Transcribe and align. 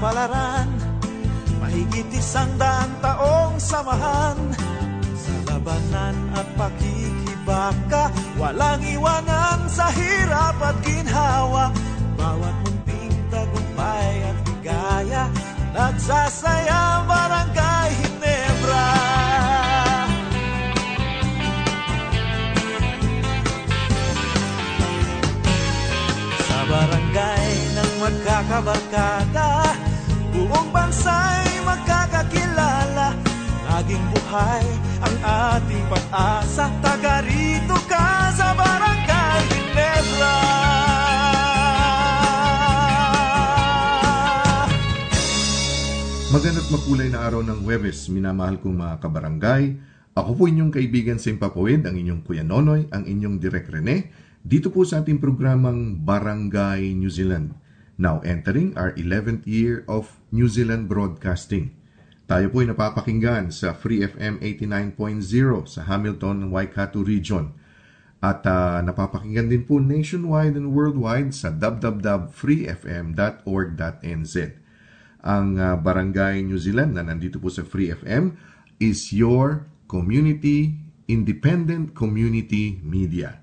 para 0.00 0.29
kaibigan 50.90 51.22
sa 51.22 51.30
Impapawid, 51.30 51.86
ang 51.86 51.94
inyong 51.94 52.26
Kuya 52.26 52.42
Nonoy, 52.42 52.90
ang 52.90 53.06
inyong 53.06 53.38
Direk 53.38 53.70
Rene, 53.70 54.10
dito 54.42 54.74
po 54.74 54.82
sa 54.82 55.06
ating 55.06 55.22
programang 55.22 56.02
Barangay 56.02 56.98
New 56.98 57.06
Zealand. 57.06 57.54
Now 57.94 58.18
entering 58.26 58.74
our 58.74 58.90
11th 58.98 59.46
year 59.46 59.86
of 59.86 60.18
New 60.34 60.50
Zealand 60.50 60.90
broadcasting. 60.90 61.78
Tayo 62.26 62.50
po 62.50 62.66
ay 62.66 62.74
napapakinggan 62.74 63.54
sa 63.54 63.70
Free 63.70 64.02
FM 64.02 64.42
89.0 64.42 65.70
sa 65.70 65.86
Hamilton, 65.86 66.50
Waikato 66.50 67.06
Region. 67.06 67.54
At 68.18 68.42
uh, 68.50 68.82
napapakinggan 68.82 69.46
din 69.46 69.62
po 69.62 69.78
nationwide 69.78 70.58
and 70.58 70.74
worldwide 70.74 71.30
sa 71.30 71.54
www.freefm.org.nz. 71.54 74.34
Ang 75.22 75.46
uh, 75.54 75.78
Barangay 75.78 76.42
New 76.42 76.58
Zealand 76.58 76.98
na 76.98 77.06
nandito 77.06 77.38
po 77.38 77.46
sa 77.46 77.62
Free 77.62 77.94
FM 77.94 78.34
is 78.82 79.14
your 79.14 79.70
community, 79.90 80.70
independent 81.10 81.98
community 81.98 82.78
media. 82.86 83.42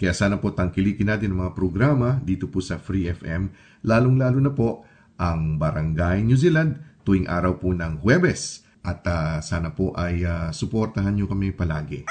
Kaya 0.00 0.16
sana 0.16 0.40
po 0.40 0.56
tangkilikin 0.56 1.12
natin 1.12 1.36
ang 1.36 1.44
mga 1.46 1.52
programa 1.52 2.16
dito 2.24 2.48
po 2.48 2.64
sa 2.64 2.80
Free 2.80 3.12
FM, 3.12 3.52
lalong-lalo 3.84 4.40
na 4.40 4.50
po 4.56 4.88
ang 5.20 5.60
Barangay 5.60 6.24
New 6.24 6.40
Zealand 6.40 6.80
tuwing 7.04 7.28
araw 7.28 7.60
po 7.60 7.76
ng 7.76 8.00
Huwebes. 8.00 8.64
At 8.82 9.06
uh, 9.06 9.38
sana 9.38 9.70
po 9.70 9.94
ay 9.94 10.26
uh, 10.26 10.50
suportahan 10.50 11.14
nyo 11.14 11.30
kami 11.30 11.54
palagi. 11.54 12.02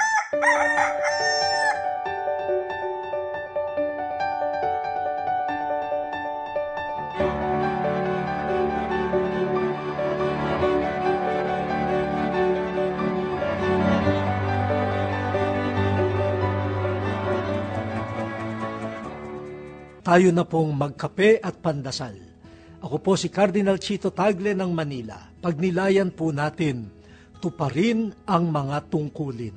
Tayo 20.12 20.28
na 20.36 20.44
pong 20.44 20.76
magkape 20.76 21.40
at 21.40 21.64
pandasal. 21.64 22.12
Ako 22.84 23.00
po 23.00 23.16
si 23.16 23.32
Cardinal 23.32 23.80
Chito 23.80 24.12
Tagle 24.12 24.52
ng 24.52 24.68
Manila. 24.76 25.16
Pagnilayan 25.40 26.12
po 26.12 26.36
natin, 26.36 26.92
tuparin 27.40 28.12
ang 28.28 28.52
mga 28.52 28.92
tungkulin. 28.92 29.56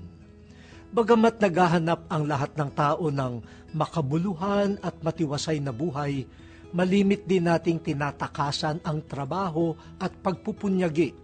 Bagamat 0.94 1.42
naghahanap 1.42 2.06
ang 2.06 2.30
lahat 2.30 2.54
ng 2.54 2.70
tao 2.70 3.10
ng 3.10 3.42
makabuluhan 3.74 4.78
at 4.78 4.94
matiwasay 5.02 5.58
na 5.58 5.74
buhay, 5.74 6.22
malimit 6.70 7.26
din 7.26 7.50
nating 7.50 7.82
tinatakasan 7.82 8.78
ang 8.86 9.02
trabaho 9.10 9.74
at 9.98 10.14
pagpupunyagi. 10.22 11.18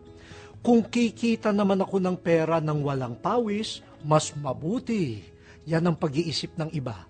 Kung 0.59 0.83
kikita 0.91 1.55
naman 1.55 1.79
ako 1.79 2.03
ng 2.03 2.19
pera 2.19 2.59
ng 2.59 2.83
walang 2.83 3.15
pawis, 3.15 3.79
mas 4.03 4.35
mabuti. 4.35 5.23
Yan 5.71 5.87
ang 5.87 5.95
pag-iisip 5.95 6.59
ng 6.59 6.75
iba 6.75 7.10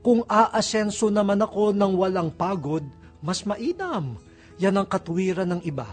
kung 0.00 0.24
aasenso 0.24 1.12
naman 1.12 1.44
ako 1.44 1.76
ng 1.76 1.92
walang 1.92 2.32
pagod, 2.32 2.84
mas 3.20 3.44
mainam. 3.44 4.16
Yan 4.60 4.80
ang 4.80 4.88
katuwiran 4.88 5.56
ng 5.56 5.62
iba. 5.64 5.88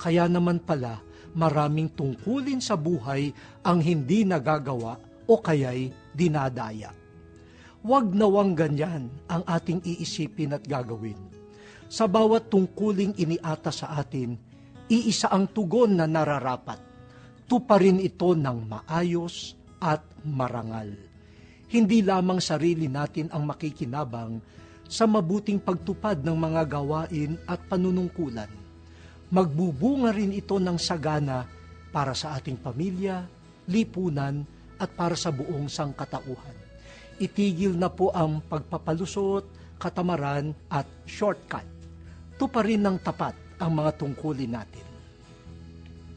Kaya 0.00 0.28
naman 0.28 0.60
pala, 0.60 1.00
maraming 1.36 1.92
tungkulin 1.92 2.60
sa 2.60 2.76
buhay 2.76 3.32
ang 3.64 3.80
hindi 3.80 4.24
nagagawa 4.24 4.96
o 5.28 5.40
kaya'y 5.40 6.12
dinadaya. 6.12 6.92
Huwag 7.82 8.12
nawang 8.12 8.56
ganyan 8.56 9.12
ang 9.28 9.42
ating 9.44 9.84
iisipin 9.84 10.56
at 10.56 10.64
gagawin. 10.64 11.18
Sa 11.92 12.08
bawat 12.08 12.48
tungkuling 12.48 13.16
iniata 13.20 13.68
sa 13.68 13.96
atin, 14.00 14.36
iisa 14.88 15.28
ang 15.28 15.50
tugon 15.52 16.00
na 16.00 16.08
nararapat. 16.08 16.80
Tuparin 17.44 18.00
ito 18.00 18.32
ng 18.32 18.58
maayos 18.64 19.60
at 19.76 20.00
marangal 20.24 21.11
hindi 21.72 22.04
lamang 22.04 22.36
sarili 22.36 22.84
natin 22.84 23.32
ang 23.32 23.48
makikinabang 23.48 24.36
sa 24.84 25.08
mabuting 25.08 25.56
pagtupad 25.56 26.20
ng 26.20 26.36
mga 26.36 26.68
gawain 26.68 27.40
at 27.48 27.64
panunungkulan. 27.64 28.52
Magbubunga 29.32 30.12
rin 30.12 30.36
ito 30.36 30.60
ng 30.60 30.76
sagana 30.76 31.48
para 31.88 32.12
sa 32.12 32.36
ating 32.36 32.60
pamilya, 32.60 33.24
lipunan 33.72 34.44
at 34.76 34.92
para 34.92 35.16
sa 35.16 35.32
buong 35.32 35.72
sangkatauhan. 35.72 36.56
Itigil 37.16 37.72
na 37.72 37.88
po 37.88 38.12
ang 38.12 38.44
pagpapalusot, 38.44 39.48
katamaran 39.80 40.52
at 40.68 40.84
shortcut. 41.08 41.64
Tuparin 42.36 42.84
ng 42.84 43.00
tapat 43.00 43.32
ang 43.56 43.80
mga 43.80 43.96
tungkulin 43.96 44.60
natin. 44.60 44.84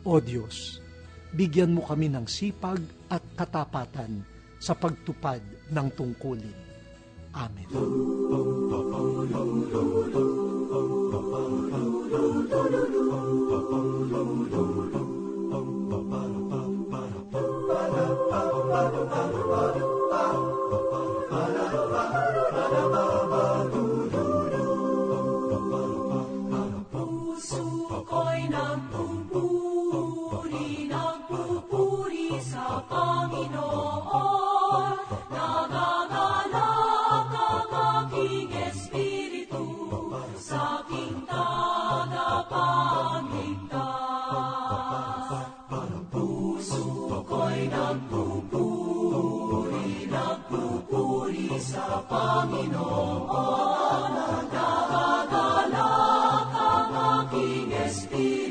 O 0.03 0.19
Diyos, 0.19 0.83
bigyan 1.31 1.71
mo 1.71 1.87
kami 1.87 2.11
ng 2.11 2.27
sipag 2.27 2.83
at 3.07 3.23
katapatan 3.39 4.34
sa 4.65 4.73
pagtupad 4.73 5.45
ng 5.69 5.87
tungkulin. 5.93 6.57
Amen. 7.37 7.69
Panginoon, 52.05 53.31
nagkakagala 54.13 55.89
ang 56.53 56.93
aking 57.25 57.73
espiritu. 57.73 58.44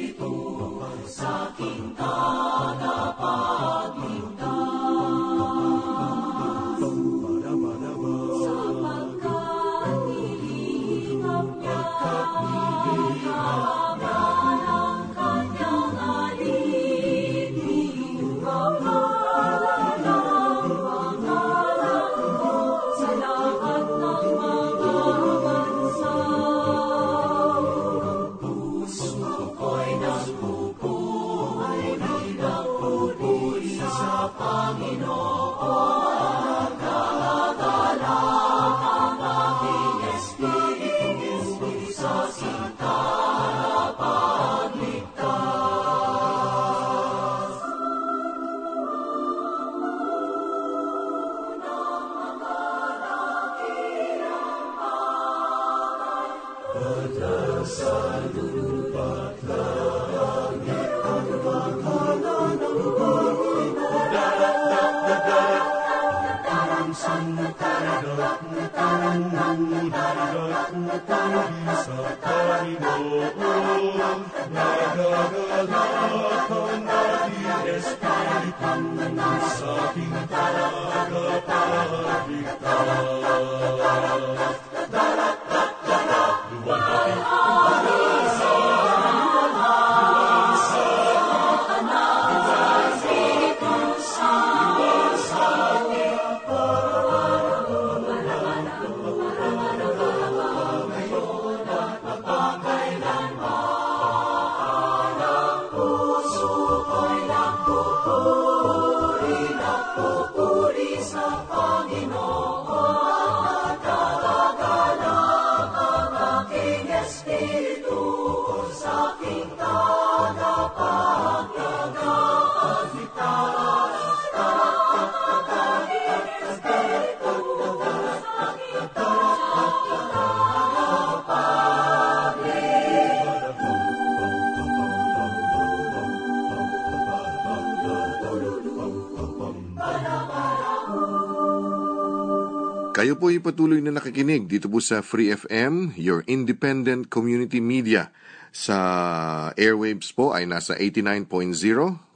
Patuloy 143.45 143.85
na 143.85 143.93
nakikinig 143.93 144.49
dito 144.49 144.73
po 144.73 144.81
sa 144.81 145.05
Free 145.05 145.29
FM, 145.29 145.93
your 146.01 146.25
independent 146.25 147.13
community 147.13 147.61
media. 147.61 148.09
Sa 148.57 149.53
airwaves 149.61 150.17
po 150.17 150.33
ay 150.33 150.49
nasa 150.49 150.73
89.0. 150.81 151.29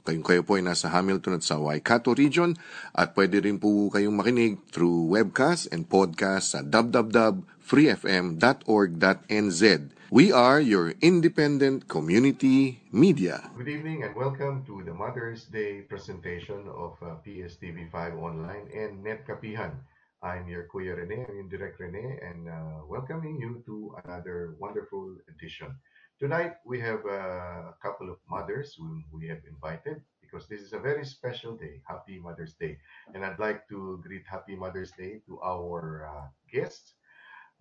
Kayong 0.09 0.25
kayo 0.25 0.41
po 0.41 0.57
ay 0.57 0.65
nasa 0.65 0.89
Hamilton 0.89 1.37
at 1.37 1.45
sa 1.45 1.61
Waikato 1.61 2.17
region. 2.17 2.57
At 2.97 3.13
pwede 3.13 3.45
rin 3.45 3.61
po 3.61 3.93
kayong 3.93 4.17
makinig 4.17 4.57
through 4.73 5.13
webcast 5.13 5.69
and 5.69 5.85
podcast 5.85 6.57
sa 6.57 6.65
www.freefm.org.nz. 6.65 9.61
We 10.09 10.33
are 10.33 10.57
your 10.57 10.97
independent 11.05 11.85
community 11.85 12.81
media. 12.89 13.53
Good 13.53 13.69
evening 13.69 14.01
and 14.01 14.17
welcome 14.17 14.65
to 14.65 14.81
the 14.81 14.97
Mother's 14.97 15.45
Day 15.45 15.85
presentation 15.85 16.65
of 16.73 16.97
uh, 17.05 17.21
PSTV5 17.21 18.17
Online 18.17 18.65
and 18.73 19.05
Net 19.05 19.29
Kapihan. 19.29 19.77
I'm 20.21 20.49
your 20.49 20.67
Kuya 20.67 20.97
Rene, 20.97 21.25
I'm 21.29 21.35
your 21.35 21.47
Direct 21.47 21.79
Rene, 21.79 22.19
and 22.19 22.49
uh, 22.49 22.83
welcoming 22.85 23.39
you 23.39 23.63
to 23.65 23.95
another 24.03 24.55
wonderful 24.59 25.15
edition. 25.31 25.71
Tonight, 26.19 26.59
we 26.65 26.77
have 26.81 26.99
uh, 27.07 27.71
a 27.71 27.75
couple 27.81 28.11
of 28.11 28.17
mothers 28.29 28.75
whom 28.77 29.05
we 29.13 29.29
have 29.29 29.39
invited 29.47 30.01
because 30.19 30.45
this 30.49 30.59
is 30.59 30.73
a 30.73 30.79
very 30.79 31.05
special 31.05 31.55
day, 31.55 31.79
Happy 31.87 32.19
Mother's 32.19 32.53
Day. 32.59 32.77
And 33.15 33.23
I'd 33.23 33.39
like 33.39 33.65
to 33.69 34.03
greet 34.03 34.23
Happy 34.29 34.57
Mother's 34.57 34.91
Day 34.91 35.21
to 35.27 35.39
our 35.39 36.11
uh, 36.11 36.27
guests, 36.51 36.95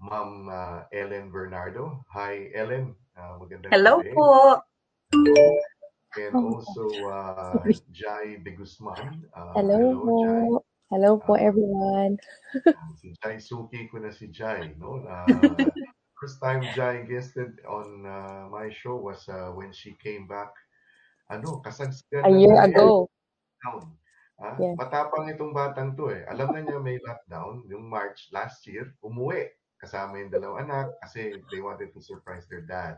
Ma'am 0.03 0.49
uh, 0.51 0.83
Ellen 0.93 1.31
Bernardo. 1.31 2.05
Hi, 2.11 2.51
Ellen. 2.57 2.97
Uh, 3.15 3.39
Hello 3.71 4.03
gabi. 4.03 4.15
po. 4.19 4.59
And 6.19 6.35
also 6.35 6.91
uh, 7.07 7.63
Jai 7.95 8.43
De 8.43 8.51
Guzman. 8.51 9.23
Uh, 9.31 9.55
Hello 9.55 10.11
Jai. 10.27 10.68
Hello 10.89 11.21
po 11.21 11.37
Ah. 11.37 11.45
everyone. 11.53 12.17
Si 12.97 13.13
Jai 13.21 13.37
Suki 13.37 13.93
ko 13.93 14.01
na 14.01 14.09
si 14.09 14.33
Jai, 14.33 14.73
no? 14.81 15.05
Uh, 15.05 15.29
first 16.19 16.41
time 16.41 16.65
Jai 16.73 17.05
guested 17.05 17.61
on 17.69 18.09
uh, 18.09 18.49
my 18.49 18.73
show 18.73 18.97
was 18.97 19.21
uh, 19.29 19.53
when 19.53 19.69
she 19.71 19.93
came 20.01 20.25
back. 20.25 20.49
Ano, 21.29 21.61
kasagsagan 21.61 22.25
A 22.25 22.33
year 22.33 22.57
ago. 22.57 23.05
lockdown. 23.61 23.85
Ah, 24.41 24.55
Yes. 24.57 24.79
Matapang 24.81 25.29
itong 25.29 25.53
batang 25.53 25.93
to 25.93 26.09
eh. 26.09 26.25
Alam 26.33 26.57
na 26.57 26.65
niya 26.65 26.81
may 26.81 26.97
lockdown. 27.05 27.69
Yung 27.69 27.85
March 27.85 28.33
last 28.33 28.65
year, 28.65 28.97
umuwi. 29.05 29.45
Kasama 29.77 30.17
yung 30.25 30.33
dalawang 30.33 30.65
anak 30.65 30.97
kasi 31.05 31.37
they 31.53 31.61
wanted 31.61 31.93
to 31.93 32.01
surprise 32.01 32.49
their 32.49 32.65
dad. 32.65 32.97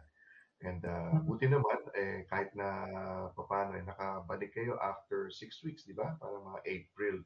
And 0.63 0.85
uh, 0.85 1.17
buti 1.27 1.49
naman, 1.49 1.91
eh, 1.97 2.29
kahit 2.29 2.53
na 2.55 2.87
paano, 3.35 3.75
eh, 3.75 3.83
nakabalik 3.83 4.53
kayo 4.55 4.77
after 4.79 5.33
six 5.33 5.59
weeks, 5.65 5.89
di 5.89 5.97
ba? 5.97 6.15
Para 6.21 6.39
mga 6.39 6.61
April 6.69 7.25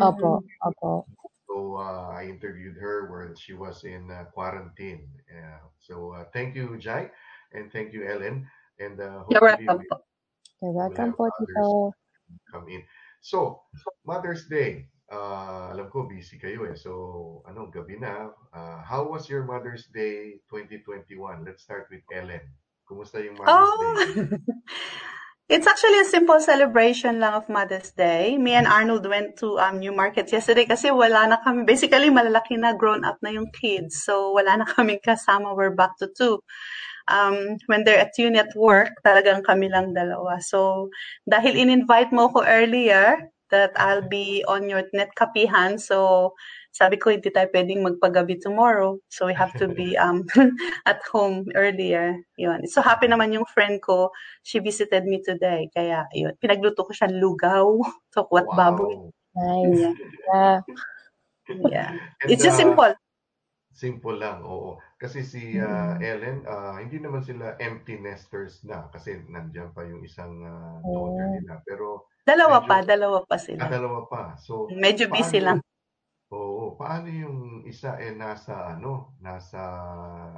Opo, 0.00 0.42
opo. 0.62 1.06
so 1.48 1.76
uh, 1.76 2.08
I 2.12 2.26
interviewed 2.28 2.76
her 2.78 3.08
where 3.10 3.34
she 3.36 3.52
was 3.54 3.84
in 3.84 4.10
uh, 4.10 4.24
quarantine. 4.32 5.08
Yeah. 5.32 5.60
So 5.80 6.12
uh, 6.12 6.24
thank 6.32 6.54
you, 6.54 6.76
Jai, 6.78 7.10
and 7.52 7.72
thank 7.72 7.92
you, 7.92 8.06
Ellen. 8.06 8.46
And 8.78 9.00
uh, 9.00 9.24
You're 9.28 9.40
hopefully 9.40 9.66
welcome 9.66 9.78
we 9.78 9.86
po. 9.90 9.96
You're 10.62 10.72
will 10.72 10.94
welcome 10.94 10.96
have 10.96 11.16
po, 11.16 11.30
others 11.30 11.38
Tito. 11.38 11.92
come 12.52 12.68
in. 12.68 12.82
So 13.20 13.62
Mother's 14.06 14.46
Day. 14.48 14.88
Uh, 15.12 15.68
alam 15.76 15.92
ko 15.92 16.08
busy 16.08 16.40
kayo 16.40 16.64
eh. 16.70 16.76
So 16.76 17.42
ano, 17.46 17.68
gabi 17.68 18.00
na. 18.00 18.32
Uh, 18.52 18.80
how 18.82 19.04
was 19.04 19.28
your 19.28 19.44
Mother's 19.44 19.86
Day 19.92 20.40
2021? 20.48 21.44
Let's 21.44 21.62
start 21.62 21.88
with 21.92 22.02
Ellen. 22.12 22.42
Kumusta 22.88 23.20
yung 23.20 23.36
Mother's 23.36 23.72
Oh, 23.72 23.76
Day? 23.76 23.98
it's 25.48 25.66
actually 25.66 25.98
a 26.00 26.08
simple 26.08 26.40
celebration 26.40 27.20
lang 27.20 27.34
of 27.34 27.48
Mother's 27.48 27.90
Day. 27.92 28.38
Me 28.38 28.52
and 28.54 28.66
Arnold 28.66 29.06
went 29.06 29.36
to 29.38 29.58
um, 29.58 29.80
New 29.80 29.92
Market 29.92 30.30
yesterday 30.30 30.64
kasi 30.64 30.90
wala 30.90 31.26
na 31.28 31.38
kami. 31.42 31.64
Basically, 31.64 32.10
malalaki 32.10 32.58
na, 32.58 32.74
grown 32.74 33.04
up 33.04 33.18
na 33.22 33.30
yung 33.30 33.50
kids. 33.50 34.02
So, 34.04 34.32
wala 34.32 34.62
na 34.62 34.66
kaming 34.68 35.02
kasama. 35.02 35.56
We're 35.56 35.74
back 35.74 35.98
to 35.98 36.08
two. 36.12 36.40
Um, 37.10 37.58
when 37.66 37.82
they're 37.82 37.98
at 37.98 38.14
uni 38.14 38.38
at 38.38 38.54
work, 38.54 38.94
talagang 39.02 39.42
kami 39.42 39.66
lang 39.66 39.90
dalawa. 39.90 40.38
So, 40.38 40.88
dahil 41.26 41.58
in-invite 41.58 42.14
mo 42.14 42.30
ko 42.30 42.46
earlier 42.46 43.31
that 43.52 43.76
I'll 43.76 44.02
be 44.02 44.42
on 44.48 44.66
your 44.66 44.88
net 44.96 45.12
kapihan. 45.12 45.76
So, 45.76 46.32
sabi 46.72 46.96
ko, 46.96 47.12
hindi 47.12 47.28
tayo 47.28 47.52
pwedeng 47.52 47.84
magpagabi 47.84 48.40
tomorrow. 48.40 48.96
So, 49.12 49.28
we 49.28 49.36
have 49.36 49.52
to 49.60 49.68
be 49.68 49.92
um, 50.02 50.24
at 50.90 51.04
home 51.12 51.52
earlier. 51.54 52.16
Yun. 52.40 52.64
So, 52.66 52.80
happy 52.80 53.06
naman 53.06 53.36
yung 53.36 53.46
friend 53.46 53.78
ko. 53.84 54.10
She 54.42 54.58
visited 54.58 55.04
me 55.04 55.20
today. 55.20 55.68
Kaya, 55.70 56.08
yun. 56.16 56.32
Pinagluto 56.40 56.88
ko 56.88 56.92
siya 56.96 57.12
lugaw. 57.12 57.68
Tokwat 58.16 58.48
baboy. 58.56 59.12
Nice. 59.36 59.94
Yeah. 60.32 60.56
Yeah. 61.68 61.90
And, 62.24 62.28
It's 62.32 62.42
just 62.42 62.56
uh, 62.56 62.64
simple. 62.64 62.92
Simple 63.72 64.16
lang, 64.20 64.44
oo. 64.44 64.76
Kasi 65.00 65.24
si 65.24 65.58
uh, 65.58 65.98
Ellen, 65.98 66.44
uh, 66.46 66.78
hindi 66.78 67.00
naman 67.00 67.24
sila 67.24 67.56
empty 67.58 67.98
nesters 67.98 68.62
na 68.62 68.86
kasi 68.92 69.18
nandiyan 69.26 69.72
pa 69.74 69.82
yung 69.82 70.04
isang 70.04 70.44
uh, 70.44 70.78
daughter 70.84 71.26
nila. 71.40 71.58
Pero 71.64 72.06
Dalawa 72.22 72.62
medyo- 72.62 72.68
pa, 72.68 72.76
dalawa 72.82 73.18
pa 73.26 73.34
ah, 73.34 73.42
sila. 73.42 73.62
dalawa 73.66 74.00
pa. 74.06 74.22
So, 74.38 74.70
Medyo 74.70 75.10
busy 75.10 75.42
paano- 75.42 75.46
lang. 75.46 75.58
Oo, 76.32 76.78
paano 76.78 77.06
yung 77.06 77.38
isa 77.66 77.98
eh 77.98 78.14
nasa 78.14 78.72
ano, 78.72 79.12
nasa 79.20 79.60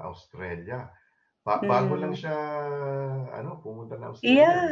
Australia? 0.03 0.91
Pa- 1.45 1.61
bago 1.61 1.95
Mm. 1.95 2.01
lang 2.01 2.15
siya 2.17 2.37
ano, 3.31 3.61
pumunta 3.61 3.95
na 3.95 4.11
Australia. 4.11 4.49
Yeah. 4.49 4.69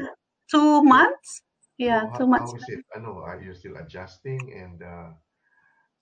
Two 0.48 0.80
months? 0.82 1.44
Yeah, 1.76 2.08
So, 2.12 2.16
two 2.16 2.26
how- 2.26 2.32
months. 2.32 2.52
How 2.52 2.58
is 2.58 2.68
it? 2.68 2.82
Ano, 2.92 3.22
are 3.22 3.38
you 3.38 3.52
still 3.52 3.76
adjusting 3.76 4.40
and 4.50 4.80
uh, 4.80 5.12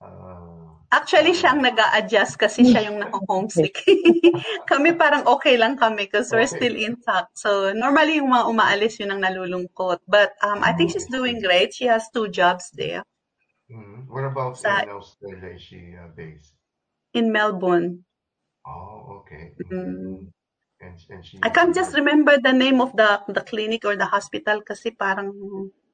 uh, 0.00 0.75
Actually, 0.99 1.33
siya 1.38 1.54
ang 1.54 1.62
nag 1.62 1.78
adjust 1.99 2.35
kasi 2.35 2.66
siya 2.66 2.80
yung 2.90 2.99
nako-homesick. 3.02 3.75
kami 4.71 4.90
parang 5.02 5.23
okay 5.35 5.54
lang 5.62 5.75
kami 5.78 6.11
because 6.11 6.28
we're 6.35 6.50
Okay. 6.50 6.57
still 6.59 6.75
intact. 6.75 7.30
So, 7.38 7.71
normally 7.73 8.19
yung 8.19 8.30
mga 8.35 8.47
umaalis 8.50 8.99
yun 8.99 9.14
ang 9.14 9.23
nalulungkot. 9.23 10.02
But 10.11 10.35
um, 10.42 10.61
I 10.66 10.75
think 10.75 10.90
she's 10.90 11.07
doing 11.07 11.38
great. 11.38 11.71
She 11.78 11.87
has 11.87 12.11
two 12.11 12.26
jobs 12.28 12.71
there 12.75 13.02
mm, 13.71 14.07
whereabouts 14.09 14.62
Sa- 14.62 14.85
in 14.85 14.88
Australia 14.90 15.49
is 15.54 15.62
she 15.62 15.95
uh, 15.97 16.09
based? 16.16 16.54
in 17.14 17.30
Melbourne. 17.30 18.04
Oh, 18.66 19.21
okay. 19.21 19.54
Mm. 19.71 20.30
And, 20.80 20.97
and 21.11 21.25
she 21.25 21.38
I 21.42 21.50
can't 21.50 21.75
just 21.75 21.95
remember 21.95 22.38
the 22.38 22.52
name 22.52 22.80
of 22.80 22.97
the 22.97 23.21
the 23.28 23.42
clinic 23.42 23.85
or 23.85 23.95
the 23.97 24.07
hospital 24.07 24.62
kasi 24.64 24.90
parang 24.92 25.33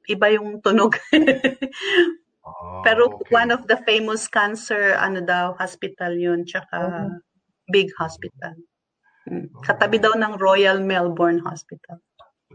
iba 0.07 0.27
yung 0.31 0.61
tunog. 0.63 0.95
Ah, 2.47 2.81
Pero 2.87 3.11
okay. 3.11 3.35
one 3.35 3.51
of 3.51 3.67
the 3.67 3.75
famous 3.83 4.25
cancer 4.31 4.95
ano 4.95 5.19
daw 5.19 5.53
hospital 5.59 6.15
yun 6.15 6.47
tsaka 6.47 7.11
big 7.67 7.91
hospital. 7.99 8.55
Mm. 9.27 9.51
Katabi 9.59 9.99
daw 9.99 10.15
ng 10.15 10.39
Royal 10.39 10.79
Melbourne 10.79 11.43
Hospital. 11.43 11.99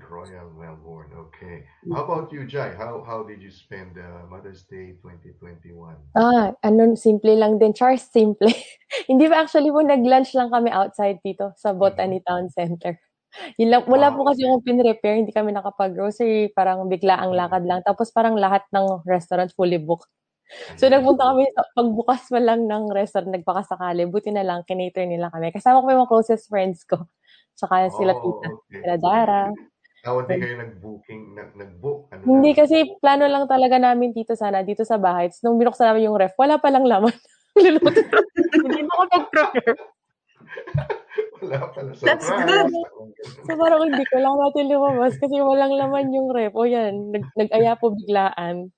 Royal 0.00 0.48
Melbourne. 0.56 1.12
Okay. 1.28 1.68
How 1.92 2.04
about 2.04 2.32
you, 2.32 2.48
Jai? 2.48 2.72
How 2.72 3.04
how 3.04 3.20
did 3.22 3.44
you 3.44 3.52
spend 3.52 4.00
uh, 4.00 4.24
Mother's 4.24 4.64
Day 4.64 4.96
2021? 5.04 5.76
Ah, 6.16 6.56
ano, 6.64 6.96
simple 6.96 7.36
lang 7.36 7.60
din. 7.60 7.76
Charles, 7.76 8.08
simple. 8.08 8.48
Hindi 9.10 9.28
ba 9.28 9.44
actually 9.44 9.68
po 9.68 9.84
nag-lunch 9.84 10.32
lang 10.32 10.48
kami 10.48 10.72
outside 10.72 11.20
dito 11.20 11.52
sa 11.60 11.76
Botany 11.76 12.24
Town 12.24 12.48
Center. 12.48 12.96
Yun 13.56 13.68
lang, 13.72 13.82
wala 13.88 14.12
po 14.12 14.22
Wow. 14.22 14.28
kasi 14.28 14.44
akong 14.44 14.64
pinrepare, 14.64 15.16
hindi 15.18 15.32
kami 15.32 15.50
nakapag-grocery, 15.52 16.52
parang 16.52 16.84
bigla 16.86 17.16
ang 17.16 17.32
lakad 17.32 17.64
lang. 17.64 17.80
Tapos 17.80 18.12
parang 18.12 18.36
lahat 18.36 18.64
ng 18.70 19.04
restaurant 19.08 19.48
fully 19.56 19.80
booked. 19.80 20.08
So 20.76 20.84
nagpunta 20.88 21.32
kami, 21.32 21.48
sa 21.56 21.64
pagbukas 21.72 22.28
pa 22.28 22.36
lang 22.36 22.68
ng 22.68 22.92
restaurant, 22.92 23.32
nagpakasakali. 23.32 24.04
Buti 24.04 24.36
na 24.36 24.44
lang, 24.44 24.68
kinater 24.68 25.08
nila 25.08 25.32
kami. 25.32 25.48
Kasama 25.48 25.80
ko 25.80 25.88
pa 25.88 25.92
yung 25.96 26.02
mga 26.04 26.12
closest 26.12 26.44
friends 26.52 26.84
ko. 26.84 27.08
Tsaka 27.56 27.88
sila 27.88 28.12
Oh, 28.12 28.20
tita, 28.20 28.48
okay. 28.52 28.80
sila 28.84 28.96
Dara. 29.00 29.42
How 30.02 30.18
hindi 30.26 30.34
kayo 30.42 30.56
nag-booking, 30.58 31.22
nag- 31.38 31.54
nag-book? 31.54 32.10
Ano 32.10 32.20
Hindi 32.26 32.50
lang? 32.52 32.58
kasi 32.66 32.76
plano 32.98 33.24
lang 33.30 33.44
talaga 33.46 33.78
namin 33.78 34.10
dito 34.10 34.34
sana, 34.34 34.60
dito 34.66 34.82
sa 34.82 34.98
bahay. 34.98 35.30
Tapos 35.30 35.40
nung 35.46 35.56
binuksan 35.56 35.88
namin 35.88 36.10
yung 36.10 36.18
ref, 36.18 36.34
wala 36.36 36.58
palang 36.58 36.84
laman. 36.84 37.14
Luluto. 37.56 37.86
Hindi 38.66 38.80
na 38.82 38.92
ako 38.92 39.04
nag-prepare. 39.08 39.76
Wala 41.42 41.58
pala. 41.74 41.92
That's 42.06 42.26
Surprise! 42.26 42.72
So 43.46 43.58
parang 43.58 43.82
hindi 43.90 44.04
ko 44.10 44.16
lang 44.22 44.36
natin 44.38 44.70
lumabas 44.70 45.14
kasi 45.18 45.36
walang 45.42 45.74
laman 45.74 46.14
yung 46.14 46.30
ref. 46.34 46.54
O 46.54 46.64
yan, 46.66 47.10
nag- 47.14 47.32
nag-aya 47.38 47.74
po 47.78 47.90
biglaan. 47.94 48.70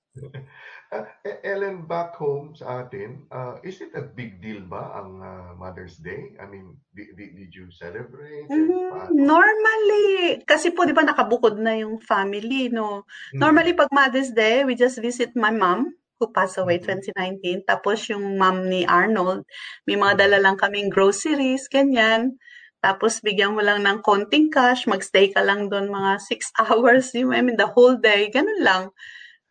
Uh, 0.92 1.04
Ellen, 1.44 1.86
back 1.86 2.16
home 2.16 2.54
sa 2.56 2.84
atin, 2.86 3.26
uh, 3.32 3.58
is 3.64 3.80
it 3.80 3.92
a 3.94 4.02
big 4.02 4.40
deal 4.40 4.62
ba 4.64 4.94
ang 5.00 5.10
uh, 5.20 5.50
Mother's 5.58 5.96
Day? 6.00 6.36
I 6.40 6.46
mean, 6.46 6.76
did, 6.94 7.16
did, 7.16 7.30
did 7.36 7.50
you 7.54 7.68
celebrate? 7.70 8.48
Mm? 8.52 9.08
Normally, 9.16 10.44
kasi 10.44 10.68
po 10.76 10.84
'di 10.84 10.92
ba 10.92 11.00
nakabukod 11.04 11.56
na 11.56 11.80
yung 11.80 11.96
family, 12.04 12.68
no? 12.68 13.08
Hmm. 13.32 13.40
Normally 13.40 13.72
pag 13.72 13.88
Mother's 13.88 14.32
Day, 14.36 14.64
we 14.68 14.76
just 14.76 15.00
visit 15.00 15.32
my 15.32 15.48
mom 15.48 15.96
who 16.20 16.28
passed 16.28 16.60
away 16.60 16.76
Mhm. 16.76 16.84
2019. 16.84 17.64
Tapos 17.64 18.04
yung 18.12 18.36
mom 18.36 18.68
ni 18.68 18.84
Arnold, 18.84 19.48
may 19.88 19.96
mga 19.96 20.14
dala 20.28 20.38
lang 20.44 20.56
kaming 20.60 20.92
groceries, 20.92 21.66
ganyan. 21.72 22.36
Tapos 22.84 23.24
bigyan 23.24 23.56
mo 23.56 23.64
lang 23.64 23.80
ng 23.80 24.04
konting 24.04 24.52
cash, 24.52 24.84
magstay 24.84 25.32
ka 25.32 25.40
lang 25.40 25.72
doon 25.72 25.88
mga 25.88 26.20
six 26.28 26.52
hours, 26.60 27.16
you 27.16 27.24
know, 27.24 27.32
I 27.32 27.40
mean 27.40 27.56
the 27.56 27.72
whole 27.72 27.96
day, 27.96 28.28
ganun 28.28 28.60
lang. 28.60 28.92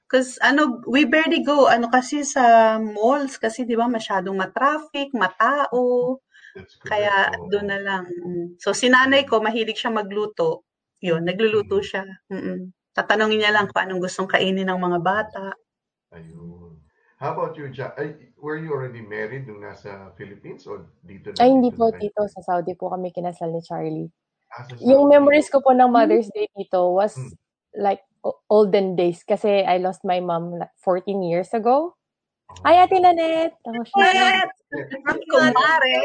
Because 0.05 0.37
ano, 0.45 0.85
we 0.85 1.09
barely 1.09 1.41
go, 1.41 1.65
ano 1.65 1.89
kasi 1.89 2.21
sa 2.21 2.77
malls, 2.77 3.41
kasi 3.41 3.65
di 3.65 3.73
ba 3.73 3.89
masyadong 3.89 4.37
matraffic, 4.37 5.09
matao. 5.17 6.21
Kaya 6.85 7.33
Oo. 7.33 7.49
doon 7.49 7.67
na 7.73 7.79
lang. 7.81 8.05
Mm. 8.05 8.61
So 8.61 8.77
si 8.77 8.93
nanay 8.93 9.25
ko, 9.25 9.41
mahilig 9.41 9.81
siya 9.81 9.89
magluto. 9.89 10.69
Yun, 11.01 11.25
nagluluto 11.25 11.81
Mm. 11.81 11.85
siya. 11.89 12.05
Mm-mm. 12.29 12.69
Tatanungin 12.93 13.41
niya 13.41 13.49
lang 13.57 13.65
kung 13.73 13.81
anong 13.81 14.05
gustong 14.05 14.29
kainin 14.29 14.69
ng 14.69 14.77
mga 14.77 14.99
bata. 15.01 15.57
Ayun. 16.13 16.77
How 17.17 17.33
about 17.33 17.57
you, 17.57 17.73
Ja? 17.73 17.97
Ay, 17.97 18.13
were 18.43 18.59
you 18.59 18.75
already 18.75 18.99
married 18.99 19.47
nung 19.47 19.63
nasa 19.63 20.11
Philippines 20.19 20.67
o 20.67 20.83
dito 20.99 21.31
na? 21.31 21.39
Ay, 21.39 21.55
hindi 21.55 21.71
dito 21.71 21.79
po, 21.79 21.85
na 21.89 21.97
tito. 21.97 22.21
Sa 22.27 22.41
Saudi 22.43 22.75
po 22.75 22.91
kami 22.91 23.09
kinasal 23.09 23.49
ni 23.49 23.63
Charlie. 23.63 24.11
Ah, 24.51 24.67
Yung 24.83 25.07
memories 25.07 25.47
ko 25.47 25.63
po 25.63 25.71
ng 25.71 25.87
Mother's 25.89 26.27
Day, 26.29 26.45
tito, 26.53 26.91
was 26.91 27.15
Mm. 27.15 27.31
like 27.73 28.03
olden 28.51 28.93
days. 28.93 29.23
Kasi 29.23 29.63
I 29.63 29.79
lost 29.79 30.03
my 30.03 30.19
mom 30.19 30.59
like 30.59 30.75
14 30.77 31.23
years 31.23 31.49
ago. 31.55 31.95
Oh. 32.51 32.67
Ay, 32.67 32.83
Ate 32.83 32.99
Nanette! 32.99 33.55
Ako 33.65 33.81
siya. 33.81 34.45
Kumare, 35.25 35.95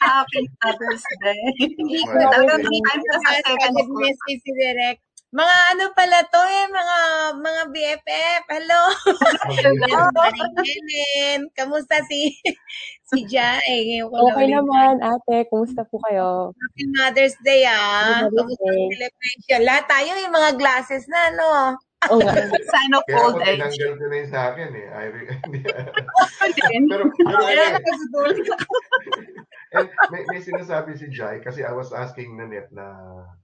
happy 0.00 0.40
Mother's 0.62 1.04
Day. 1.20 1.42
Time 1.58 3.02
ko 3.02 3.16
sa 3.18 3.30
second 3.42 3.74
Agad 3.76 3.86
ko. 3.90 3.98
message 4.00 4.40
si 4.40 4.50
Direk. 4.56 4.98
Mga 5.32 5.56
ano 5.72 5.84
pala 5.96 6.20
to 6.28 6.42
eh, 6.44 6.66
mga 6.68 6.98
mga 7.40 7.62
BFF. 7.72 8.42
Hello. 8.52 8.80
Hello. 9.48 10.04
Kamusta 11.56 12.04
si 12.04 12.36
si 13.08 13.24
Jai? 13.24 14.04
Okay 14.04 14.46
naman, 14.52 15.00
ate. 15.00 15.48
Kumusta 15.48 15.88
po 15.88 15.96
kayo? 16.04 16.52
Happy 16.52 16.84
Mother's 16.92 17.36
Day 17.40 17.64
ah. 17.64 18.28
Happy 18.28 18.28
Mother's 18.28 18.60
Kamusta 18.60 18.68
Day. 18.68 18.84
celebration? 18.92 19.60
Lahat 19.64 19.84
tayo 19.88 20.10
yung 20.20 20.36
mga 20.36 20.50
glasses 20.60 21.04
na, 21.08 21.32
no? 21.32 21.50
Oo 22.10 22.18
nga. 22.18 22.32
Sign 22.74 22.90
of 22.96 23.04
Kaya 23.06 23.18
old 23.22 23.38
ako 23.38 23.46
age. 23.46 23.58
tinanggal 23.62 23.92
ko 23.94 24.04
na 24.08 24.16
yun 24.18 24.28
sa 24.30 24.40
akin 24.50 24.68
eh. 24.74 24.88
I 24.90 25.04
Din. 26.72 26.84
pero, 26.90 27.04
pero. 27.14 27.42
And 29.72 29.88
may, 30.12 30.22
may 30.28 30.40
sinasabi 30.44 30.98
si 31.00 31.08
Jai 31.08 31.40
kasi 31.40 31.64
I 31.64 31.72
was 31.72 31.96
asking 31.96 32.36
Nanette 32.36 32.68
na 32.76 32.92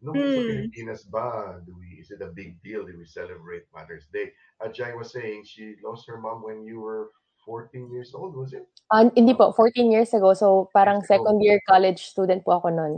nung 0.04 0.12
sa 0.18 0.28
Hmm. 0.28 0.44
Pilipinas 0.68 1.08
ba, 1.08 1.56
do 1.64 1.72
we, 1.72 1.96
is 1.96 2.12
it 2.12 2.20
a 2.20 2.28
big 2.28 2.60
deal? 2.60 2.84
Do 2.84 2.92
we 2.98 3.08
celebrate 3.08 3.64
Mother's 3.72 4.04
Day? 4.12 4.36
Uh, 4.60 4.68
Jai 4.68 4.92
was 4.92 5.08
saying 5.08 5.48
she 5.48 5.80
lost 5.80 6.04
her 6.04 6.20
mom 6.20 6.44
when 6.44 6.68
you 6.68 6.84
were 6.84 7.08
14 7.48 7.88
years 7.88 8.12
old, 8.12 8.36
was 8.36 8.52
it? 8.52 8.68
Ah, 8.92 9.08
hindi 9.08 9.32
po, 9.32 9.56
14 9.56 9.88
years 9.88 10.12
ago. 10.12 10.36
So, 10.36 10.68
parang 10.76 11.00
second 11.00 11.40
year 11.40 11.64
college 11.64 12.04
student 12.12 12.44
po 12.44 12.60
ako 12.60 12.68
noon. 12.76 12.94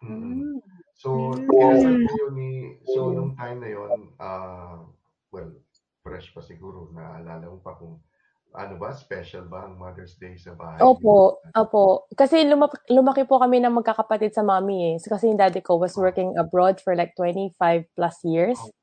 Mm. 0.00 0.64
So, 0.96 1.36
kinasal 1.36 2.00
kayo 2.00 2.26
ni, 2.32 2.80
so 2.88 3.12
nung 3.12 3.36
time 3.36 3.60
na 3.60 3.68
yon, 3.68 3.92
uh, 4.16 4.80
well, 5.32 5.50
fresh 6.02 6.30
pa 6.34 6.42
siguro, 6.42 6.90
naalala 6.94 7.46
mo 7.46 7.58
pa 7.62 7.74
kung 7.78 7.98
ano 8.50 8.74
ba, 8.82 8.90
special 8.90 9.46
ba 9.46 9.70
ang 9.70 9.78
Mother's 9.78 10.18
Day 10.18 10.34
sa 10.34 10.58
bahay? 10.58 10.82
Opo, 10.82 11.38
opo. 11.54 12.10
Kasi 12.18 12.42
lumaki, 12.42 12.82
lumaki 12.90 13.22
po 13.22 13.38
kami 13.38 13.62
ng 13.62 13.78
magkakapatid 13.78 14.34
sa 14.34 14.42
mami 14.42 14.94
eh. 14.94 14.96
So, 14.98 15.06
kasi 15.14 15.30
yung 15.30 15.38
daddy 15.38 15.62
ko 15.62 15.78
was 15.78 15.94
working 15.94 16.34
abroad 16.34 16.82
for 16.82 16.98
like 16.98 17.14
25 17.14 17.86
plus 17.94 18.16
years. 18.26 18.58
Okay. 18.58 18.74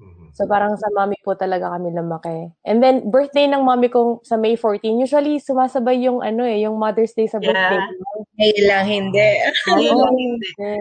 Mhm. 0.00 0.34
So 0.34 0.46
parang 0.46 0.74
sa 0.78 0.86
mami 0.94 1.18
po 1.22 1.34
talaga 1.34 1.70
kami 1.74 1.90
lumaki. 1.90 2.54
And 2.66 2.82
then 2.82 3.10
birthday 3.10 3.46
ng 3.50 3.62
mami 3.66 3.90
ko 3.90 4.22
sa 4.22 4.38
May 4.38 4.54
14, 4.54 4.98
usually 4.98 5.42
sumasabay 5.42 6.06
yung 6.06 6.22
ano 6.22 6.46
eh, 6.46 6.62
yung 6.62 6.78
Mother's 6.78 7.14
Day 7.14 7.26
sa 7.26 7.42
birthday. 7.42 7.78
Yeah. 7.78 7.90
ko. 7.90 8.14
Ngayon 8.38 8.64
lang 8.66 8.86
hindi. 8.86 9.28
Ngayon 9.66 9.96
lang 9.98 10.16
hindi. 10.16 10.72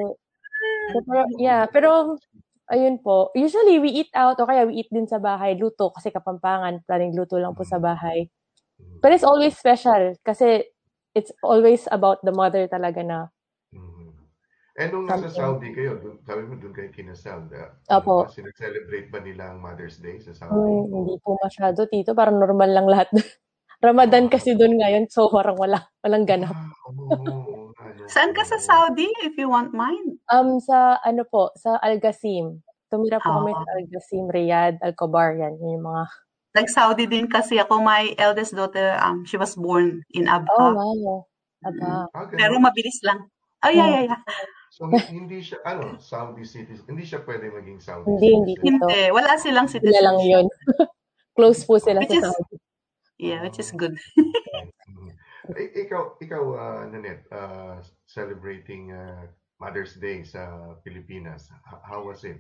So, 0.90 0.98
pero, 1.06 1.22
yeah, 1.38 1.64
pero 1.70 2.18
ayun 2.72 3.02
po. 3.02 3.30
Usually 3.36 3.78
we 3.82 3.90
eat 4.06 4.12
out 4.16 4.38
o 4.42 4.48
kaya 4.50 4.66
we 4.70 4.82
eat 4.86 4.90
din 4.94 5.06
sa 5.10 5.18
bahay, 5.22 5.58
luto 5.58 5.92
kasi 5.94 6.10
kapampangan, 6.14 6.82
planning 6.86 7.14
luto 7.18 7.38
lang 7.42 7.54
po 7.58 7.66
sa 7.66 7.78
bahay. 7.82 8.30
Mhm. 8.80 9.02
But 9.02 9.12
it's 9.16 9.26
always 9.28 9.58
special 9.58 10.16
kasi 10.26 10.70
it's 11.18 11.34
always 11.44 11.86
about 11.92 12.22
the 12.26 12.32
mother 12.34 12.66
talaga 12.70 13.02
na. 13.04 13.20
Mhm. 13.74 14.14
Eh, 14.80 14.88
nung 14.88 15.06
nasa. 15.12 15.28
Saudi 15.34 15.76
kayo, 15.76 16.00
dun, 16.00 16.24
sabi 16.24 16.44
mo 16.48 16.56
doon 16.56 16.72
kayo 16.72 16.90
kinasal. 16.96 17.52
Uh, 17.52 18.00
Opo. 18.00 18.16
Ano 18.24 18.32
ba, 18.32 18.36
sinag-celebrate 18.38 19.08
ba 19.12 19.20
nila 19.20 19.52
ang 19.52 19.60
Mother's 19.60 20.00
Day 20.00 20.24
sa 20.24 20.32
Saudi? 20.32 20.56
Hmm, 20.56 20.88
hindi 21.04 21.16
po 21.20 21.36
masyado, 21.44 21.84
tito. 21.92 22.16
Parang 22.16 22.40
normal 22.40 22.70
lang 22.72 22.88
lahat. 22.88 23.10
Ramadan 23.86 24.28
kasi 24.32 24.56
doon 24.56 24.80
ngayon, 24.80 25.04
so 25.12 25.28
parang 25.32 25.56
wala, 25.60 25.88
walang 26.04 26.24
ganap. 26.28 26.56
Ah, 27.10 27.59
Saan 28.10 28.34
ka 28.34 28.42
sa. 28.44 28.58
Saudi, 28.58 29.06
if 29.22 29.38
you 29.38 29.48
want 29.48 29.72
mine? 29.72 30.18
Um, 30.28 30.58
sa 30.60 30.98
ano 31.02 31.24
po, 31.24 31.54
sa 31.56 31.78
Al 31.80 31.98
Ghasim. 31.98 32.60
Tumira 32.90 33.22
po 33.22 33.30
kami 33.32 33.54
Ah. 33.54 33.62
sa 33.62 33.72
Al 33.72 33.84
Ghasim, 33.86 34.26
Riyadh, 34.28 34.82
Al 34.82 34.98
Khobar, 34.98 35.38
yan, 35.38 35.54
yun 35.56 35.78
yung 35.78 35.86
mga... 35.86 36.04
Nag-Saudi 36.50 37.06
din 37.06 37.30
kasi 37.30 37.62
ako. 37.62 37.78
My 37.80 38.10
eldest 38.18 38.58
daughter, 38.58 38.98
um, 39.00 39.22
she 39.24 39.38
was 39.38 39.54
born 39.54 40.02
in 40.12 40.26
Oh, 40.26 40.42
Abha. 40.42 40.66
wow. 40.74 41.22
Aba. 41.62 42.10
Ah, 42.10 42.26
ganun. 42.26 42.40
Pero 42.42 42.54
mabilis 42.58 42.98
lang. 43.06 43.30
Oh, 43.62 43.70
yeah, 43.70 43.86
yeah, 43.86 44.04
yeah. 44.10 44.22
So, 44.74 44.90
hindi 45.14 45.46
siya, 45.46 45.62
ano, 45.62 46.02
Saudi 46.02 46.42
citizen. 46.42 46.82
Hindi 46.90 47.06
siya 47.06 47.22
pwede 47.22 47.54
maging 47.54 47.78
Saudi 47.78 48.10
Hindi, 48.10 48.28
hindi 48.34 48.54
citizen. 48.58 48.74
dito. 48.82 48.86
Hindi. 48.90 49.02
Wala 49.14 49.32
silang 49.38 49.68
Sila 49.70 50.00
lang 50.02 50.18
citizenship. 50.18 50.34
yun. 50.34 50.46
Close 51.38 51.62
po 51.64 51.78
sila 51.78 52.02
Which 52.02 52.10
sa 52.10 52.18
is, 52.18 52.26
Saudi. 52.26 52.56
yeah, 53.22 53.40
which 53.46 53.60
is 53.60 53.70
good. 53.72 53.94
I- 55.58 55.74
ikaw, 55.86 56.18
ikaw, 56.22 56.44
uh, 56.54 56.84
Nanette, 56.92 57.26
uh, 57.34 57.82
celebrating 58.06 58.92
uh, 58.94 59.26
Mother's 59.60 59.96
Day 59.98 60.22
sa 60.24 60.76
Pilipinas. 60.86 61.50
How 61.66 62.06
was 62.06 62.24
it? 62.24 62.38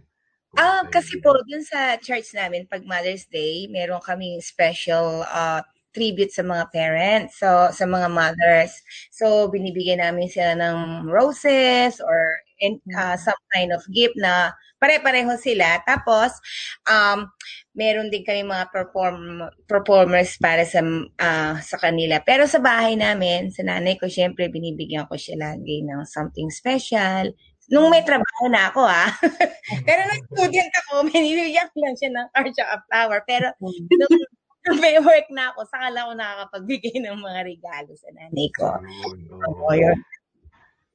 Ah, 0.59 0.83
Kumusta 0.83 0.91
kasi 0.91 1.15
po 1.23 1.31
dun 1.47 1.63
sa 1.63 1.95
church 2.01 2.35
namin 2.35 2.67
pag 2.67 2.83
Mother's 2.83 3.25
Day, 3.31 3.65
meron 3.71 4.01
kaming 4.03 4.41
special 4.43 5.23
uh, 5.29 5.61
tribute 5.95 6.29
sa 6.35 6.43
mga 6.45 6.69
parents, 6.75 7.39
so 7.41 7.71
sa 7.73 7.85
mga 7.87 8.07
mothers. 8.11 8.73
So 9.13 9.47
binibigyan 9.49 10.03
namin 10.03 10.27
sila 10.29 10.53
ng 10.59 11.07
roses 11.09 11.97
or 12.03 12.19
in, 12.61 12.77
uh, 12.93 13.15
some 13.17 13.39
kind 13.55 13.71
of 13.71 13.81
gift 13.93 14.13
na 14.19 14.51
pare-pareho 14.79 15.33
sila. 15.39 15.79
Tapos 15.87 16.35
um 16.87 17.27
meron 17.77 18.09
din 18.09 18.25
kami 18.25 18.41
mga 18.41 18.73
perform 18.73 19.45
performers 19.69 20.35
para 20.41 20.65
sa 20.65 20.81
ah, 21.21 21.57
sa 21.61 21.77
kanila. 21.77 22.19
Pero 22.25 22.49
sa 22.49 22.57
bahay 22.57 22.97
namin, 22.97 23.53
sa 23.53 23.61
nanay 23.61 23.95
ko, 23.99 24.09
syempre 24.09 24.49
binibigyan 24.49 25.05
ko 25.05 25.15
siya 25.15 25.37
lagi 25.37 25.85
ng 25.85 26.01
something 26.09 26.49
special. 26.49 27.29
Nung 27.69 27.93
may 27.93 28.01
trabaho 28.01 28.49
na 28.49 28.73
ako, 28.73 28.81
ah. 28.81 29.13
Pero 29.87 30.01
nung 30.09 30.23
student 30.33 30.71
ako, 30.85 30.93
binibigyan 31.13 31.69
ko 31.69 31.77
lang 31.85 31.95
siya 31.95 32.09
ng 32.09 32.27
card 32.33 32.55
at 32.57 32.81
flower. 32.89 33.19
Pero 33.29 33.45
nung, 33.61 33.77
nung 34.65 34.79
may 34.83 34.97
work 34.97 35.29
na 35.29 35.53
ako, 35.53 35.69
saka 35.69 35.93
lang 35.93 36.09
ako 36.09 36.13
nakakapagbigay 36.17 36.95
ng 36.97 37.17
mga 37.21 37.39
regalo 37.45 37.91
sa 37.93 38.09
nanay 38.17 38.49
ko. 38.57 38.73
Oo, 38.73 39.69
oo. 39.69 39.73
yun. 39.77 39.97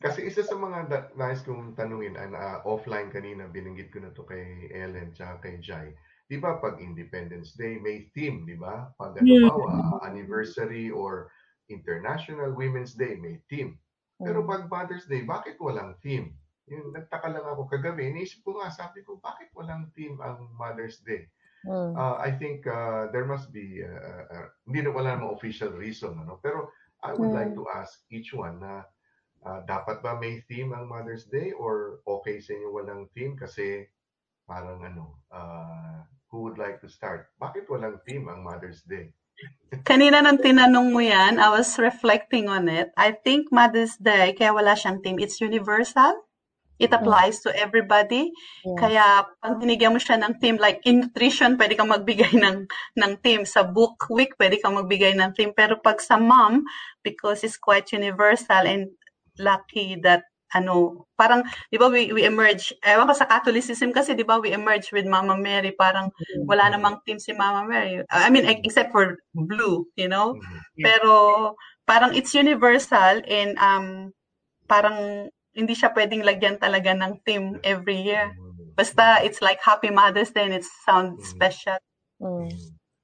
Kasi 0.04 0.28
isa 0.28 0.44
sa 0.44 0.58
mga 0.58 0.78
da- 0.92 1.10
nais 1.16 1.40
kong 1.46 1.72
tanungin, 1.78 2.18
and, 2.20 2.36
uh, 2.36 2.60
offline 2.68 3.08
kanina, 3.08 3.48
binanggit 3.48 3.88
ko 3.88 4.04
na 4.04 4.12
to 4.12 4.26
kay 4.28 4.68
Ellen 4.68 5.16
tsaka 5.16 5.48
kay 5.48 5.56
Jai. 5.64 5.96
Di 6.24 6.40
ba 6.40 6.56
pag 6.56 6.80
Independence 6.80 7.52
Day, 7.52 7.76
may 7.78 8.08
theme, 8.16 8.48
di 8.48 8.56
ba? 8.56 8.88
Pag 8.96 9.20
ano 9.20 9.28
Mm. 9.28 9.48
uh, 9.50 10.00
anniversary 10.08 10.88
or 10.88 11.28
International 11.68 12.52
Women's 12.52 12.96
Day, 12.96 13.16
may 13.20 13.40
theme. 13.48 13.76
Pero 14.20 14.46
pag 14.46 14.70
Mother's 14.70 15.04
Day, 15.04 15.26
bakit 15.26 15.60
walang 15.60 15.98
theme? 16.00 16.32
Yung 16.70 16.96
nagtaka 16.96 17.28
lang 17.28 17.44
ako 17.44 17.68
kagabi, 17.68 18.08
iniisip 18.08 18.40
ko 18.40 18.56
nga, 18.56 18.72
sabi 18.72 19.04
ko, 19.04 19.20
bakit 19.20 19.52
walang 19.52 19.92
theme 19.92 20.16
ang 20.24 20.48
Mother's 20.56 21.04
Day? 21.04 21.28
Mm. 21.68 21.92
Uh, 21.92 22.16
I 22.20 22.32
think 22.32 22.64
uh, 22.64 23.08
there 23.12 23.28
must 23.28 23.52
be, 23.52 23.84
uh, 23.84 24.24
uh, 24.32 24.46
hindi 24.64 24.84
na 24.84 24.92
wala 24.92 25.16
namang 25.16 25.36
official 25.36 25.72
reason, 25.76 26.16
ano? 26.20 26.40
pero 26.40 26.72
I 27.04 27.12
would 27.12 27.36
like 27.36 27.52
to 27.52 27.68
ask 27.68 28.00
each 28.08 28.32
one 28.32 28.64
na 28.64 28.88
uh, 29.44 29.60
dapat 29.68 30.00
ba 30.00 30.16
may 30.16 30.40
theme 30.48 30.72
ang 30.72 30.88
Mother's 30.88 31.28
Day 31.28 31.52
or 31.52 32.00
okay 32.08 32.40
sa 32.40 32.56
inyo 32.56 32.72
walang 32.72 33.12
theme 33.12 33.36
kasi 33.36 33.84
parang 34.44 34.80
ano, 34.84 35.18
uh, 35.32 36.04
who 36.30 36.44
would 36.48 36.58
like 36.58 36.80
to 36.80 36.88
start? 36.88 37.28
Bakit 37.40 37.68
walang 37.68 38.00
theme 38.04 38.28
ang 38.28 38.44
Mother's 38.44 38.82
Day? 38.84 39.12
Kanina 39.88 40.22
nang 40.22 40.38
tinanong 40.38 40.94
mo 40.94 41.02
yan, 41.02 41.42
I 41.42 41.50
was 41.50 41.74
reflecting 41.76 42.46
on 42.46 42.70
it. 42.70 42.94
I 42.94 43.14
think 43.14 43.50
Mother's 43.50 43.98
Day, 43.98 44.32
kaya 44.36 44.54
wala 44.54 44.78
siyang 44.78 45.02
theme, 45.02 45.18
it's 45.18 45.42
universal. 45.42 46.24
It 46.74 46.90
applies 46.90 47.38
to 47.46 47.54
everybody. 47.54 48.34
Yeah. 48.66 48.74
Kaya 48.74 49.06
pag 49.38 49.62
binigyan 49.62 49.94
mo 49.94 50.02
siya 50.02 50.18
ng 50.18 50.42
theme, 50.42 50.58
like 50.58 50.82
in 50.82 51.06
nutrition, 51.06 51.54
pwede 51.54 51.78
kang 51.78 51.94
magbigay 51.94 52.34
ng, 52.34 52.66
ng 52.98 53.12
theme. 53.22 53.46
Sa 53.46 53.62
book 53.62 54.10
week, 54.10 54.34
pwede 54.42 54.58
kang 54.58 54.74
magbigay 54.74 55.14
ng 55.14 55.38
theme. 55.38 55.54
Pero 55.54 55.78
pag 55.78 56.02
sa 56.02 56.18
mom, 56.18 56.66
because 57.06 57.46
it's 57.46 57.54
quite 57.54 57.94
universal 57.94 58.66
and 58.66 58.90
lucky 59.38 59.94
that 60.02 60.26
ano, 60.54 61.06
parang, 61.18 61.42
di 61.70 61.76
ba, 61.76 61.90
we, 61.90 62.14
we 62.14 62.22
emerge, 62.24 62.72
ewan 62.86 63.10
ko 63.10 63.14
sa 63.14 63.26
Catholicism 63.28 63.90
kasi, 63.92 64.14
di 64.14 64.22
ba, 64.24 64.38
we 64.38 64.54
emerge 64.54 64.90
with 64.94 65.04
Mama 65.06 65.34
Mary, 65.36 65.74
parang 65.74 66.10
wala 66.46 66.70
namang 66.70 67.02
team 67.04 67.18
si 67.18 67.34
Mama 67.34 67.66
Mary. 67.66 68.00
I 68.10 68.30
mean, 68.30 68.46
except 68.46 68.94
for 68.94 69.18
blue, 69.34 69.86
you 69.98 70.06
know? 70.08 70.38
Mhm. 70.38 70.58
Pero 70.86 71.12
parang 71.84 72.16
it's 72.16 72.32
universal 72.32 73.20
and 73.28 73.58
um 73.60 74.08
parang 74.70 75.28
hindi 75.52 75.74
siya 75.76 75.92
pwedeng 75.92 76.24
lagyan 76.24 76.56
talaga 76.58 76.96
ng 76.96 77.20
theme 77.28 77.60
every 77.62 78.00
year. 78.00 78.32
Mm. 78.34 78.72
Basta 78.74 79.20
it's 79.22 79.38
like 79.44 79.60
Happy 79.62 79.92
Mother's 79.92 80.32
Day 80.32 80.48
and 80.48 80.56
it 80.56 80.64
sounds 80.88 81.20
Mm. 81.20 81.28
special. 81.28 81.78
Mm. 82.24 82.50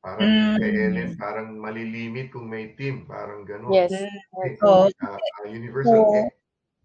Parang 0.01 0.25
Mm. 0.25 0.57
kay 0.57 0.73
Ellen, 0.89 1.11
parang 1.21 1.49
malilimit 1.61 2.33
kung 2.33 2.49
may 2.49 2.73
team, 2.75 3.05
parang 3.05 3.45
gano'n. 3.45 3.69
Yes. 3.69 3.93
Ah, 3.93 5.45
universal, 5.45 6.01
Oo. 6.01 6.17
eh, 6.25 6.29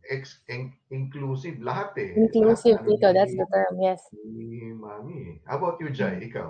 ex, 0.09 0.41
in- 0.49 0.73
inclusive, 0.91 1.57
lahat 1.61 1.93
eh. 1.97 2.09
Inclusive 2.15 2.77
Lahat, 2.77 2.85
ano, 2.85 2.95
dito, 2.95 3.07
that's 3.13 3.35
the 3.35 3.45
term, 3.51 3.73
yes. 3.81 4.01
Ni 4.15 4.71
Mami. 4.73 5.41
How 5.45 5.57
about 5.59 5.77
you, 5.81 5.89
Jai? 5.91 6.21
Ikaw? 6.31 6.47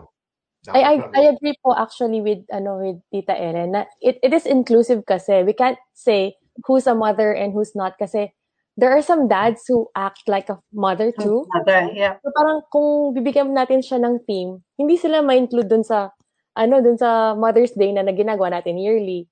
I, 0.73 0.79
I, 0.81 0.93
Dapat 0.97 1.11
I 1.13 1.21
ano? 1.29 1.37
agree 1.37 1.55
po 1.61 1.77
actually 1.77 2.21
with 2.25 2.41
ano 2.49 2.81
with 2.81 2.97
Tita 3.13 3.37
Ellen 3.37 3.71
na 3.77 3.81
it, 4.01 4.17
it 4.25 4.33
is 4.33 4.49
inclusive 4.49 5.05
kasi 5.05 5.45
we 5.45 5.53
can't 5.53 5.77
say 5.93 6.35
who's 6.65 6.89
a 6.89 6.95
mother 6.97 7.31
and 7.37 7.53
who's 7.53 7.77
not 7.77 7.93
kasi 8.01 8.33
there 8.75 8.89
are 8.91 9.05
some 9.05 9.29
dads 9.29 9.63
who 9.69 9.87
act 9.95 10.25
like 10.27 10.49
a 10.49 10.57
mother 10.73 11.13
too. 11.13 11.45
Mother, 11.53 11.93
yeah. 11.93 12.17
So 12.25 12.33
parang 12.33 12.65
kung 12.73 13.13
bibigyan 13.15 13.53
natin 13.55 13.79
siya 13.85 14.01
ng 14.03 14.25
team, 14.27 14.65
hindi 14.75 14.97
sila 14.97 15.21
ma-include 15.21 15.69
dun 15.69 15.85
sa 15.85 16.11
ano 16.57 16.81
dun 16.81 16.97
sa 16.97 17.37
Mother's 17.37 17.71
Day 17.77 17.93
na 17.93 18.03
ginagawa 18.09 18.51
natin 18.57 18.81
yearly. 18.81 19.29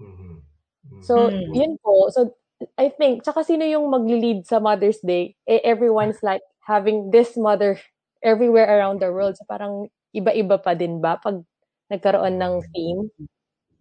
Mhm. 0.00 0.40
Mhm. 0.86 1.02
So 1.02 1.28
Mm. 1.34 1.52
yun 1.58 1.72
po. 1.82 2.08
So 2.14 2.32
I 2.78 2.90
think 2.90 3.22
tsaka 3.22 3.46
sino 3.46 3.62
yung 3.62 3.86
magli-lead 3.86 4.42
sa 4.46 4.58
Mother's 4.58 4.98
Day? 5.02 5.38
Eh, 5.46 5.62
everyone's 5.62 6.18
like 6.26 6.42
having 6.66 7.10
this 7.14 7.38
mother 7.38 7.78
everywhere 8.22 8.66
around 8.66 8.98
the 8.98 9.10
world. 9.14 9.38
So 9.38 9.46
parang 9.46 9.86
iba-iba 10.10 10.58
pa 10.58 10.74
din 10.74 10.98
ba 10.98 11.22
pag 11.22 11.38
nagkaroon 11.90 12.34
ng 12.42 12.54
theme? 12.74 13.02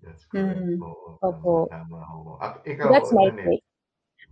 That's 0.05 0.25
correct. 0.29 0.61
Mm. 0.61 0.77
Oo, 0.81 1.17
Opo. 1.25 1.67
tama, 1.73 1.97
tama. 1.97 1.97
oo. 2.13 2.33
At 2.37 2.61
ikaw, 2.69 2.93
That's 2.93 3.09
my 3.11 3.29
take. 3.41 3.63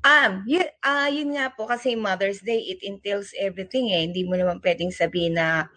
Um, 0.05 0.45
yun, 0.47 0.65
ah 0.85 1.09
yun 1.11 1.33
nga 1.35 1.51
po 1.53 1.65
kasi 1.67 1.97
Mother's 1.97 2.39
Day, 2.45 2.61
it 2.71 2.81
entails 2.85 3.33
everything 3.35 3.89
eh. 3.91 4.05
Hindi 4.07 4.23
mo 4.23 4.37
naman 4.39 4.61
pwedeng 4.63 4.93
sabihin 4.93 5.35
na 5.37 5.67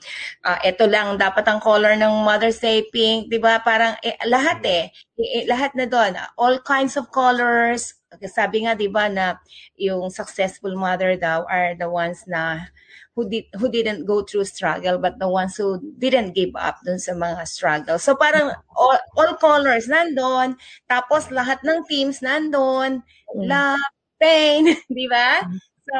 ah, 0.47 0.61
ito 0.63 0.87
lang 0.87 1.19
dapat 1.19 1.45
ang 1.49 1.59
color 1.65 1.99
ng 1.99 2.15
Mother's 2.25 2.61
Day 2.63 2.87
pink, 2.95 3.29
'di 3.33 3.41
ba? 3.43 3.59
Parang 3.65 3.99
eh, 4.07 4.15
lahat 4.29 4.63
Mm. 4.63 4.69
eh. 4.69 4.85
Eh, 5.19 5.31
eh, 5.43 5.45
lahat 5.51 5.75
na 5.75 5.87
doon. 5.91 6.15
All 6.39 6.63
kinds 6.63 6.95
of 7.01 7.11
colors. 7.11 7.98
Sabi 8.25 8.65
nga 8.65 8.73
'di 8.73 8.89
ba 8.89 9.07
na 9.13 9.37
yung 9.77 10.09
successful 10.09 10.73
mother 10.77 11.13
daw 11.21 11.45
are 11.45 11.77
the 11.77 11.89
ones 11.89 12.25
na 12.25 12.65
who 13.13 13.29
did 13.29 13.45
who 13.61 13.69
didn't 13.69 14.07
go 14.09 14.23
through 14.25 14.49
struggle 14.49 14.97
but 14.97 15.19
the 15.21 15.29
ones 15.29 15.57
who 15.61 15.77
didn't 16.01 16.33
give 16.33 16.55
up 16.57 16.81
dun 16.87 16.97
sa 17.03 17.13
mga 17.13 17.45
struggle. 17.45 17.99
So 18.01 18.17
parang 18.17 18.55
all, 18.73 18.99
all 19.19 19.35
colors 19.37 19.91
nandun, 19.91 20.57
tapos 20.89 21.29
lahat 21.35 21.61
ng 21.67 21.85
teams 21.91 22.21
nandun, 22.25 23.03
Mm. 23.29 23.45
love, 23.45 23.93
pain, 24.17 24.65
di 24.89 25.05
ba? 25.05 25.45
So, 25.89 25.99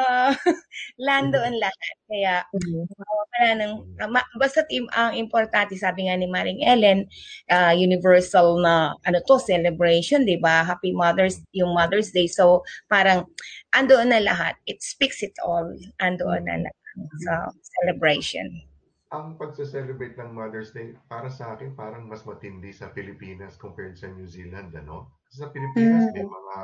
landoon 1.01 1.57
lahat. 1.57 1.95
Kaya, 2.05 2.35
uh, 2.45 2.85
wala 3.01 3.49
nang, 3.57 3.73
uh, 3.97 4.09
ma- 4.09 4.31
basta 4.37 4.61
team, 4.69 4.85
ang 4.93 5.17
importante, 5.17 5.73
sabi 5.81 6.05
nga 6.05 6.13
ni 6.13 6.29
Maring 6.29 6.61
Ellen, 6.61 7.09
uh, 7.49 7.73
universal 7.73 8.61
na, 8.61 8.93
ano 9.09 9.17
to, 9.25 9.41
celebration, 9.41 10.29
di 10.29 10.37
ba? 10.37 10.61
Happy 10.61 10.93
Mother's, 10.93 11.41
yung 11.57 11.73
Mother's 11.73 12.13
Day. 12.13 12.29
So, 12.29 12.61
parang, 12.85 13.25
andoon 13.73 14.13
na 14.13 14.21
lahat. 14.21 14.61
It 14.69 14.85
speaks 14.85 15.25
it 15.25 15.33
all. 15.41 15.73
Andoon 15.97 16.45
na 16.45 16.69
lahat 16.69 16.77
sa 17.25 17.33
celebration. 17.81 18.61
ang 19.09 19.41
pagse-celebrate 19.41 20.13
ng 20.21 20.37
Mother's 20.37 20.69
Day, 20.69 20.93
para 21.09 21.33
sa 21.33 21.57
akin, 21.57 21.73
parang 21.73 22.05
mas 22.05 22.21
matindi 22.29 22.69
sa 22.69 22.93
Pilipinas 22.93 23.57
compared 23.57 23.97
sa 23.97 24.05
New 24.05 24.29
Zealand, 24.29 24.69
ano? 24.77 25.17
Kasi 25.25 25.41
sa 25.41 25.49
Pilipinas, 25.49 26.13
may 26.13 26.21
mga 26.21 26.57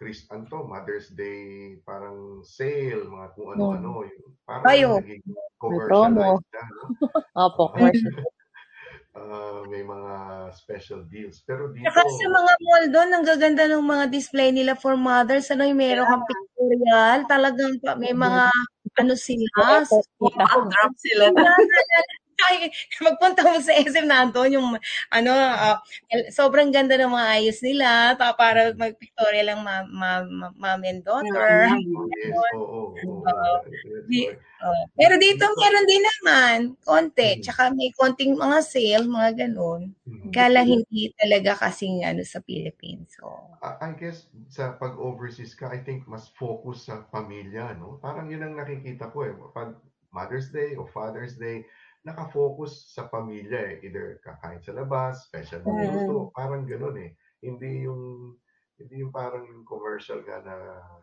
Chris, 0.00 0.24
ano 0.32 0.48
to, 0.48 0.64
Mother's 0.64 1.12
Day, 1.12 1.76
parang 1.84 2.40
sale, 2.40 3.04
mga 3.04 3.36
kung 3.36 3.52
ano-ano. 3.52 4.00
Yung, 4.08 4.32
parang 4.48 4.64
Ay, 4.64 4.88
oh. 4.88 4.96
naging 4.96 5.20
promo. 5.60 6.40
commercialized 6.40 6.48
na, 6.56 6.62
no? 6.72 6.84
Opo, 7.44 7.62
Ah, 7.68 7.72
commercial. 7.76 8.12
ah, 9.12 9.60
may 9.68 9.84
mga 9.84 10.12
special 10.56 11.04
deals. 11.04 11.44
Pero 11.44 11.68
dito, 11.76 11.84
Saka 11.84 12.00
sa 12.00 12.26
mga 12.32 12.52
mall 12.64 12.84
doon, 12.88 13.10
ang 13.12 13.24
gaganda 13.28 13.68
ng 13.68 13.84
mga 13.84 14.04
display 14.08 14.48
nila 14.56 14.72
for 14.72 14.96
mothers. 14.96 15.52
Ano 15.52 15.68
yung 15.68 15.76
meron 15.76 16.08
kang 16.08 16.24
pictorial. 16.24 17.18
Talagang 17.28 17.76
pa- 17.84 18.00
may 18.00 18.16
mga 18.16 18.48
ano 19.04 19.12
sila. 19.20 19.84
Backdrop 19.84 20.92
sila. 20.96 21.28
Ay, 22.48 22.70
magpunta 23.04 23.42
mo 23.44 23.58
sa 23.60 23.74
SM 23.76 24.06
nandun, 24.08 24.56
yung 24.56 24.68
ano, 25.12 25.32
ah, 25.34 25.76
sobrang 26.32 26.70
ganda 26.72 26.96
ng 26.96 27.10
mga 27.12 27.28
ayos 27.40 27.58
nila. 27.60 28.14
Ta, 28.16 28.32
para 28.36 28.72
mag-pictorial 28.74 29.52
lang 29.54 29.60
ma, 29.66 29.84
ma, 29.86 30.10
ma, 30.24 30.48
mom 30.56 30.82
and 30.86 31.02
daughter. 31.04 31.68
yes, 31.68 32.34
oo, 32.54 32.96
oo, 33.04 33.52
Di-. 34.08 34.30
Oh. 34.60 34.84
Pero 34.92 35.16
dito 35.16 35.40
meron 35.56 35.86
din 35.88 36.04
naman, 36.04 36.58
konti. 36.84 37.40
Mm. 37.40 37.40
Tsaka 37.40 37.62
may 37.72 37.88
konting 37.96 38.36
mga 38.36 38.60
sale, 38.60 39.08
mga 39.08 39.30
ganun. 39.48 39.96
Mhm. 40.04 40.28
Kala 40.36 40.60
hindi 40.68 41.08
talaga 41.16 41.56
kasing 41.64 42.04
ano 42.04 42.20
sa 42.28 42.44
Philippines. 42.44 43.16
So, 43.16 43.56
I 43.64 43.96
guess 43.96 44.28
sa 44.52 44.76
pag-overseas 44.76 45.56
ka, 45.56 45.72
I 45.72 45.80
think 45.80 46.04
mas 46.04 46.28
focus 46.36 46.92
sa 46.92 47.08
pamilya, 47.08 47.72
no? 47.80 47.96
Parang 48.04 48.28
yun 48.28 48.44
ang 48.44 48.60
nakikita 48.60 49.08
ko 49.08 49.24
eh. 49.24 49.32
Pag 49.56 49.80
Mother's 50.12 50.52
Day 50.52 50.76
o 50.76 50.84
Father's 50.84 51.40
Day, 51.40 51.64
nakafocus 52.04 52.92
sa 52.92 53.08
pamilya 53.08 53.76
eh. 53.76 53.84
Either 53.84 54.20
kakain 54.24 54.62
sa 54.64 54.72
labas, 54.72 55.28
special 55.28 55.60
na 55.64 55.84
luto, 55.92 56.32
parang 56.32 56.64
ganun 56.64 56.96
eh. 57.00 57.10
Hindi 57.40 57.84
yung 57.84 58.36
hindi 58.80 59.04
yung 59.04 59.12
parang 59.12 59.44
yung 59.44 59.60
commercial 59.68 60.24
nga 60.24 60.40
na 60.40 60.56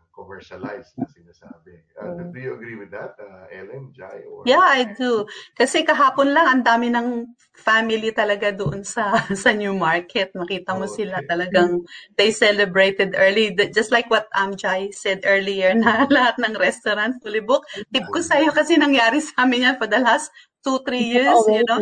commercialized 0.10 0.98
na 0.98 1.06
sinasabi. 1.06 1.78
Uh, 1.94 2.26
do 2.34 2.42
you 2.42 2.58
agree 2.58 2.74
with 2.74 2.90
that, 2.90 3.14
uh, 3.22 3.46
Ellen, 3.54 3.94
Jai? 3.94 4.26
Or... 4.26 4.42
Yeah, 4.50 4.66
I 4.66 4.98
do. 4.98 5.30
Kasi 5.54 5.86
kahapon 5.86 6.34
lang, 6.34 6.50
ang 6.50 6.62
dami 6.66 6.90
ng 6.90 7.38
family 7.54 8.10
talaga 8.10 8.50
doon 8.50 8.82
sa 8.82 9.14
sa 9.46 9.54
New 9.54 9.78
Market. 9.78 10.34
Makita 10.34 10.74
mo 10.74 10.90
sila 10.90 11.22
Okay. 11.22 11.30
talagang 11.30 11.86
they 12.18 12.34
celebrated 12.34 13.14
early. 13.14 13.54
Just 13.70 13.94
like 13.94 14.10
what 14.10 14.26
um, 14.34 14.58
Jai 14.58 14.90
said 14.90 15.22
earlier 15.22 15.78
na 15.78 16.10
lahat 16.10 16.42
ng 16.42 16.58
restaurant 16.58 17.22
fully 17.22 17.46
booked. 17.46 17.70
Tip 17.94 18.10
ko 18.10 18.18
sa'yo 18.18 18.50
kasi 18.50 18.82
nangyari 18.82 19.22
sa 19.22 19.46
amin 19.46 19.70
yan 19.70 19.76
for 19.78 19.86
the 19.86 20.02
last 20.02 20.34
two, 20.63 20.78
three 20.86 21.06
years, 21.06 21.38
you 21.48 21.63
know. 21.65 21.82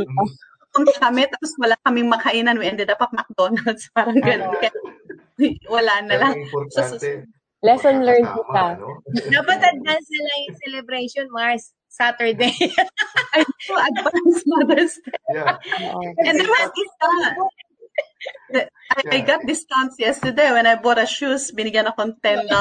Punta 0.76 0.92
kami, 1.00 1.24
tapos 1.32 1.56
wala 1.56 1.76
kaming 1.88 2.12
makainan. 2.12 2.60
We 2.60 2.68
ended 2.68 2.92
up 2.92 3.00
at 3.00 3.12
McDonald's. 3.16 3.88
Parang 3.96 4.20
ganun. 4.20 4.52
Kaya, 4.60 4.72
wala 5.72 5.94
na 6.04 6.16
lang. 6.20 6.34
ang 6.36 6.44
importante, 6.44 7.24
Lesson 7.64 8.04
learned 8.06 8.28
magkakasama, 8.30 8.52
kita. 8.52 8.66
no? 8.78 8.88
dapat 9.42 9.58
advance 9.64 10.08
na 10.12 10.22
lang 10.22 10.40
yung 10.46 10.58
celebration, 10.68 11.26
Mars. 11.32 11.66
Saturday. 11.88 12.52
I 13.34 13.42
do 13.48 13.72
advance 13.72 14.44
Mother's 14.44 15.00
Day. 15.00 15.16
yeah. 15.32 15.56
And 16.28 16.36
then 16.36 16.44
what 16.46 16.68
is 16.76 16.92
that? 17.00 17.32
The- 18.52 18.70
I, 18.92 19.00
I 19.00 19.16
Yeah. 19.16 19.26
got 19.26 19.48
discounts 19.48 19.96
yesterday 19.96 20.52
when 20.52 20.68
I 20.68 20.76
bought 20.76 21.00
a 21.00 21.08
shoes. 21.08 21.56
Binigyan 21.56 21.88
akong 21.88 22.20
$10 22.20 22.52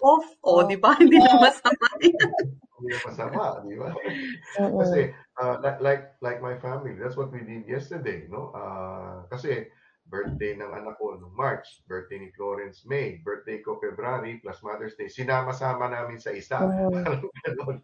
off. 0.00 0.26
O, 0.46 0.62
di 0.62 0.78
ba? 0.78 0.94
Hindi 0.94 1.18
na 1.18 1.42
masama 1.42 1.88
yan. 2.00 2.30
Hindi 2.74 2.90
na 2.90 3.00
masama, 3.06 3.44
di 3.62 3.76
ba? 3.78 3.90
Kasi 4.82 5.14
uh, 5.38 5.56
like 5.62 5.78
like 5.80 6.02
like 6.18 6.40
my 6.42 6.58
family, 6.58 6.98
that's 6.98 7.14
what 7.14 7.30
we 7.30 7.46
did 7.46 7.66
yesterday, 7.70 8.26
no? 8.26 8.50
Uh, 8.54 9.26
kasi 9.30 9.70
birthday 10.04 10.52
ng 10.52 10.68
anak 10.68 11.00
ko 11.00 11.16
nung 11.16 11.32
March, 11.32 11.80
birthday 11.88 12.20
ni 12.20 12.30
Florence 12.36 12.84
May, 12.84 13.24
birthday 13.24 13.64
ko 13.64 13.80
February 13.80 14.36
plus 14.44 14.60
Mother's 14.60 14.94
Day. 15.00 15.08
Sinama-sama 15.08 15.88
namin 15.88 16.20
sa 16.20 16.30
isa. 16.36 16.60
Ganun. 17.44 17.80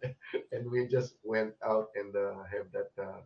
and 0.53 0.63
we 0.69 0.85
just 0.85 1.17
went 1.25 1.57
out 1.65 1.89
and 1.97 2.13
uh, 2.13 2.45
have 2.45 2.69
that 2.71 2.91
uh, 3.01 3.21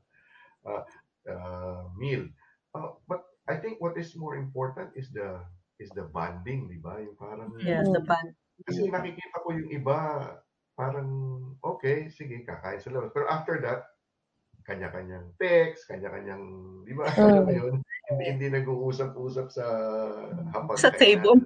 uh, 0.64 0.84
uh, 1.28 1.84
meal. 2.00 2.24
Uh, 2.72 2.96
but 3.08 3.26
I 3.46 3.60
think 3.60 3.84
what 3.84 4.00
is 4.00 4.16
more 4.16 4.40
important 4.40 4.96
is 4.96 5.12
the 5.12 5.44
is 5.78 5.92
the 5.92 6.08
bonding, 6.08 6.72
di 6.72 6.80
ba? 6.80 6.98
Yung 7.04 7.20
parang 7.20 7.52
Yes, 7.60 7.86
the 7.92 8.00
band. 8.00 8.32
kasi 8.64 8.88
nakikita 8.88 9.44
ko 9.44 9.52
yung 9.52 9.68
iba, 9.68 10.00
parang, 10.76 11.10
okay, 11.64 12.12
sige, 12.12 12.44
kakain 12.44 12.84
sa 12.84 12.92
labas. 12.92 13.12
Pero 13.16 13.26
after 13.32 13.58
that, 13.64 13.88
kanya-kanyang 14.68 15.32
text, 15.40 15.88
kanya-kanyang, 15.88 16.44
di 16.84 16.94
ba? 16.94 17.08
Alam 17.18 17.44
mo 17.48 17.54
yun? 17.54 17.76
Hindi, 18.12 18.24
hindi 18.28 18.48
nag-uusap-usap 18.52 19.48
sa 19.50 19.66
hapag 20.52 20.78
Sa 20.78 20.92
table. 20.92 21.42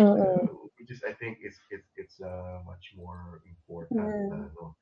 Uh, 0.00 0.42
which 0.80 0.90
is, 0.90 1.04
I 1.06 1.12
think, 1.20 1.38
it's, 1.44 1.60
it's, 1.70 1.86
it's 1.94 2.16
uh, 2.24 2.64
much 2.64 2.96
more 2.96 3.44
important. 3.44 4.00
no? 4.56 4.74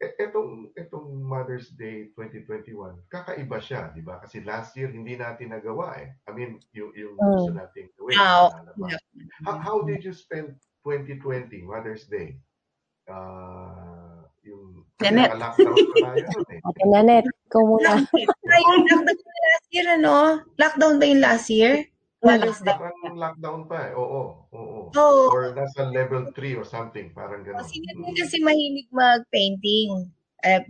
E- 0.00 0.16
Etong, 0.22 0.72
etong 0.78 1.20
Mother's 1.20 1.68
Day 1.76 2.08
2021, 2.16 2.96
kakaiba 3.12 3.58
siya, 3.60 3.92
di 3.92 4.00
ba? 4.00 4.20
Kasi 4.22 4.40
last 4.40 4.72
year, 4.78 4.88
hindi 4.88 5.20
natin 5.20 5.52
nagawa 5.52 6.00
eh. 6.00 6.16
I 6.24 6.30
mean, 6.32 6.56
yung, 6.72 6.96
yung 6.96 7.18
gusto 7.18 7.52
natin 7.52 7.92
gawin. 8.00 8.16
How, 9.44 9.60
how 9.60 9.76
did 9.84 10.00
you 10.00 10.16
spend 10.16 10.56
2020 10.84 11.64
Mother's 11.68 12.08
Day? 12.08 12.40
Uh, 13.06 14.22
yung 14.46 14.86
kasi 14.98 15.10
Janet. 15.10 15.30
naka-lockdown 15.34 15.74
pa 15.74 15.96
tayo 15.98 16.22
nun 16.30 16.46
eh. 16.46 16.60
Ate 16.68 16.82
Nanette, 16.86 17.30
ikaw 17.50 17.62
muna. 17.66 17.92
Lockdown 18.06 19.02
ba 19.02 19.12
last 19.12 19.66
year, 19.74 19.86
ano? 19.90 20.14
Lockdown 20.58 20.94
ba 20.98 21.04
yung 21.10 21.22
last 21.22 21.46
year? 21.50 21.72
Mother's 22.22 22.62
Day. 22.62 22.70
Parang 22.78 23.18
lockdown 23.18 23.60
pa 23.66 23.90
eh. 23.90 23.92
Oo, 23.98 24.46
oo. 24.54 24.78
Oo. 24.94 25.24
Or 25.34 25.50
nasa 25.58 25.90
level 25.90 26.30
3 26.30 26.54
or 26.54 26.62
something. 26.62 27.10
Parang 27.10 27.42
gano'n. 27.42 27.58
Kasi 27.58 27.82
hindi 27.82 28.10
kasi 28.14 28.38
mahilig 28.38 28.86
mag-painting. 28.94 30.06
uh, 30.42 30.62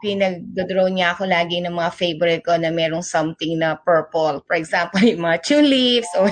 pinag-draw 0.00 0.88
niya 0.88 1.12
ako 1.12 1.28
lagi 1.28 1.60
ng 1.60 1.76
mga 1.76 1.92
favorite 1.92 2.44
ko 2.44 2.56
na 2.56 2.72
merong 2.72 3.04
something 3.04 3.56
na 3.56 3.76
purple. 3.80 4.40
For 4.44 4.56
example, 4.56 5.00
yung 5.08 5.24
mga 5.24 5.40
tulips 5.44 6.08
o 6.20 6.28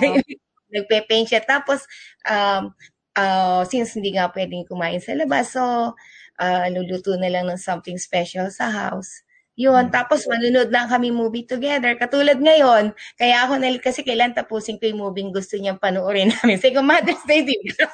nagpe-paint 0.72 1.28
siya. 1.32 1.40
Tapos, 1.44 1.84
um, 2.28 2.72
uh, 3.18 3.66
since 3.66 3.98
hindi 3.98 4.14
nga 4.14 4.30
pwedeng 4.30 4.62
kumain 4.70 5.02
sa 5.02 5.18
labas, 5.18 5.58
so 5.58 5.92
uh, 6.38 6.66
luluto 6.70 7.18
na 7.18 7.26
lang 7.26 7.50
ng 7.50 7.58
something 7.58 7.98
special 7.98 8.46
sa 8.54 8.70
house. 8.70 9.26
Yun, 9.58 9.90
tapos 9.90 10.22
manunod 10.30 10.70
lang 10.70 10.86
kami 10.86 11.10
movie 11.10 11.42
together. 11.42 11.98
Katulad 11.98 12.38
ngayon, 12.38 12.94
kaya 13.18 13.42
ako 13.42 13.58
nalit 13.58 13.82
kasi 13.82 14.06
kailan 14.06 14.30
tapusin 14.30 14.78
ko 14.78 14.86
yung 14.86 15.02
movie 15.02 15.26
gusto 15.34 15.58
niyang 15.58 15.82
panoorin 15.82 16.30
namin. 16.38 16.62
Ko, 16.62 16.78
Mother's 16.78 17.26
Day, 17.26 17.42
di 17.42 17.58
ba? 17.74 17.90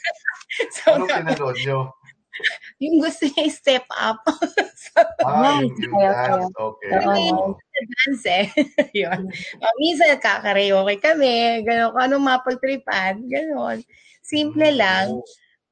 so, 0.76 1.00
ano 1.00 1.08
pinanood 1.08 1.56
nyo? 1.64 1.96
yung 2.82 2.98
gusto 2.98 3.30
niya 3.30 3.46
step 3.54 3.86
up. 3.94 4.18
so, 4.82 4.98
ah, 5.22 5.62
yung, 5.62 5.70
yung 5.78 5.94
dance, 5.94 6.50
okay. 6.50 6.90
Uh, 6.98 7.54
dance 7.78 8.24
eh. 8.26 8.46
yun. 9.06 9.30
Uh, 9.62 9.74
minsan 9.78 10.18
kakareoke 10.18 10.98
kami, 10.98 11.62
gano'n, 11.62 11.94
kung 11.94 12.02
anong 12.02 12.26
mapagtripan, 12.26 13.22
gano'n. 13.30 13.86
Simple 14.22 14.74
lang. 14.74 15.22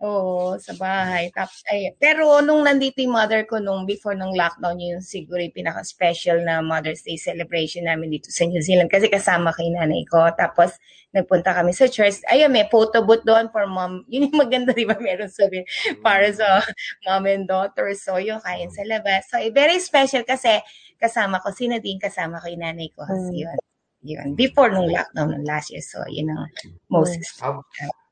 Oo, 0.01 0.57
sa 0.57 0.73
bahay. 0.81 1.29
Tapos, 1.29 1.61
ay, 1.69 1.93
pero 2.01 2.41
nung 2.41 2.65
nandito 2.65 3.05
yung 3.05 3.21
mother 3.21 3.45
ko, 3.45 3.61
nung 3.61 3.85
before 3.85 4.17
nung 4.17 4.33
lockdown, 4.33 4.81
yun 4.81 5.05
siguro 5.05 5.45
yung 5.45 5.53
pinaka-special 5.53 6.41
na 6.41 6.65
Mother's 6.65 7.05
Day 7.05 7.21
celebration 7.21 7.85
namin 7.85 8.17
dito 8.17 8.33
sa 8.33 8.49
New 8.49 8.65
Zealand 8.65 8.89
kasi 8.89 9.13
kasama 9.13 9.53
kay 9.53 9.69
nanay 9.69 10.09
ko. 10.09 10.25
Tapos, 10.33 10.73
nagpunta 11.13 11.53
kami 11.53 11.77
sa 11.77 11.85
church. 11.85 12.25
Ayun, 12.33 12.49
may 12.49 12.65
photo 12.73 13.05
booth 13.05 13.29
doon 13.29 13.53
for 13.53 13.69
mom. 13.69 14.01
Yun 14.13 14.33
yung 14.33 14.41
maganda, 14.41 14.73
di 14.73 14.89
ba? 14.89 14.97
Meron 14.97 15.29
sabi 15.29 15.69
para 16.01 16.33
sa 16.33 16.65
mom 17.05 17.29
and 17.29 17.45
daughter. 17.45 17.93
So, 17.93 18.17
yung 18.17 18.41
kain 18.41 18.73
sa 18.73 18.89
labas. 18.89 19.29
So, 19.29 19.37
very 19.53 19.77
special 19.85 20.25
kasi 20.25 20.65
kasama 20.97 21.45
ko 21.45 21.53
si 21.53 21.69
Nadine, 21.69 22.01
kasama 22.01 22.41
yung 22.49 22.65
nanay 22.65 22.89
ko. 22.97 23.05
So, 23.05 23.29
mm. 23.29 23.37
yun. 23.37 23.59
Yun. 24.01 24.29
Before 24.33 24.73
nung 24.73 24.89
lockdown 24.89 25.37
ng 25.37 25.45
last 25.45 25.69
year. 25.69 25.85
So, 25.85 26.01
yun 26.09 26.33
ang 26.33 26.49
most 26.89 27.21
How, 27.37 27.61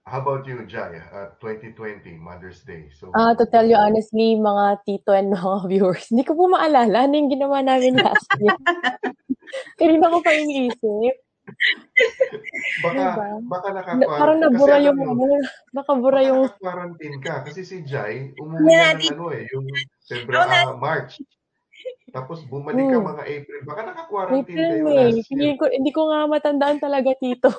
How 0.09 0.25
about 0.25 0.49
you, 0.49 0.65
Jai? 0.65 1.05
Uh, 1.13 1.37
2020, 1.45 2.17
Mother's 2.17 2.65
Day. 2.65 2.89
So, 2.97 3.13
uh, 3.13 3.37
to 3.37 3.45
tell 3.45 3.69
you 3.69 3.77
honestly, 3.77 4.41
mga 4.41 4.81
tito 4.89 5.13
and 5.13 5.29
mga 5.37 5.59
viewers, 5.71 6.09
hindi 6.09 6.25
ko 6.25 6.33
po 6.33 6.49
maalala 6.49 7.05
ano 7.05 7.13
yung 7.13 7.29
ginawa 7.29 7.61
namin 7.61 8.01
last 8.01 8.25
year. 8.41 8.57
Kanina 9.77 10.09
ko 10.09 10.25
pa 10.25 10.33
iniisip. 10.33 11.15
baka, 12.85 12.93
diba? 12.97 13.27
baka 13.53 13.69
naka 13.73 13.91
Parang 14.01 14.41
nabura 14.41 14.77
yung, 14.81 14.97
ano, 14.97 15.25
nakabura 15.77 16.21
yung... 16.25 16.49
quarantine 16.57 17.21
ka. 17.21 17.45
Kasi 17.45 17.69
si 17.69 17.85
Jai, 17.85 18.33
umuwi 18.41 18.65
yeah, 18.65 18.97
ng 18.97 19.13
ano 19.13 19.29
eh, 19.37 19.45
yung 19.53 19.69
February, 20.09 20.57
uh, 20.65 20.77
March. 20.81 21.21
Tapos 22.17 22.41
bumalik 22.49 22.89
ka 22.89 22.97
hmm. 22.97 23.09
mga 23.13 23.25
April. 23.29 23.61
Baka 23.69 23.81
naka-quarantine 23.93 24.57
kayo 24.57 24.85
last 24.89 24.89
year. 24.89 25.25
Hindi 25.29 25.49
ko, 25.61 25.65
hindi 25.69 25.91
ko 25.93 26.01
nga 26.09 26.21
matandaan 26.25 26.81
talaga, 26.81 27.13
tito. 27.21 27.53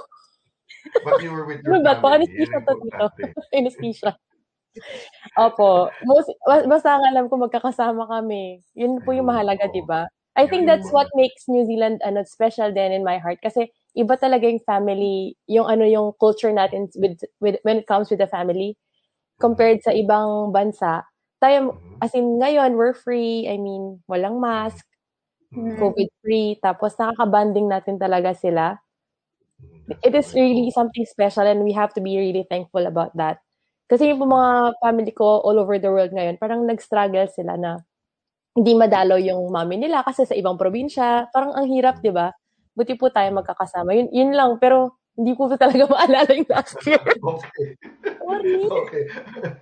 But 1.03 1.21
you 1.21 1.31
were 1.31 1.45
with 1.45 1.63
your 1.63 1.79
ano 1.79 1.95
family. 1.99 2.25
Anesthesia 2.25 2.59
to 2.63 2.73
dito. 2.81 3.05
Anesthesia. 3.53 4.11
Opo. 5.37 5.89
Most, 6.05 6.29
basta 6.45 6.97
ang 6.97 7.05
alam 7.09 7.25
ko 7.27 7.41
magkakasama 7.41 8.05
kami. 8.07 8.61
Yun 8.77 9.01
po 9.01 9.11
yung 9.11 9.27
mahalaga, 9.27 9.67
di 9.69 9.83
ba? 9.83 10.07
I 10.39 10.47
think 10.47 10.71
that's 10.71 10.87
what 10.95 11.11
makes 11.19 11.51
New 11.51 11.67
Zealand 11.67 11.99
ano 11.99 12.23
special 12.23 12.71
din 12.71 12.95
in 12.95 13.03
my 13.03 13.19
heart 13.19 13.43
kasi 13.43 13.67
iba 13.97 14.15
talaga 14.15 14.47
yung 14.47 14.63
family, 14.63 15.35
yung 15.51 15.67
ano 15.67 15.83
yung 15.83 16.15
culture 16.15 16.53
natin 16.53 16.87
with, 16.95 17.19
with 17.43 17.59
when 17.67 17.83
it 17.83 17.87
comes 17.89 18.07
with 18.07 18.23
the 18.23 18.29
family 18.29 18.79
compared 19.35 19.83
sa 19.83 19.91
ibang 19.91 20.55
bansa. 20.55 21.03
Tayo 21.43 21.75
mm-hmm. 21.75 21.99
as 21.99 22.15
in 22.15 22.39
ngayon 22.39 22.79
we're 22.79 22.95
free, 22.95 23.51
I 23.51 23.59
mean, 23.59 23.99
walang 24.07 24.39
mask, 24.39 24.87
mm-hmm. 25.51 25.75
COVID 25.75 26.09
free, 26.23 26.55
tapos 26.63 26.95
nakaka-banding 26.95 27.67
natin 27.67 27.99
talaga 27.99 28.31
sila 28.31 28.79
it 30.03 30.13
is 30.13 30.33
really 30.33 30.69
something 30.71 31.05
special 31.05 31.45
and 31.45 31.65
we 31.65 31.73
have 31.73 31.93
to 31.95 32.01
be 32.01 32.17
really 32.17 32.45
thankful 32.49 32.85
about 32.85 33.13
that. 33.17 33.41
Kasi 33.89 34.13
yung 34.13 34.21
mga 34.21 34.77
family 34.85 35.09
ko 35.09 35.41
all 35.41 35.57
over 35.57 35.81
the 35.81 35.89
world 35.89 36.13
ngayon, 36.13 36.37
parang 36.37 36.61
nag-struggle 36.69 37.25
sila 37.33 37.57
na 37.57 37.81
hindi 38.53 38.77
madalo 38.77 39.17
yung 39.17 39.49
mami 39.49 39.81
nila 39.81 40.05
kasi 40.05 40.29
sa 40.29 40.37
ibang 40.37 40.61
probinsya. 40.61 41.25
Parang 41.33 41.57
ang 41.57 41.65
hirap, 41.65 41.97
di 42.05 42.13
ba? 42.13 42.29
Buti 42.77 42.93
po 42.93 43.09
tayo 43.09 43.33
magkakasama. 43.33 43.97
Yun, 43.97 44.09
yun 44.13 44.31
lang. 44.37 44.61
Pero 44.61 44.99
hindi 45.17 45.33
ko 45.33 45.49
talaga 45.57 45.83
maalala 45.91 46.31
yung 46.31 46.49
last 46.53 46.77
year. 46.85 47.01
okay. 47.33 47.67
Sorry. 48.05 48.61
Okay. 48.69 49.03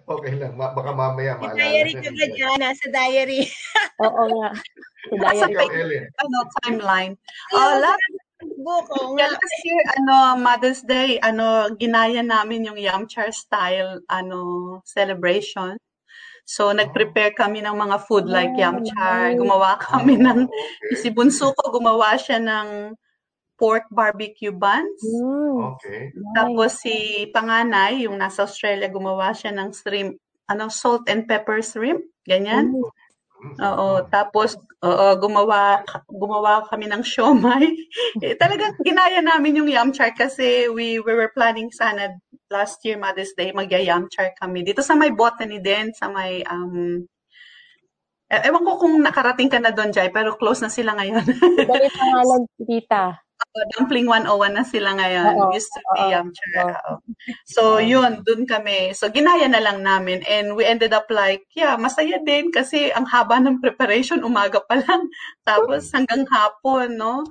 Okay 0.05 0.33
lang. 0.37 0.53
Baka 0.59 0.91
mamaya 0.91 1.39
maalala. 1.39 1.57
Diary 1.57 1.93
ka 1.95 2.09
ba 2.11 2.25
dyan? 2.29 2.57
Nasa 2.59 2.85
diary. 2.91 3.41
Oo 4.03 4.23
nga. 4.43 4.49
Sa 5.39 5.47
diary. 5.47 6.03
Ano, 6.19 6.37
timeline. 6.61 7.15
Oh, 7.55 7.79
last 7.79 8.26
Buko. 8.43 9.17
Well, 9.17 9.33
last 9.33 9.59
year, 9.65 9.81
ano, 9.97 10.37
Mother's 10.37 10.85
Day, 10.85 11.17
ano, 11.25 11.73
ginaya 11.73 12.21
namin 12.21 12.69
yung 12.69 12.77
Yamchar 12.77 13.33
style, 13.33 14.05
ano, 14.09 14.81
celebration. 14.85 15.77
So, 16.45 16.69
nag-prepare 16.71 17.33
kami 17.33 17.65
ng 17.65 17.73
mga 17.73 17.97
food 18.05 18.29
like 18.29 18.53
oh, 18.53 18.61
Yamchar. 18.61 19.35
Gumawa 19.35 19.81
kami 19.81 20.21
ng, 20.21 20.45
si 21.01 21.09
Bunso 21.09 21.51
ko, 21.57 21.73
gumawa 21.73 22.13
siya 22.15 22.37
ng 22.37 22.93
pork 23.57 23.89
barbecue 23.89 24.53
buns. 24.53 25.01
Mm. 25.01 25.57
Okay. 25.73 26.13
Tapos 26.37 26.77
si 26.77 27.25
Panganay, 27.33 28.05
yung 28.05 28.21
nasa 28.21 28.45
Australia, 28.45 28.85
gumawa 28.85 29.33
siya 29.33 29.49
ng 29.49 29.73
shrimp, 29.73 30.21
ano, 30.45 30.69
salt 30.69 31.09
and 31.09 31.25
pepper 31.25 31.59
shrimp. 31.65 32.05
Ganyan. 32.29 32.69
Mm. 32.69 32.85
Oo, 33.57 34.05
tapos 34.13 34.53
oo, 34.85 35.07
gumawa 35.17 35.81
gumawa 36.05 36.61
kami 36.69 36.85
ng 36.85 37.01
siomai. 37.01 37.73
eh, 38.25 38.37
talagang 38.37 38.77
ginaya 38.85 39.17
namin 39.17 39.57
yung 39.57 39.69
yam 39.69 39.89
char 39.89 40.13
kasi 40.13 40.69
we, 40.69 41.01
we 41.01 41.13
were 41.17 41.33
planning 41.33 41.73
sana 41.73 42.13
last 42.53 42.85
year 42.85 43.01
Mother's 43.01 43.33
Day 43.33 43.49
magya-yam 43.49 44.05
char 44.13 44.29
kami. 44.37 44.61
Dito 44.61 44.85
sa 44.85 44.93
may 44.93 45.09
botany 45.09 45.57
din, 45.57 45.89
sa 45.97 46.05
may 46.05 46.45
um, 46.45 47.01
e- 48.29 48.43
ewan 48.45 48.61
ko 48.61 48.77
kung 48.77 48.93
nakarating 49.01 49.49
ka 49.49 49.57
na 49.57 49.73
doon, 49.73 49.89
Jai, 49.89 50.13
pero 50.13 50.37
close 50.37 50.61
na 50.61 50.69
sila 50.69 50.93
ngayon. 50.93 51.25
Dali 51.65 51.87
pangalan, 51.97 52.41
tita. 52.61 53.26
Dumpling 53.75 54.07
101 54.09 54.57
na 54.57 54.65
sila 54.65 54.89
ngayon. 54.97 55.33
Oo, 55.37 55.51
Used 55.53 55.71
to 55.73 55.81
be 55.95 56.13
um, 56.13 56.29
oo. 56.31 56.93
So, 57.47 57.77
yun, 57.81 58.21
dun 58.23 58.45
kami. 58.45 58.93
So, 58.93 59.09
ginaya 59.09 59.49
na 59.49 59.61
lang 59.61 59.81
namin. 59.81 60.21
And 60.27 60.53
we 60.53 60.63
ended 60.63 60.93
up 60.93 61.09
like, 61.09 61.45
yeah, 61.57 61.75
masaya 61.75 62.21
din 62.21 62.53
kasi 62.53 62.93
ang 62.93 63.09
haba 63.09 63.41
ng 63.41 63.59
preparation, 63.59 64.21
umaga 64.25 64.61
pa 64.63 64.79
lang. 64.79 65.09
Tapos 65.47 65.89
hanggang 65.91 66.27
hapon, 66.29 66.97
no? 66.97 67.25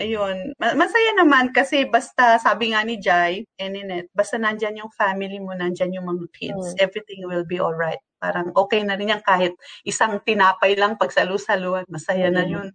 Ayun. 0.00 0.56
Masaya 0.56 1.12
naman 1.12 1.52
kasi 1.52 1.84
basta, 1.84 2.40
sabi 2.40 2.72
nga 2.72 2.80
ni 2.80 2.96
Jai, 2.96 3.44
and 3.60 3.76
in 3.76 3.92
it, 3.92 4.08
basta 4.16 4.40
nandyan 4.40 4.80
yung 4.80 4.92
family 4.96 5.36
mo, 5.36 5.52
nandyan 5.52 5.92
yung 5.92 6.08
mga 6.08 6.24
kids, 6.32 6.72
mm. 6.72 6.80
everything 6.80 7.20
will 7.28 7.44
be 7.44 7.60
alright. 7.60 8.00
Parang 8.16 8.48
okay 8.56 8.80
na 8.80 8.96
rin 8.96 9.12
yan 9.12 9.20
kahit 9.20 9.52
isang 9.84 10.16
tinapay 10.24 10.72
lang 10.72 10.96
pag 10.96 11.12
salu-saluan, 11.12 11.84
masaya 11.92 12.32
na 12.32 12.48
yun. 12.48 12.72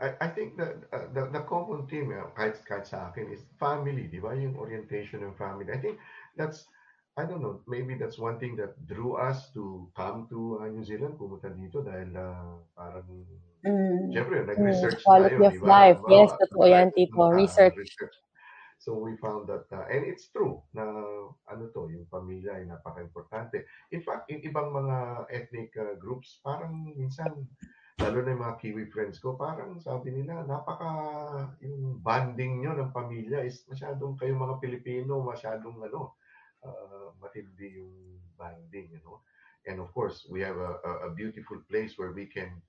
I, 0.00 0.14
I 0.20 0.28
think 0.30 0.56
that 0.56 0.78
uh, 0.94 1.10
the, 1.12 1.26
the 1.32 1.42
common 1.44 1.86
theme 1.90 2.14
uh, 2.14 2.30
kahit, 2.38 2.62
kahit 2.64 2.86
sa 2.86 3.10
akin 3.10 3.34
is 3.34 3.42
family, 3.58 4.06
di 4.06 4.22
ba? 4.22 4.34
Yung 4.34 4.54
orientation 4.54 5.26
ng 5.26 5.34
family. 5.34 5.74
I 5.74 5.78
think 5.82 5.98
that's, 6.38 6.66
I 7.18 7.26
don't 7.26 7.42
know, 7.42 7.60
maybe 7.66 7.98
that's 7.98 8.18
one 8.18 8.38
thing 8.38 8.54
that 8.62 8.78
drew 8.86 9.18
us 9.18 9.50
to 9.58 9.90
come 9.98 10.30
to 10.30 10.62
uh, 10.62 10.70
New 10.70 10.86
Zealand, 10.86 11.18
pumunta 11.18 11.50
dito 11.50 11.82
dahil 11.82 12.14
uh, 12.14 12.62
parang, 12.78 13.26
mm. 13.66 14.14
syempre, 14.14 14.46
nag-research 14.46 15.02
mm. 15.02 15.06
Quality 15.06 15.34
tayo, 15.34 15.50
of 15.50 15.58
life. 15.66 15.98
Ba? 16.06 16.10
Yes, 16.14 16.30
totoo 16.46 16.64
yan, 16.70 16.88
tipo. 16.94 17.26
Uh, 17.26 17.34
research. 17.34 17.74
research. 17.74 18.14
So 18.78 18.94
we 18.94 19.18
found 19.18 19.50
that, 19.50 19.66
uh, 19.74 19.90
and 19.90 20.06
it's 20.06 20.30
true 20.30 20.62
na 20.70 20.86
ano 21.50 21.66
to, 21.74 21.90
yung 21.90 22.06
pamilya 22.06 22.62
ay 22.62 22.70
napaka-importante. 22.70 23.66
In 23.90 24.06
fact, 24.06 24.30
in 24.30 24.38
ibang 24.46 24.70
mga 24.70 25.26
ethnic 25.34 25.74
uh, 25.74 25.98
groups, 25.98 26.38
parang 26.46 26.94
minsan 26.94 27.50
lalo 27.98 28.22
na 28.22 28.30
yung 28.34 28.42
mga 28.46 28.58
Kiwi 28.62 28.84
friends 28.94 29.18
ko, 29.18 29.34
parang 29.34 29.82
sabi 29.82 30.14
nila, 30.14 30.46
napaka, 30.46 30.90
yung 31.58 31.98
bonding 31.98 32.62
nyo 32.62 32.72
ng 32.78 32.94
pamilya 32.94 33.42
is 33.42 33.66
masyadong 33.66 34.14
kayo 34.14 34.38
mga 34.38 34.62
Pilipino, 34.62 35.18
masyadong 35.18 35.82
ano, 35.82 36.14
uh, 36.62 37.10
matindi 37.18 37.82
yung 37.82 38.22
bonding, 38.38 38.94
you 38.94 39.02
know. 39.02 39.18
And 39.66 39.82
of 39.82 39.90
course, 39.92 40.24
we 40.30 40.40
have 40.46 40.56
a, 40.56 40.78
a, 40.80 40.92
a 41.06 41.14
beautiful 41.14 41.58
place 41.66 41.98
where 41.98 42.14
we 42.14 42.30
can 42.30 42.62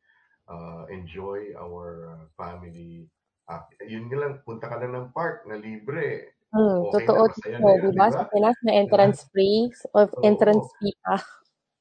uh, 0.49 0.89
enjoy 0.89 1.53
our 1.55 2.27
family. 2.33 3.07
Uh, 3.45 3.63
yun 3.85 4.09
lang, 4.09 4.41
punta 4.43 4.65
ka 4.65 4.81
lang 4.81 4.97
ng 4.97 5.13
park 5.13 5.45
na 5.45 5.55
libre. 5.55 6.33
Hmm, 6.49 6.89
okay 6.89 7.05
totoo. 7.05 7.29
Na, 7.29 7.29
masaya 7.29 7.57
na 7.61 7.69
yan, 7.69 7.81
diba? 7.85 8.07
Sa 8.09 8.25
Pinas 8.33 8.57
na 8.65 8.73
entrance 8.73 9.19
free, 9.29 9.69
of 9.93 10.09
entrance 10.25 10.65
fee 10.81 10.97
pa. 11.05 11.21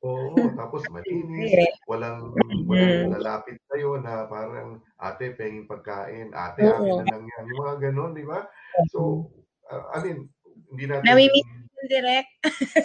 Oo, 0.02 0.54
tapos 0.54 0.86
malinis, 0.94 1.58
walang 1.82 2.38
walang 2.70 3.10
lalapit 3.10 3.58
sa'yo 3.66 3.98
na 3.98 4.30
parang, 4.30 4.78
"Ate 4.94 5.34
pengeng 5.34 5.66
pagkain, 5.66 6.30
ate 6.30 6.62
akin 6.70 6.94
na 7.02 7.06
lang 7.10 7.22
'yan." 7.26 7.44
Yung 7.50 7.60
mga 7.66 7.76
gano'n, 7.90 8.12
'di 8.14 8.22
ba? 8.22 8.46
So, 8.94 9.26
uh, 9.66 9.90
I 9.90 9.98
mean, 10.06 10.30
hindi 10.70 10.86
natin 10.86 11.02
Namimiss 11.02 11.48
mo 11.74 11.82
direct. 11.90 12.30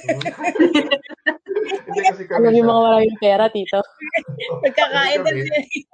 Kasi 1.86 1.99
kasi 2.10 2.23
kami 2.30 2.49
Alam 2.49 2.58
yung 2.58 2.65
sa 2.65 2.73
mga 2.73 2.82
maraming 2.86 3.17
pera, 3.21 3.45
tito. 3.54 3.80
Pagkakain 4.65 5.21
Kasi 5.21 5.34
din. 5.34 5.47
kami- 5.54 5.86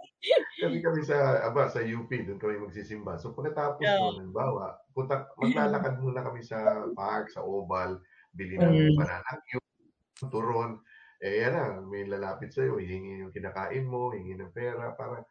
kasi 0.59 0.77
kami 0.83 1.01
sa 1.07 1.17
aba 1.47 1.71
sa 1.71 1.79
UP 1.83 2.11
doon 2.11 2.39
kami 2.39 2.59
magsisimba. 2.59 3.15
So 3.19 3.31
pagkatapos 3.35 3.87
Oo. 3.87 3.99
noon, 3.99 4.15
halimbawa, 4.23 4.75
punta 4.95 5.27
maglalakad 5.39 5.99
muna 6.03 6.21
kami 6.23 6.43
sa 6.43 6.87
park, 6.95 7.31
sa 7.31 7.43
oval, 7.43 7.99
bili 8.35 8.59
Mm. 8.59 8.63
ng 8.63 8.95
banana 8.95 9.31
cue, 9.47 9.63
turon. 10.31 10.79
Eh 11.19 11.43
yan 11.43 11.51
na, 11.51 11.83
may 11.83 12.07
lalapit 12.07 12.55
sa 12.55 12.63
iyo, 12.63 12.79
hihingi 12.79 13.19
yung 13.23 13.33
kinakain 13.35 13.83
mo, 13.83 14.11
hingi 14.15 14.39
ng 14.39 14.51
pera 14.55 14.95
para 14.95 15.23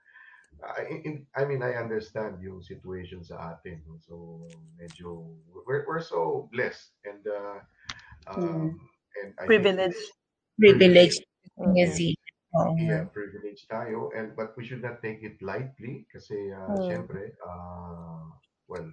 I, 0.59 1.01
in- 1.07 1.29
I 1.39 1.45
mean, 1.47 1.63
I 1.63 1.79
understand 1.79 2.43
yung 2.43 2.59
situation 2.61 3.23
sa 3.23 3.55
atin. 3.55 3.79
So, 4.03 4.43
medyo, 4.75 5.39
we're, 5.65 5.87
we're 5.87 6.03
so 6.03 6.49
blessed 6.51 6.93
and, 7.07 7.23
uh, 7.23 7.59
um, 8.27 8.75
and 9.23 9.33
I 9.39 9.47
think- 9.47 9.49
Privilege. 9.49 10.01
Privilege. 10.59 11.17
Mm. 11.59 11.73
New 11.79 11.87
Zealand. 11.87 12.27
Oo. 12.57 12.73
Yeah, 12.81 13.05
privilege 13.13 13.69
tayo 13.69 14.09
and 14.17 14.33
but 14.33 14.57
we 14.57 14.65
should 14.65 14.81
not 14.81 15.05
take 15.05 15.21
it 15.21 15.37
lightly 15.45 16.09
kasi 16.09 16.49
uh, 16.49 16.65
Mm. 16.81 16.81
syempre 16.89 17.37
uh, 17.45 18.25
well 18.73 18.89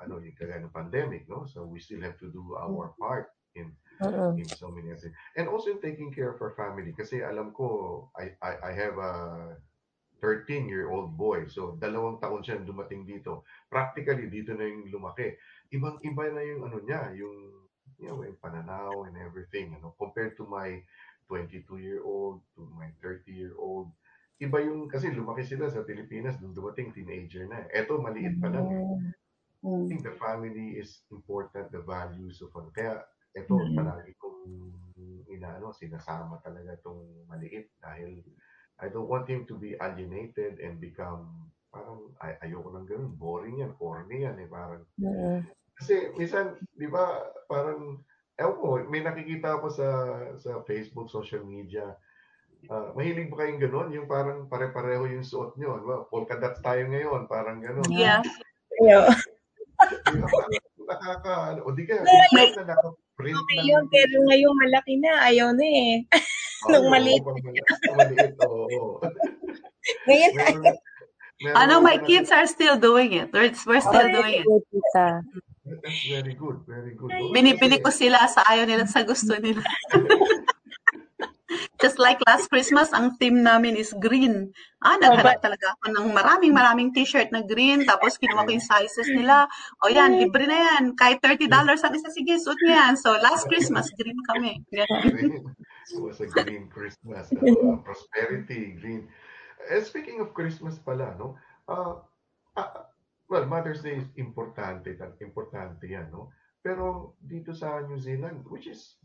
ano 0.00 0.16
yung 0.24 0.32
kagaya 0.32 0.64
ng 0.64 0.72
pandemic 0.72 1.28
no 1.28 1.44
so 1.44 1.68
we 1.68 1.76
still 1.76 2.00
have 2.00 2.16
to 2.16 2.32
do 2.32 2.40
our 2.56 2.96
part 2.96 3.35
in 3.56 3.72
Mm-mm. 3.96 4.36
in 4.36 4.44
so 4.44 4.68
many 4.68 4.92
aspects 4.92 5.16
and 5.40 5.48
also 5.48 5.72
in 5.72 5.80
taking 5.80 6.12
care 6.12 6.28
of 6.28 6.38
our 6.44 6.52
family 6.52 6.92
kasi 6.92 7.24
alam 7.24 7.56
ko 7.56 8.04
I 8.12 8.36
I, 8.44 8.52
I 8.68 8.72
have 8.76 8.96
a 9.00 9.12
13 10.20 10.68
year 10.68 10.88
old 10.88 11.12
boy. 11.16 11.44
So 11.48 11.76
dalawang 11.76 12.20
taon 12.20 12.40
siya 12.40 12.60
dumating 12.64 13.04
dito. 13.04 13.44
Practically 13.68 14.32
dito 14.32 14.56
na 14.56 14.64
yung 14.64 14.88
lumaki. 14.88 15.36
Ibang 15.72 16.00
iba 16.00 16.24
na 16.32 16.42
yung 16.44 16.62
ano 16.64 16.80
niya 16.80 17.12
yung 17.12 17.36
you 17.96 18.12
know, 18.12 18.20
yung 18.20 18.40
pananaw 18.40 19.04
and 19.08 19.16
everything 19.20 19.76
ano. 19.76 19.92
Compared 19.96 20.36
to 20.40 20.44
my 20.48 20.80
22 21.28 21.64
year 21.80 22.00
old 22.04 22.40
to 22.56 22.64
my 22.76 22.88
30 23.02 23.28
year 23.32 23.54
old 23.60 23.92
iba 24.36 24.60
yung 24.60 24.84
kasi 24.84 25.08
lumaki 25.16 25.48
sila 25.48 25.72
sa 25.72 25.80
Pilipinas 25.80 26.36
nung 26.40 26.52
dumating 26.52 26.92
teenager 26.92 27.48
na. 27.48 27.64
Eto 27.72 27.96
maliit 27.96 28.36
pa 28.36 28.52
lang 28.52 28.68
eh. 28.68 28.84
I 29.76 29.82
think 29.88 30.04
the 30.04 30.14
family 30.16 30.76
is 30.76 31.02
important, 31.08 31.72
the 31.72 31.80
values 31.80 32.44
of 32.44 32.52
ano. 32.52 32.68
Kaya 32.70 33.00
ito, 33.36 33.52
Mm. 33.52 33.76
palagi 33.76 34.12
kong 34.16 34.40
inaano, 35.28 35.68
sinasama 35.70 36.40
talaga 36.40 36.72
itong 36.74 37.28
maliit 37.28 37.68
dahil 37.78 38.24
I 38.80 38.88
don't 38.88 39.08
want 39.08 39.28
him 39.28 39.44
to 39.48 39.54
be 39.56 39.76
alienated 39.76 40.60
and 40.60 40.80
become 40.80 41.52
parang 41.68 42.08
ay, 42.24 42.32
ayoko 42.48 42.72
ng 42.72 42.88
ganun, 42.88 43.12
boring 43.20 43.60
yan, 43.60 43.76
corny 43.76 44.24
yan 44.24 44.40
eh, 44.40 44.48
parang 44.48 44.80
Mm-mm. 44.96 45.44
kasi 45.76 46.08
minsan, 46.16 46.56
di 46.72 46.88
ba, 46.88 47.20
parang, 47.44 48.00
ewan 48.40 48.56
ko, 48.56 48.68
may 48.88 49.04
nakikita 49.04 49.60
ako 49.60 49.68
sa 49.68 49.88
sa 50.40 50.64
Facebook, 50.64 51.12
social 51.12 51.44
media, 51.44 51.92
ah, 52.72 52.96
mahilig 52.96 53.28
ba 53.28 53.44
kayong 53.44 53.60
ganun? 53.60 53.88
Yung 53.92 54.08
parang 54.08 54.48
pare-pareho 54.48 55.04
yung 55.08 55.24
suot 55.24 55.56
nyo. 55.60 55.76
Di 55.76 55.84
ba? 55.84 55.96
Polka 56.08 56.40
dots 56.40 56.64
tayo 56.64 56.88
ngayon, 56.88 57.28
parang 57.28 57.60
ganun. 57.60 57.84
Yeah. 57.92 58.24
Ayun. 58.80 59.04
Di 60.04 60.16
ba? 60.16 60.28
Parang 60.32 60.52
nakaka, 60.88 61.34
o 61.60 61.72
di 61.76 61.84
ka, 61.84 62.00
May- 62.32 62.56
na 62.56 62.76
naka-print 63.26 63.42
Okay 63.42 63.58
ng- 63.58 63.68
yun, 63.68 63.84
pero 63.90 64.14
ngayon 64.30 64.54
malaki 64.54 64.94
na. 65.02 65.12
Ayaw 65.26 65.48
na 65.52 65.66
eh. 65.66 65.94
Nung 66.70 66.86
maliit. 66.90 67.22
nung 67.22 67.96
maliit, 67.98 68.34
oo. 68.46 69.00
Ngayon, 70.06 70.32
Ano, 71.52 71.84
my 71.84 72.00
kids 72.00 72.32
are 72.32 72.48
still 72.48 72.80
doing 72.80 73.12
it. 73.12 73.28
We're, 73.28 73.52
we're 73.68 73.84
still 73.84 74.08
doing 74.08 74.40
it. 74.40 74.46
Tita. 74.72 75.20
That's 75.66 76.00
very 76.08 76.32
good, 76.32 76.64
very 76.64 76.96
good. 76.96 77.12
Binibili 77.34 77.82
ko 77.84 77.92
sila 77.92 78.24
sa 78.24 78.40
ayaw 78.48 78.64
nila 78.64 78.88
sa 78.88 79.04
gusto 79.04 79.36
nila. 79.36 79.60
Just 81.80 81.98
like 82.00 82.20
last 82.24 82.48
Christmas, 82.48 82.92
ang 82.92 83.16
theme 83.20 83.42
namin 83.44 83.76
is 83.76 83.92
green. 84.00 84.52
Ah, 84.80 84.96
naghanap 85.00 85.40
talaga 85.40 85.74
ako 85.76 85.92
ng 85.92 86.06
maraming 86.14 86.54
maraming 86.54 86.90
t-shirt 86.92 87.32
na 87.32 87.42
green. 87.44 87.84
Tapos 87.84 88.16
kinuha 88.20 88.46
ko 88.46 88.50
yung 88.54 88.64
sizes 88.64 89.08
nila. 89.12 89.48
O 89.84 89.90
yan, 89.90 90.16
libre 90.16 90.46
na 90.46 90.56
yan. 90.56 90.96
Kahit 90.96 91.20
$30 91.20 91.48
ang 91.50 91.94
isa, 91.96 92.08
sige, 92.12 92.36
suot 92.38 92.60
niya 92.64 92.90
yan. 92.90 92.94
So 92.96 93.16
last 93.18 93.48
Christmas, 93.50 93.88
green 93.96 94.18
kami. 94.30 94.62
It 94.72 96.02
was 96.02 96.18
a 96.20 96.26
green 96.26 96.66
Christmas. 96.68 97.30
Uh, 97.30 97.78
prosperity, 97.86 98.74
green. 98.78 99.06
Eh, 99.70 99.82
speaking 99.82 100.20
of 100.20 100.34
Christmas 100.34 100.78
pala, 100.78 101.14
no? 101.18 101.38
Uh, 101.66 102.02
ah, 102.58 102.86
well, 103.28 103.46
Mother's 103.46 103.82
Day 103.82 103.98
is 103.98 104.06
importante. 104.18 104.94
Importante 105.18 105.86
yan, 105.86 106.10
no? 106.10 106.30
Pero 106.62 107.14
dito 107.22 107.54
sa 107.54 107.82
New 107.86 107.98
Zealand, 107.98 108.42
which 108.50 108.66
is 108.66 108.98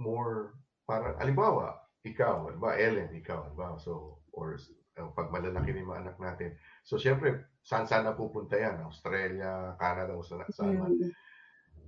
more, 0.00 0.56
para, 0.86 1.18
alimbawa, 1.18 1.82
ikaw, 2.06 2.46
alimbawa, 2.46 2.78
Ellen, 2.78 3.10
ikaw, 3.10 3.50
alimbawa, 3.50 3.76
so, 3.82 4.22
or 4.30 4.54
uh, 4.96 5.10
pag 5.12 5.34
malalaki 5.34 5.74
na 5.74 5.82
yung 5.82 5.90
mga 5.90 6.02
anak 6.06 6.16
natin. 6.22 6.50
So, 6.86 6.96
syempre, 6.96 7.50
saan 7.66 7.90
saan 7.90 8.06
na 8.06 8.14
pupunta 8.14 8.54
yan? 8.54 8.78
Australia, 8.86 9.74
Canada, 9.76 10.14
o 10.14 10.22
saan, 10.22 10.46
saan 10.54 10.78
man. 10.78 10.94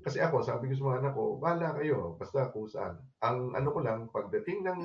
Kasi 0.03 0.19
ako, 0.19 0.43
sabi 0.43 0.71
ko 0.71 0.75
sa 0.75 0.87
mga 0.91 1.01
anak 1.07 1.15
ko, 1.15 1.25
bahala 1.39 1.69
kayo, 1.79 2.19
basta 2.19 2.51
kung 2.51 2.67
saan. 2.67 2.99
Ang 3.23 3.55
ano 3.55 3.69
ko 3.71 3.81
lang, 3.81 4.11
pagdating 4.11 4.67
ng, 4.67 4.83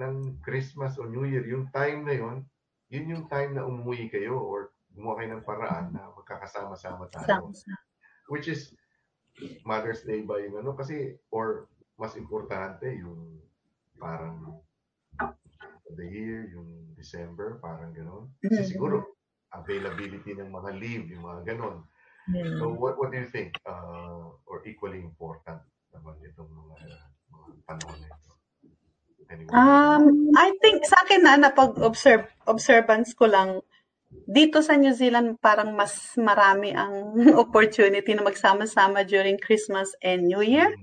ng 0.00 0.14
Christmas 0.40 0.96
o 0.96 1.04
New 1.04 1.28
Year, 1.28 1.44
yung 1.44 1.68
time 1.68 2.08
na 2.08 2.16
yon, 2.16 2.48
yun 2.88 3.06
yung 3.12 3.24
time 3.28 3.54
na 3.54 3.68
umuwi 3.68 4.08
kayo 4.08 4.40
or 4.40 4.72
gumawa 4.96 5.20
kayo 5.20 5.28
ng 5.36 5.46
paraan 5.46 5.86
na 5.94 6.10
magkakasama-sama 6.16 7.06
tayo. 7.12 7.52
Which 8.26 8.50
is 8.50 8.74
Mother's 9.62 10.02
Day 10.02 10.26
ba 10.26 10.40
yung 10.42 10.58
ano? 10.58 10.74
Kasi, 10.74 11.14
or 11.30 11.70
mas 12.00 12.16
importante, 12.16 12.88
yung 12.90 13.38
parang 14.00 14.64
the 15.94 16.06
year, 16.06 16.48
yung 16.54 16.96
December, 16.96 17.60
parang 17.60 17.92
gano'n. 17.92 18.30
Kasi 18.40 18.74
siguro, 18.74 19.20
availability 19.52 20.32
ng 20.38 20.50
mga 20.50 20.70
leave, 20.78 21.06
yung 21.10 21.26
mga 21.26 21.54
gano'n. 21.54 21.84
So 22.30 22.70
what 22.70 22.94
what 22.94 23.10
do 23.10 23.18
you 23.18 23.26
think? 23.26 23.58
Uh, 23.66 24.30
or 24.46 24.62
equally 24.62 25.02
important 25.02 25.58
naman 25.90 26.14
itong 26.22 26.46
mga, 26.46 26.76
mga 27.26 27.46
panahon 27.66 27.98
na 27.98 28.06
ito? 28.06 28.32
Anyway, 29.30 29.50
Um, 29.50 30.30
I 30.38 30.54
think 30.62 30.86
sa 30.86 31.02
akin 31.02 31.26
na 31.26 31.34
napag-observe 31.38 32.30
observance 32.46 33.14
ko 33.14 33.26
lang 33.26 33.62
dito 34.26 34.62
sa 34.62 34.74
New 34.74 34.94
Zealand 34.94 35.38
parang 35.38 35.74
mas 35.74 36.14
marami 36.18 36.74
ang 36.74 37.14
opportunity 37.42 38.14
na 38.14 38.26
magsama-sama 38.26 39.02
during 39.06 39.38
Christmas 39.38 39.94
and 40.02 40.26
New 40.26 40.42
Year 40.42 40.70
mm, 40.70 40.82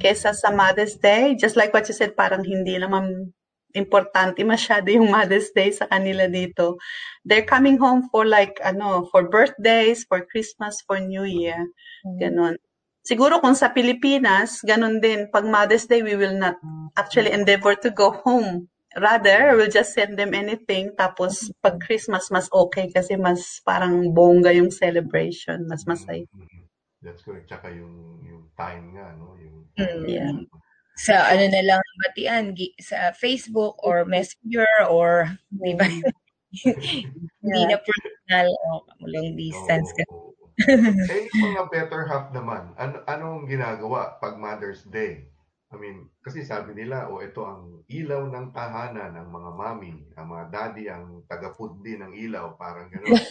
kesa 0.00 0.32
sa 0.32 0.50
Mother's 0.50 0.96
Day. 0.96 1.34
Just 1.36 1.56
like 1.56 1.74
what 1.74 1.86
you 1.88 1.94
said, 1.94 2.16
parang 2.16 2.44
hindi 2.44 2.78
naman 2.78 3.32
importante 3.76 4.40
masyado 4.42 4.88
yung 4.88 5.12
Mother's 5.12 5.52
Day 5.52 5.70
sa 5.74 5.84
kanila 5.86 6.24
dito. 6.26 6.80
They're 7.26 7.44
coming 7.44 7.76
home 7.76 8.08
for 8.08 8.24
like, 8.24 8.56
ano, 8.64 9.04
for 9.12 9.28
birthdays, 9.28 10.08
for 10.08 10.24
Christmas, 10.24 10.80
for 10.88 10.96
New 10.98 11.28
Year. 11.28 11.68
Ganon. 12.16 12.56
Siguro 13.04 13.40
kung 13.40 13.56
sa 13.56 13.72
Pilipinas, 13.72 14.60
ganon 14.64 15.00
din. 15.00 15.32
Pag 15.32 15.48
Mother's 15.48 15.88
Day, 15.88 16.04
we 16.04 16.12
will 16.12 16.36
not 16.36 16.60
actually 16.96 17.32
endeavor 17.32 17.72
to 17.72 17.88
go 17.88 18.12
home. 18.12 18.68
Rather, 18.96 19.56
we'll 19.56 19.72
just 19.72 19.96
send 19.96 20.20
them 20.20 20.36
anything. 20.36 20.92
Tapos, 20.92 21.48
pag 21.64 21.80
Christmas, 21.80 22.28
mas 22.28 22.52
okay 22.52 22.92
kasi 22.92 23.16
mas 23.16 23.60
parang 23.64 24.12
bongga 24.12 24.52
yung 24.52 24.68
celebration. 24.68 25.64
Mas 25.68 25.88
masaya. 25.88 26.24
mm, 26.28 26.67
That's 27.02 27.22
correct. 27.22 27.46
Tsaka 27.46 27.70
yung, 27.70 28.22
yung 28.26 28.50
time 28.58 28.98
nga, 28.98 29.14
no? 29.14 29.38
Yung, 29.38 29.70
Mm. 29.78 30.10
Yeah. 30.10 30.34
sa 30.98 31.30
ano 31.30 31.46
na 31.46 31.62
lang 31.62 31.82
batian 32.02 32.58
sa 32.82 33.14
Facebook 33.14 33.78
or 33.86 34.02
Messenger 34.02 34.66
or 34.90 35.30
di 35.54 35.78
ba? 35.78 35.86
Hindi 37.46 37.60
na 37.70 37.78
personal 37.78 38.50
o 38.66 38.82
long 39.06 39.38
distance 39.38 39.94
ka. 39.94 40.02
Oo. 40.10 40.34
eh, 41.14 41.30
yung 41.38 41.54
mga 41.54 41.70
better 41.70 42.02
half 42.10 42.34
naman, 42.34 42.74
ano, 42.74 42.98
anong 43.06 43.46
ginagawa 43.46 44.18
pag 44.18 44.34
Mother's 44.34 44.82
Day? 44.90 45.30
I 45.70 45.76
mean, 45.78 46.10
kasi 46.18 46.42
sabi 46.42 46.74
nila, 46.74 47.06
o 47.06 47.20
oh, 47.20 47.22
ito 47.22 47.46
ang 47.46 47.86
ilaw 47.86 48.26
ng 48.26 48.50
tahanan 48.50 49.14
ng 49.14 49.28
mga 49.30 49.50
mami, 49.54 49.94
ang 50.18 50.26
mga 50.32 50.44
daddy 50.50 50.90
ang 50.90 51.22
tagapudli 51.30 52.00
ng 52.00 52.10
ilaw, 52.16 52.58
parang 52.58 52.90
gano'n. 52.90 53.22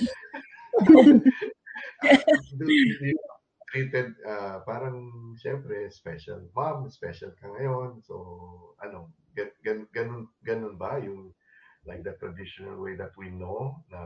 Do 2.56 2.64
you 2.64 3.18
treated 3.68 4.16
uh, 4.24 4.64
parang 4.64 5.12
syempre 5.38 5.92
special 5.92 6.42
mom, 6.56 6.88
special 6.88 7.32
ka 7.38 7.48
ngayon. 7.52 8.00
So, 8.04 8.16
ano, 8.80 9.12
gan, 9.36 9.52
gan, 9.64 9.88
ganun, 9.92 10.32
ganun 10.44 10.76
ba 10.80 10.98
yung 11.04 11.36
like 11.88 12.04
the 12.04 12.16
traditional 12.20 12.80
way 12.80 12.96
that 12.96 13.12
we 13.16 13.32
know 13.32 13.84
na 13.92 14.02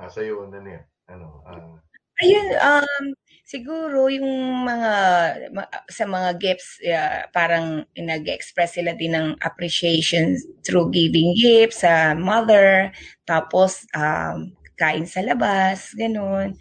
uh, 0.00 0.08
sa'yo, 0.08 0.48
Nanette? 0.48 0.88
Ano, 1.08 1.44
uh, 1.44 1.76
Ayun, 2.22 2.48
um, 2.60 3.04
siguro 3.42 4.06
yung 4.06 4.62
mga 4.62 4.92
sa 5.90 6.04
mga 6.06 6.30
gifts, 6.38 6.78
yeah, 6.78 7.26
parang 7.34 7.82
nag-express 7.96 8.78
sila 8.78 8.94
din 8.94 9.16
ng 9.16 9.28
appreciation 9.42 10.38
through 10.62 10.92
giving 10.94 11.34
gifts 11.34 11.82
sa 11.82 12.14
mother, 12.14 12.94
tapos 13.26 13.88
um, 13.96 14.54
kain 14.78 15.08
sa 15.08 15.24
labas, 15.24 15.90
ganun. 15.98 16.54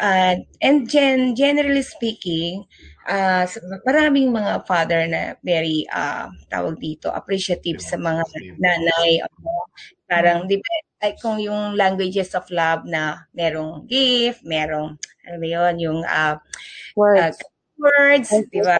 Uh, 0.00 0.40
and 0.64 0.88
gen- 0.88 1.36
generally 1.36 1.84
speaking, 1.84 2.64
sa- 3.04 3.60
maraming 3.84 4.32
mga 4.32 4.64
father 4.64 5.04
na 5.04 5.36
very 5.44 5.84
ah, 5.92 6.32
tawag 6.48 6.80
dito 6.80 7.12
appreciative 7.12 7.84
sa 7.84 8.00
mga 8.00 8.24
nanay 8.56 9.20
o 9.20 9.28
parang 10.08 10.48
di 10.48 10.56
ba 10.56 10.72
ay 11.04 11.16
kung 11.20 11.36
yung 11.40 11.76
languages 11.76 12.32
of 12.36 12.44
love 12.52 12.84
na 12.88 13.24
merong 13.36 13.84
gift, 13.88 14.40
merong 14.44 14.96
ano 15.28 15.36
ba 15.36 15.46
yun, 15.48 15.74
yung 15.80 16.00
ah, 16.04 16.40
Words. 16.96 17.38
ah, 17.40 17.48
words, 17.80 18.28
di 18.52 18.60
ba? 18.60 18.76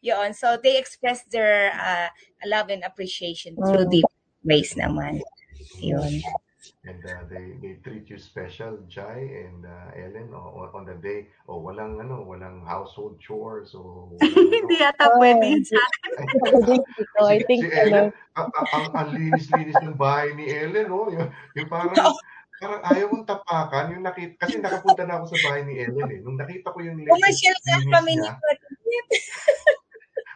Yun. 0.00 0.32
So, 0.32 0.56
they 0.56 0.80
express 0.80 1.24
their 1.28 1.72
uh, 1.76 2.08
love 2.48 2.72
and 2.72 2.80
appreciation 2.84 3.52
through 3.56 3.84
Mm. 3.88 3.92
different 4.00 4.44
ways 4.48 4.72
naman. 4.80 5.20
Yun. 5.84 6.24
And 6.84 7.00
uh, 7.00 7.24
they, 7.32 7.56
they 7.64 7.80
treat 7.80 8.12
you 8.12 8.20
special, 8.20 8.76
Jai 8.92 9.48
and 9.48 9.64
uh, 9.64 9.96
Ellen, 9.96 10.28
o, 10.36 10.36
o- 10.36 10.72
on 10.76 10.84
the 10.84 10.92
day. 11.00 11.32
O 11.48 11.56
walang 11.64 11.96
ano, 11.96 12.20
walang 12.28 12.60
household 12.68 13.16
chores 13.16 13.72
o 13.72 14.12
walang, 14.20 14.52
Hindi 14.52 14.76
yata 14.84 15.16
pwede 15.16 15.44
yun 15.48 15.64
sa 15.64 15.80
akin. 15.80 16.12
I 17.24 17.40
think, 17.48 17.64
si 17.64 17.72
Ellen, 17.72 18.12
ano, 18.36 18.52
ang, 18.68 18.86
ang 18.92 19.08
linis-linis 19.16 19.80
ng 19.80 19.96
bahay 19.96 20.36
ni 20.36 20.44
Ellen, 20.52 20.92
oh. 20.92 21.08
Yung, 21.08 21.32
yung 21.56 21.68
parang, 21.72 21.96
parang 22.60 22.82
ayaw 22.92 23.06
mong 23.16 23.26
tapakan. 23.32 23.84
Yung 23.96 24.04
nakita, 24.04 24.44
kasi 24.44 24.60
nakapunta 24.60 25.08
na 25.08 25.24
ako 25.24 25.24
sa 25.32 25.40
bahay 25.40 25.62
ni 25.64 25.80
Ellen 25.80 26.08
eh. 26.12 26.20
Nung 26.20 26.36
nakita 26.36 26.68
ko 26.68 26.84
yung 26.84 27.00
linis, 27.00 27.16
nga 27.16 27.32
linis 27.32 27.88
kami 27.88 28.12
ni. 28.20 28.28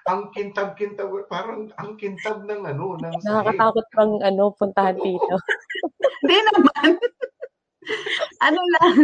Ang 0.09 0.33
kintab-kintab, 0.33 1.13
parang 1.29 1.69
ang 1.77 1.93
kintab 2.01 2.49
ng 2.49 2.65
ano, 2.65 2.97
ng 2.97 3.13
sahig. 3.21 3.29
nakakatakot 3.29 3.87
pang 3.93 4.15
ano, 4.25 4.43
puntahan 4.57 4.97
dito. 4.97 5.35
Hindi 6.25 6.39
naman. 6.49 6.89
ano 8.41 8.61
lang, 8.81 8.97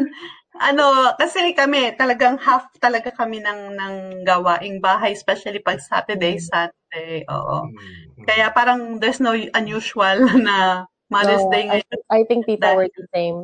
ano, 0.61 0.84
kasi 1.20 1.52
kami, 1.52 1.92
talagang 2.00 2.40
half 2.40 2.72
talaga 2.80 3.12
kami 3.12 3.44
ng, 3.44 3.76
ng 3.76 3.94
gawaing 4.24 4.80
bahay, 4.80 5.12
especially 5.12 5.61
pag 5.61 5.80
Saturday, 5.84 6.40
Sunday, 6.40 7.26
oo. 7.28 7.68
Mm, 7.68 7.76
mm. 7.76 8.24
Kaya 8.24 8.48
parang 8.55 8.96
there's 8.96 9.20
no 9.20 9.36
unusual 9.36 10.24
na 10.40 10.88
Mother's 11.12 11.44
No, 11.44 11.52
Day 11.52 11.64
I, 11.64 11.68
ngayon. 11.68 11.98
I 12.09 12.20
think 12.24 12.48
tita 12.48 12.72
Dahil- 12.72 12.78
were 12.80 12.90
the 12.96 13.07
same. 13.12 13.38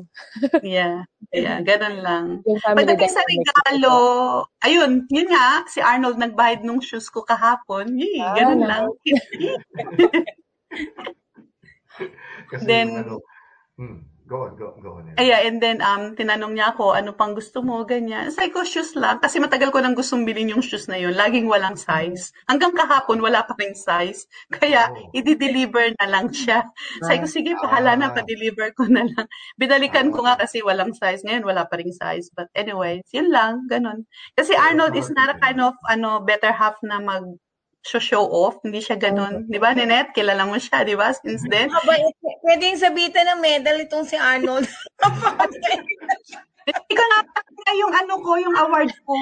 Yeah, 0.64 1.04
yeah, 1.33 1.59
ganun 1.62 1.97
lang. 2.03 2.24
Pagdating 2.62 3.11
sa 3.11 3.22
regalo, 3.22 3.95
ayun, 4.61 5.07
yun 5.07 5.28
nga, 5.31 5.62
si 5.66 5.78
Arnold 5.78 6.18
nagbayad 6.18 6.62
nung 6.62 6.83
shoes 6.83 7.07
ko 7.07 7.22
kahapon. 7.22 7.95
Yay, 7.95 8.18
Ah, 8.18 8.35
ganun 8.35 8.61
nice. 8.61 8.70
lang. 8.70 8.85
Kasi 12.51 12.64
Then- 12.66 12.91
yung 12.91 12.99
ano, 13.05 13.14
hmm, 13.78 13.99
go 14.31 14.47
on, 14.47 14.55
go, 14.55 14.70
go 14.78 15.03
on. 15.03 15.11
Ay, 15.18 15.35
and 15.35 15.59
then 15.59 15.83
um 15.83 16.14
tinanong 16.14 16.55
niya 16.55 16.70
ako, 16.70 16.95
ano 16.95 17.11
pang 17.11 17.35
gusto 17.35 17.59
mo, 17.66 17.83
ganyan. 17.83 18.31
Sabi 18.31 18.55
ko, 18.55 18.62
shoes 18.62 18.95
lang. 18.95 19.18
Kasi 19.18 19.43
matagal 19.43 19.74
ko 19.74 19.83
nang 19.83 19.99
gustong 19.99 20.22
bilhin 20.22 20.55
yung 20.55 20.62
shoes 20.62 20.87
na 20.87 20.95
yun. 20.95 21.18
Laging 21.18 21.51
walang 21.51 21.74
size. 21.74 22.31
Hanggang 22.47 22.70
kahapon, 22.70 23.18
wala 23.18 23.43
pa 23.43 23.59
ring 23.59 23.74
size. 23.74 24.31
Kaya, 24.55 24.87
Oh. 24.95 25.11
i-deliver 25.18 25.91
na 25.99 26.07
lang 26.07 26.31
siya. 26.31 26.62
Sabi 27.03 27.18
ko, 27.20 27.26
sige, 27.26 27.51
bahala 27.59 27.99
na, 27.99 28.14
Ah. 28.14 28.14
pa-deliver 28.14 28.70
ko 28.78 28.87
na 28.87 29.03
lang. 29.11 29.26
Binalikan 29.59 30.14
ko 30.14 30.22
nga 30.22 30.39
kasi 30.39 30.62
walang 30.62 30.95
size. 30.95 31.26
Ngayon, 31.26 31.43
wala 31.43 31.66
pa 31.66 31.74
ring 31.83 31.91
size. 31.91 32.31
But 32.31 32.47
anyways, 32.55 33.03
yun 33.11 33.35
lang, 33.35 33.66
ganun. 33.66 34.07
Kasi 34.39 34.55
Arnold 34.55 34.95
is 34.95 35.11
not 35.11 35.35
a 35.35 35.37
kind 35.43 35.59
of, 35.59 35.74
ano, 35.91 36.22
better 36.22 36.55
half 36.55 36.78
na 36.87 37.03
mag 37.03 37.26
show 38.01 38.28
off. 38.28 38.61
Hindi 38.61 38.85
siya 38.85 39.01
ganun. 39.01 39.49
Di 39.49 39.57
ba, 39.57 39.72
Ninette? 39.72 40.12
Kilala 40.12 40.45
mo 40.45 40.61
siya, 40.61 40.85
di 40.85 40.93
ba? 40.97 41.12
Since 41.16 41.49
then. 41.49 41.72
Aba, 41.81 41.97
eh, 41.97 42.12
pwedeng 42.45 42.76
sabitan 42.76 43.26
ng 43.33 43.41
medal 43.41 43.81
itong 43.81 44.05
si 44.05 44.20
Arnold. 44.20 44.68
Hindi 46.68 46.93
ko 46.93 47.03
nga 47.03 47.20
na 47.70 47.72
yung 47.76 47.93
ano 47.95 48.14
ko, 48.20 48.31
yung 48.37 48.57
award 48.57 48.91
ko. 49.05 49.14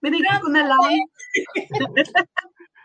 Binigay 0.00 0.36
ko 0.40 0.48
na 0.50 0.62
lang. 0.68 0.82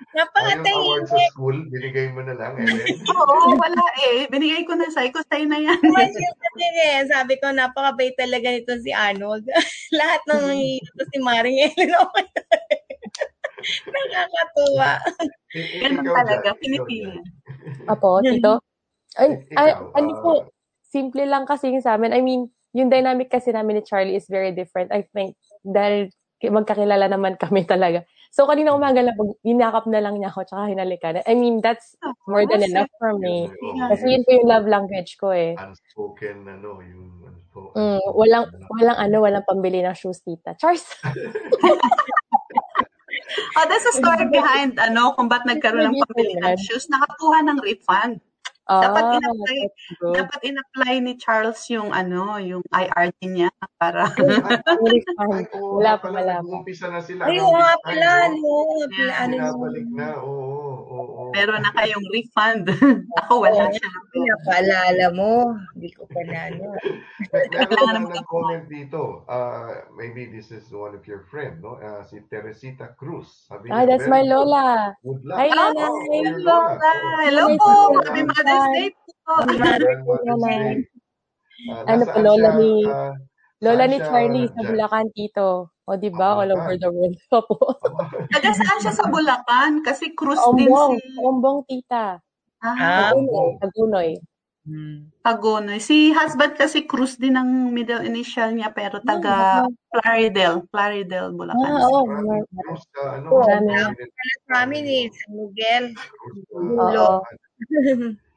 Ah, 0.10 0.26
yung 0.58 0.66
award 0.66 1.06
sa 1.06 1.22
school, 1.30 1.70
binigay 1.70 2.10
mo 2.10 2.26
na 2.26 2.34
lang, 2.34 2.58
Ellen. 2.58 2.82
Oo, 3.14 3.54
wala 3.54 3.86
eh. 4.10 4.26
Binigay 4.26 4.66
ko 4.66 4.74
na. 4.74 4.90
Sabi 4.90 5.14
ko, 5.14 5.22
sa'yo 5.22 5.46
na 5.46 5.62
yan. 5.62 5.78
Eh. 5.78 7.06
Sabi 7.06 7.38
ko, 7.38 7.54
napakabait 7.54 8.18
talaga 8.18 8.50
nito 8.50 8.74
si 8.82 8.90
Arnold. 8.90 9.46
Lahat 9.94 10.22
ng 10.26 10.82
ito 10.82 11.02
si 11.14 11.18
Maring 11.22 11.62
Ellen. 11.62 11.94
Nakakatuwa. 13.94 14.90
I- 15.56 15.60
i- 15.60 15.80
Ganun 15.82 16.06
talaga. 16.06 16.50
Jai. 16.62 17.20
Apo, 17.90 18.22
tito? 18.22 18.54
Ay, 19.18 19.28
Ik- 19.34 19.58
ay, 19.58 19.70
ano 19.98 20.10
ah, 20.14 20.20
po, 20.22 20.32
simple 20.86 21.24
lang 21.26 21.44
kasi 21.50 21.74
yung 21.74 21.84
sa 21.84 21.98
amin. 21.98 22.14
I 22.14 22.22
mean, 22.22 22.50
yung 22.78 22.90
dynamic 22.94 23.34
kasi 23.34 23.50
namin 23.50 23.82
ni 23.82 23.84
Charlie 23.86 24.16
is 24.18 24.30
very 24.30 24.54
different. 24.54 24.94
I 24.94 25.06
think, 25.10 25.34
dahil 25.66 26.14
ki- 26.38 26.54
magkakilala 26.54 27.10
naman 27.10 27.36
kami 27.44 27.66
talaga. 27.66 28.06
So, 28.30 28.46
kanina 28.46 28.78
umaga 28.78 29.02
lang, 29.02 29.18
pag 29.18 29.34
hinakap 29.42 29.90
na 29.90 30.06
lang 30.06 30.22
niya 30.22 30.30
ako, 30.30 30.46
tsaka 30.46 30.70
hinalikan. 30.70 31.18
I 31.26 31.34
mean, 31.34 31.66
that's 31.66 31.98
more 32.30 32.46
than 32.46 32.62
enough 32.62 32.94
for 33.02 33.18
me. 33.18 33.50
Kasi 33.90 34.06
yung 34.06 34.22
yun 34.22 34.22
po 34.22 34.30
yung 34.38 34.48
love 34.54 34.68
language 34.70 35.18
ko 35.18 35.34
eh. 35.34 35.58
unspoken, 35.58 36.46
ano, 36.46 36.78
yung 36.78 37.26
unspo- 37.26 37.74
Mm, 37.74 37.98
unspoken, 37.98 38.14
walang, 38.14 38.46
ano. 38.46 38.66
walang 38.70 38.98
ano, 39.02 39.16
walang 39.26 39.46
pambili 39.50 39.82
ng 39.82 39.98
shoes, 39.98 40.22
tita. 40.22 40.54
Charles! 40.62 40.86
Oh, 43.58 43.66
there's 43.70 43.86
a 43.86 43.96
story 43.98 44.26
behind 44.30 44.80
ano 44.82 45.14
kung 45.14 45.30
ba't 45.30 45.46
nagkaroon 45.46 45.86
ng 45.86 45.98
pambili 46.02 46.34
ng 46.42 46.56
shoes. 46.58 46.90
Nakakuha 46.90 47.46
ng 47.46 47.60
refund. 47.62 48.22
Dapat 48.70 49.02
Ah, 49.02 49.18
in-apply, 49.18 49.58
that's 49.66 49.98
good. 49.98 50.14
dapat 50.14 50.40
in-apply 50.46 50.94
ni 51.02 51.14
Charles 51.18 51.58
yung 51.74 51.90
ano, 51.90 52.38
yung 52.38 52.62
IRD 52.70 53.18
niya 53.26 53.50
para 53.82 54.06
Wala 54.14 55.98
pa, 55.98 56.06
pala, 56.06 56.22
wala 56.22 56.34
pa. 56.38 56.46
nag-uumpisa 56.46 56.86
na 56.94 57.02
sila. 57.02 57.26
Ay, 57.26 57.42
oo 57.42 57.50
nga 57.50 57.74
pala, 57.82 58.10
no? 58.30 58.54
Ano 59.18 59.34
Binabalik 59.34 59.88
na, 59.90 60.08
oo, 60.22 60.30
oo, 60.30 60.38
oo. 60.38 60.59
Meron 61.32 61.62
na 61.62 61.72
kayong 61.72 62.08
refund. 62.10 62.64
Ako 63.24 63.42
wala 63.42 63.70
siya. 63.70 63.90
Pinapaalala 64.10 65.06
mo. 65.12 65.54
Hindi 65.74 65.90
ko 65.92 66.04
pa 66.06 66.22
na 66.24 66.40
ano. 66.50 66.66
Kailangan 67.30 67.70
na 67.86 67.92
naman 67.94 68.12
nag-comment 68.14 68.66
dito. 68.66 69.24
Uh, 69.26 69.70
maybe 69.94 70.28
this 70.28 70.50
is 70.50 70.68
one 70.70 70.94
of 70.94 71.04
your 71.06 71.26
friend, 71.28 71.60
no? 71.60 71.78
Uh, 71.78 72.02
si 72.04 72.20
Teresita 72.26 72.94
Cruz. 72.94 73.28
Sabi 73.46 73.70
Ah, 73.70 73.84
niya, 73.84 73.96
that's 73.96 74.08
my. 74.08 74.22
Lola. 74.22 74.94
Hi, 75.36 75.50
Ah, 75.50 75.70
Lola. 75.72 75.86
Oh, 75.86 75.98
hello, 76.10 76.34
Lola. 76.38 76.58
Lola. 76.70 76.92
Oo. 76.92 77.18
Hello 77.24 77.44
Hi, 77.46 77.56
po. 77.56 77.70
Lola. 77.70 78.00
Happy 78.04 78.22
Mother's 78.24 78.68
Day 78.72 78.88
po. 79.24 79.34
Grand 79.46 80.02
Mother's 80.04 80.42
Day. 80.42 80.74
Ano 81.86 82.04
po, 82.08 82.18
Lola 82.20 82.50
ni- 82.56 82.88
Lola 83.60 83.84
ni 83.86 83.98
Charlie 84.00 84.48
sa? 84.48 84.62
Bulacan, 84.64 85.08
Tito. 85.12 85.76
O, 85.90 85.98
di 85.98 86.14
ba? 86.14 86.38
Ah, 86.38 86.46
All 86.46 86.54
over 86.54 86.78
the 86.78 86.90
world. 86.94 87.18
Opo. 87.34 87.82
Taga 88.30 88.50
saan 88.54 88.78
siya 88.78 88.94
sa 88.94 89.10
Bulacan? 89.10 89.82
Kasi 89.82 90.14
cruise 90.14 90.38
din 90.54 90.70
Ombong. 90.70 90.92
si 90.94 91.18
Ombong, 91.18 91.60
tita. 91.66 92.22
ah, 92.62 92.76
Ah, 92.78 93.10
Tagunoy. 93.10 93.50
Tagunoy. 93.58 94.10
Tagonoy. 95.26 95.80
Si 95.82 96.14
husband 96.14 96.54
kasi 96.54 96.86
cruise 96.86 97.18
din 97.18 97.34
ang 97.34 97.74
middle 97.74 98.06
initial 98.06 98.54
niya 98.54 98.70
pero 98.70 99.02
taga 99.02 99.66
Plaridel. 99.90 100.62
Plaridel, 100.70 101.34
Bulacan. 101.34 101.58
Ah, 101.58 101.90
oo. 101.90 102.06
Cruz 102.46 102.86
sa 102.94 103.18
ano, 103.18 103.34
prominent 103.34 103.98
Family, 104.46 105.10
San 105.10 105.32
Miguel. 105.34 105.86
Oo. 106.54 107.26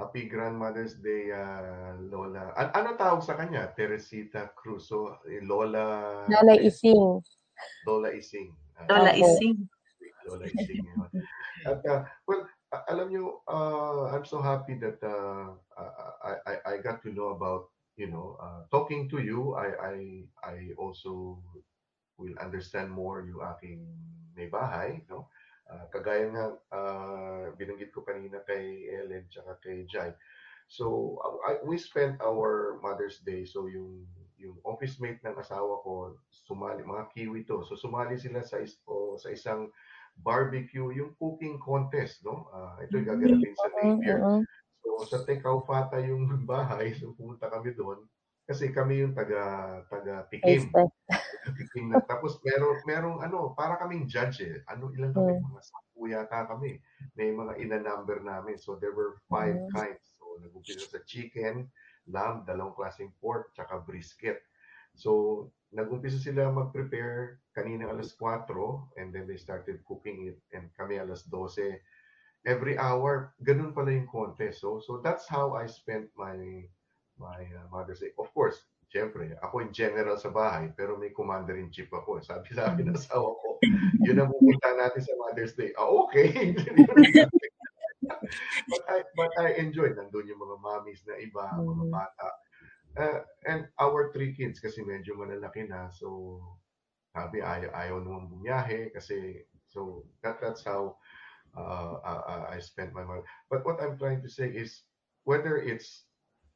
Happy 0.00 0.32
Grandmother's 0.32 0.96
Day, 0.96 1.28
ah, 1.28 1.92
Lola. 2.00 2.56
An 2.56 2.72
ano 2.72 2.96
tawag 2.96 3.20
sa 3.20 3.36
kanya? 3.36 3.68
Teresita 3.76 4.48
Cruz. 4.56 4.88
So, 4.88 5.20
eh, 5.28 5.44
Lola... 5.44 6.24
Nanay 6.24 6.64
Ising. 6.64 7.20
Lola 7.84 8.08
Ising. 8.16 8.48
Ah, 8.80 8.88
Lola. 8.88 9.12
Ising. 9.12 9.56
Lola 10.24 10.44
Ising. 10.48 10.84
At, 11.68 11.84
ah, 11.84 12.08
well, 12.24 12.48
alam 12.88 13.12
nyo, 13.12 13.44
uh, 13.44 14.08
I'm 14.08 14.24
so 14.24 14.40
happy 14.40 14.80
that 14.80 14.96
uh, 15.04 15.52
I, 16.24 16.32
I, 16.48 16.54
I 16.64 16.74
got 16.80 17.04
to 17.04 17.12
know 17.12 17.36
about, 17.36 17.68
you 18.00 18.08
know, 18.08 18.40
uh, 18.40 18.64
talking 18.72 19.04
to 19.12 19.20
you, 19.20 19.52
I, 19.52 19.68
I, 19.76 19.94
I 20.40 20.56
also 20.80 21.44
will 22.16 22.32
understand 22.40 22.88
more 22.88 23.20
yung 23.20 23.44
aking 23.44 23.84
may 24.32 24.48
bahay, 24.48 25.04
no? 25.12 25.28
Ah, 25.70 25.86
kagaya 25.86 26.26
nga, 26.34 26.44
ah, 26.74 27.46
binanggit 27.54 27.94
ko 27.94 28.02
kanina 28.02 28.42
kay 28.42 28.90
Ellen 28.90 29.30
tsaka 29.30 29.54
kay 29.62 29.86
Jai. 29.86 30.10
So, 30.66 31.18
I, 31.46 31.62
we 31.62 31.78
spent 31.78 32.18
our 32.22 32.78
Mother's 32.82 33.22
Day, 33.22 33.46
so 33.46 33.66
yung 33.70 34.06
yung 34.40 34.56
office 34.64 34.96
mate 34.98 35.20
ng 35.20 35.36
asawa 35.36 35.84
ko, 35.84 36.16
sumali, 36.32 36.80
mga 36.80 37.12
Kiwi 37.12 37.44
to. 37.44 37.60
So, 37.68 37.76
sumali 37.76 38.16
sila 38.16 38.40
sa, 38.40 38.56
is, 38.56 38.80
o, 38.88 39.14
sa 39.20 39.28
isang 39.30 39.68
barbecue, 40.16 40.90
yung 40.96 41.12
cooking 41.20 41.60
contest, 41.60 42.24
no? 42.24 42.48
Ah, 42.50 42.80
ito 42.80 42.96
yung 42.98 43.08
gaganapin 43.08 43.54
sa 43.54 43.68
Napier. 43.78 44.18
So, 44.80 44.88
sa 45.06 45.18
Tekaufata 45.28 46.00
yung 46.02 46.24
bahay, 46.50 46.96
so 46.96 47.12
pumunta 47.14 47.52
kami 47.52 47.76
doon. 47.76 48.02
Kasi 48.48 48.72
kami 48.74 49.04
yung 49.06 49.14
taga, 49.14 49.84
taga 49.86 50.26
Tikim. 50.32 50.66
Tikim 51.60 51.92
na. 51.92 52.00
Tapos 52.00 52.40
meron, 52.40 52.80
merong 52.88 53.18
ano, 53.20 53.52
para 53.52 53.76
kaming 53.76 54.08
judge 54.08 54.40
eh. 54.48 54.64
Ano, 54.72 54.88
ilan 54.96 55.12
kami? 55.12 55.36
Mm. 55.36 55.44
Mga 55.44 55.62
sampu 55.68 56.00
yata 56.08 56.48
kami. 56.48 56.80
May 57.20 57.28
mga 57.36 57.60
ina-number 57.60 58.24
namin. 58.24 58.56
So, 58.56 58.80
there 58.80 58.96
were 58.96 59.20
five 59.28 59.52
Mm. 59.52 59.68
kinds. 59.76 60.16
So, 60.16 60.40
nag-umpisa 60.40 60.88
sa 60.88 61.04
chicken, 61.04 61.68
lamb, 62.08 62.48
dalawang 62.48 62.72
klaseng 62.72 63.12
pork, 63.20 63.52
tsaka 63.52 63.84
brisket. 63.84 64.40
So, 64.96 65.52
nag-umpisa 65.76 66.18
sila 66.18 66.48
mag-prepare 66.50 67.44
kanina 67.54 67.92
alas 67.92 68.16
4 68.16 68.48
and 68.96 69.12
then 69.14 69.28
they 69.28 69.36
started 69.36 69.84
cooking 69.84 70.32
it 70.32 70.38
and 70.56 70.72
kami 70.74 70.98
alas 70.98 71.28
12. 71.28 71.78
Every 72.48 72.80
hour, 72.80 73.36
ganun 73.44 73.76
pala 73.76 73.92
yung 73.92 74.08
contest. 74.08 74.64
So, 74.64 74.80
so 74.80 75.04
that's 75.04 75.28
how 75.28 75.52
I 75.52 75.68
spent 75.68 76.08
my 76.16 76.64
my 77.20 77.44
uh, 77.52 77.68
Mother's 77.68 78.00
Day. 78.00 78.16
Of 78.16 78.32
course, 78.32 78.56
Siyempre, 78.90 79.38
ako 79.38 79.62
in 79.62 79.70
general 79.70 80.18
sa 80.18 80.34
bahay, 80.34 80.66
pero 80.74 80.98
may 80.98 81.14
commander-in-chief 81.14 81.86
ako. 81.94 82.18
Sabi 82.26 82.50
sa 82.50 82.74
akin 82.74 82.90
ng 82.90 82.98
asawa 82.98 83.38
ko, 83.38 83.62
yun 84.02 84.18
ang 84.18 84.34
pupunta 84.34 84.74
natin 84.74 84.98
sa 84.98 85.14
Mother's 85.14 85.54
Day. 85.54 85.70
Ah, 85.78 85.86
okay. 85.86 86.58
but, 88.70 88.82
I, 88.90 88.98
but 89.14 89.30
I 89.38 89.62
enjoy. 89.62 89.94
Nandun 89.94 90.26
yung 90.26 90.42
mga 90.42 90.56
mommies 90.58 91.06
na 91.06 91.14
iba, 91.22 91.54
mga 91.54 91.86
bata. 91.86 92.28
Uh, 92.98 93.22
and 93.46 93.70
our 93.78 94.10
three 94.10 94.34
kids, 94.34 94.58
kasi 94.58 94.82
medyo 94.82 95.14
malalaki 95.14 95.70
na. 95.70 95.86
So, 95.94 96.42
sabi, 97.14 97.46
ayaw, 97.46 97.70
ayaw 97.70 97.96
naman 98.02 98.26
bumiyahe. 98.26 98.90
Kasi, 98.90 99.46
so, 99.70 100.02
that, 100.26 100.42
that's 100.42 100.66
how 100.66 100.98
uh, 101.54 102.02
uh, 102.02 102.50
I 102.50 102.58
spent 102.58 102.90
my 102.90 103.06
money. 103.06 103.22
But 103.46 103.62
what 103.62 103.78
I'm 103.78 103.94
trying 103.94 104.26
to 104.26 104.30
say 104.30 104.50
is, 104.50 104.82
whether 105.22 105.62
it's 105.62 106.09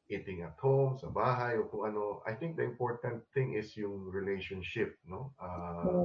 eating 0.09 0.45
at 0.45 0.57
home, 0.61 1.01
sa 1.01 1.09
bahay, 1.09 1.57
o 1.57 1.69
kung 1.69 1.89
ano, 1.89 2.21
I 2.29 2.37
think 2.37 2.61
the 2.61 2.67
important 2.67 3.25
thing 3.33 3.57
is 3.57 3.73
yung 3.77 4.13
relationship, 4.13 5.01
no? 5.09 5.33
Uh, 5.41 6.05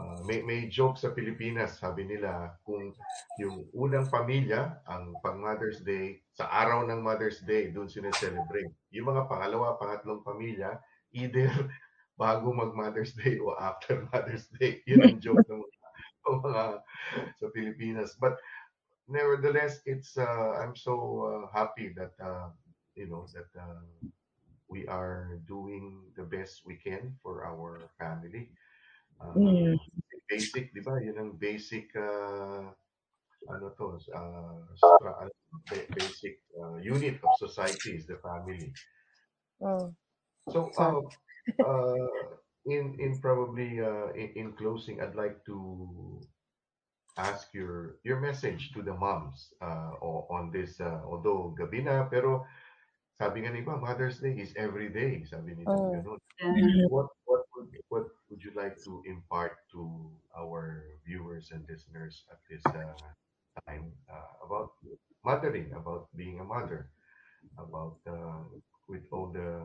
uh, 0.00 0.18
may, 0.24 0.40
may 0.40 0.68
joke 0.72 0.96
sa 0.96 1.12
Pilipinas, 1.12 1.76
sabi 1.76 2.08
nila, 2.08 2.56
kung 2.64 2.96
yung 3.36 3.68
unang 3.76 4.08
pamilya, 4.08 4.80
ang 4.88 5.12
pang 5.20 5.40
Mother's 5.40 5.84
Day, 5.84 6.24
sa 6.32 6.48
araw 6.48 6.88
ng 6.88 7.04
Mother's 7.04 7.44
Day, 7.44 7.68
doon 7.68 7.88
sila 7.88 8.08
celebrate. 8.16 8.72
Yung 8.92 9.12
mga 9.12 9.28
pangalawa, 9.28 9.76
pangatlong 9.76 10.24
pamilya, 10.24 10.80
either 11.12 11.52
bago 12.20 12.48
mag 12.48 12.72
Mother's 12.72 13.12
Day 13.12 13.36
o 13.36 13.52
after 13.60 14.04
Mother's 14.12 14.48
Day. 14.56 14.80
Yun 14.88 15.04
ang 15.04 15.20
joke 15.20 15.44
ng 15.44 15.60
mga, 15.60 15.78
mga 16.48 16.64
sa 17.36 17.46
Pilipinas. 17.52 18.16
But 18.16 18.40
nevertheless, 19.08 19.84
it's 19.84 20.16
uh, 20.16 20.60
I'm 20.60 20.74
so 20.74 20.92
uh, 21.28 21.44
happy 21.52 21.92
that 21.96 22.16
uh, 22.16 22.50
you 22.96 23.06
know 23.06 23.28
that 23.36 23.52
uh, 23.60 23.84
we 24.68 24.88
are 24.88 25.38
doing 25.46 26.02
the 26.16 26.24
best 26.24 26.66
we 26.66 26.74
can 26.74 27.14
for 27.22 27.44
our 27.44 27.86
family. 28.00 28.50
Uh, 29.20 29.36
mm. 29.36 29.76
Basic, 30.26 30.74
di 30.74 30.82
ba? 30.82 30.98
Yun 30.98 31.16
ang 31.22 31.32
basic 31.38 31.94
uh, 31.94 32.66
ano 33.46 33.66
to, 33.78 33.94
uh, 34.10 34.58
stra- 34.74 35.30
basic 35.94 36.42
uh, 36.58 36.82
unit 36.82 37.22
of 37.22 37.30
society 37.38 37.94
is 37.94 38.10
the 38.10 38.18
family. 38.18 38.74
Oh. 39.62 39.94
So, 40.50 40.70
uh, 40.78 40.98
uh, 41.62 42.10
in 42.66 42.98
in 42.98 43.22
probably 43.22 43.78
uh, 43.78 44.10
in, 44.18 44.34
in 44.34 44.46
closing, 44.58 44.98
I'd 44.98 45.14
like 45.14 45.46
to 45.46 46.18
ask 47.16 47.54
your 47.54 48.02
your 48.02 48.18
message 48.20 48.74
to 48.74 48.82
the 48.82 48.94
moms 48.94 49.54
uh, 49.62 49.94
on 50.02 50.50
this. 50.50 50.82
Uh, 50.82 51.06
although 51.06 51.54
gabi 51.54 51.86
na, 51.86 52.10
pero 52.10 52.44
sabi 53.16 53.42
nga 53.42 53.52
iba, 53.56 53.80
Mother's 53.80 54.20
Day 54.20 54.36
is 54.36 54.52
every 54.60 54.92
day. 54.92 55.24
Sabi 55.24 55.56
nito 55.56 55.72
oh. 55.72 55.88
ganun. 55.88 56.20
What, 56.92 57.08
what, 57.24 57.42
would, 57.56 57.72
what 57.88 58.06
would 58.28 58.42
you 58.44 58.52
like 58.52 58.76
to 58.84 59.00
impart 59.08 59.56
to 59.72 60.12
our 60.36 60.84
viewers 61.04 61.48
and 61.52 61.64
listeners 61.64 62.28
at 62.28 62.40
this 62.52 62.60
uh, 62.68 62.92
time 63.64 63.88
uh, 64.12 64.44
about 64.44 64.76
mothering, 65.24 65.72
about 65.72 66.12
being 66.12 66.40
a 66.40 66.46
mother, 66.46 66.92
about 67.56 67.96
uh, 68.04 68.44
with 68.88 69.08
all 69.10 69.32
the, 69.32 69.64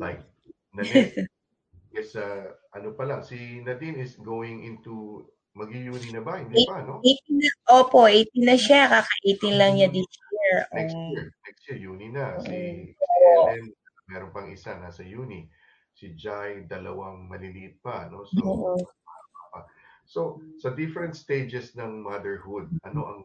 like, 0.00 0.24
Nanette 0.72 1.28
is, 2.00 2.16
uh, 2.16 2.56
ano 2.72 2.96
pa 2.96 3.04
lang, 3.04 3.20
si 3.20 3.60
Nadine 3.60 4.00
is 4.00 4.16
going 4.16 4.64
into 4.64 5.28
Mag-uni 5.54 6.10
na 6.10 6.18
ba? 6.18 6.42
Hindi 6.42 6.66
pa, 6.66 6.82
no? 6.82 6.98
18 6.98 7.38
na, 7.38 7.48
opo, 7.78 8.10
18 8.10 8.42
na 8.42 8.58
siya. 8.58 8.90
Kaka-18 8.90 9.54
lang 9.54 9.78
niya 9.78 9.86
this 9.86 10.10
year. 10.10 10.66
Next 10.74 10.98
year. 10.98 11.30
Year, 11.68 11.80
uni 11.80 12.08
na. 12.12 12.38
Si, 12.40 12.92
si 12.92 13.20
Ellen, 13.40 13.72
meron 14.08 14.30
pang 14.32 14.48
isa 14.52 14.76
nasa 14.76 15.04
uni. 15.04 15.48
Si 15.94 16.12
Jai, 16.18 16.66
dalawang 16.66 17.30
maliliit 17.30 17.80
pa, 17.80 18.10
no? 18.10 18.26
So, 18.26 18.76
so 20.04 20.20
sa 20.60 20.74
different 20.74 21.16
stages 21.16 21.72
ng 21.78 22.04
motherhood, 22.04 22.68
ano 22.84 23.00
ang 23.08 23.20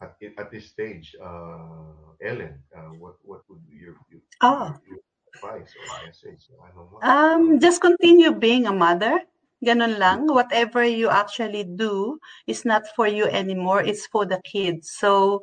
at, 0.00 0.14
at 0.38 0.50
this 0.50 0.70
stage, 0.70 1.14
uh, 1.18 2.14
Ellen, 2.22 2.58
uh, 2.70 2.94
what 3.02 3.18
what 3.26 3.42
would 3.50 3.62
your, 3.66 3.98
your, 4.10 4.22
oh. 4.42 4.74
your 4.86 5.02
advice 5.34 5.74
or 5.74 6.06
message? 6.06 6.46
Ano? 6.54 6.98
Um, 7.02 7.58
just 7.58 7.82
continue 7.82 8.32
being 8.32 8.66
a 8.66 8.72
mother. 8.72 9.22
Ganun 9.58 9.98
lang. 9.98 10.30
Whatever 10.30 10.86
you 10.86 11.10
actually 11.10 11.66
do 11.66 12.22
is 12.46 12.62
not 12.62 12.86
for 12.94 13.10
you 13.10 13.26
anymore. 13.26 13.82
It's 13.82 14.06
for 14.06 14.22
the 14.22 14.38
kids. 14.46 14.94
So, 14.94 15.42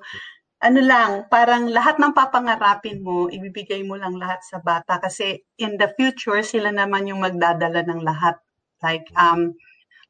ano 0.63 0.79
lang, 0.81 1.27
parang 1.27 1.67
lahat 1.69 1.99
ng 1.99 2.15
papangarapin 2.15 3.03
mo, 3.03 3.27
ibibigay 3.27 3.83
mo 3.83 3.99
lang 3.99 4.15
lahat 4.15 4.41
sa 4.43 4.57
bata 4.63 4.97
kasi 4.97 5.43
in 5.59 5.75
the 5.75 5.91
future, 5.99 6.41
sila 6.41 6.71
naman 6.71 7.07
yung 7.07 7.21
magdadala 7.21 7.83
ng 7.85 8.01
lahat. 8.01 8.39
Like, 8.81 9.05
um, 9.19 9.53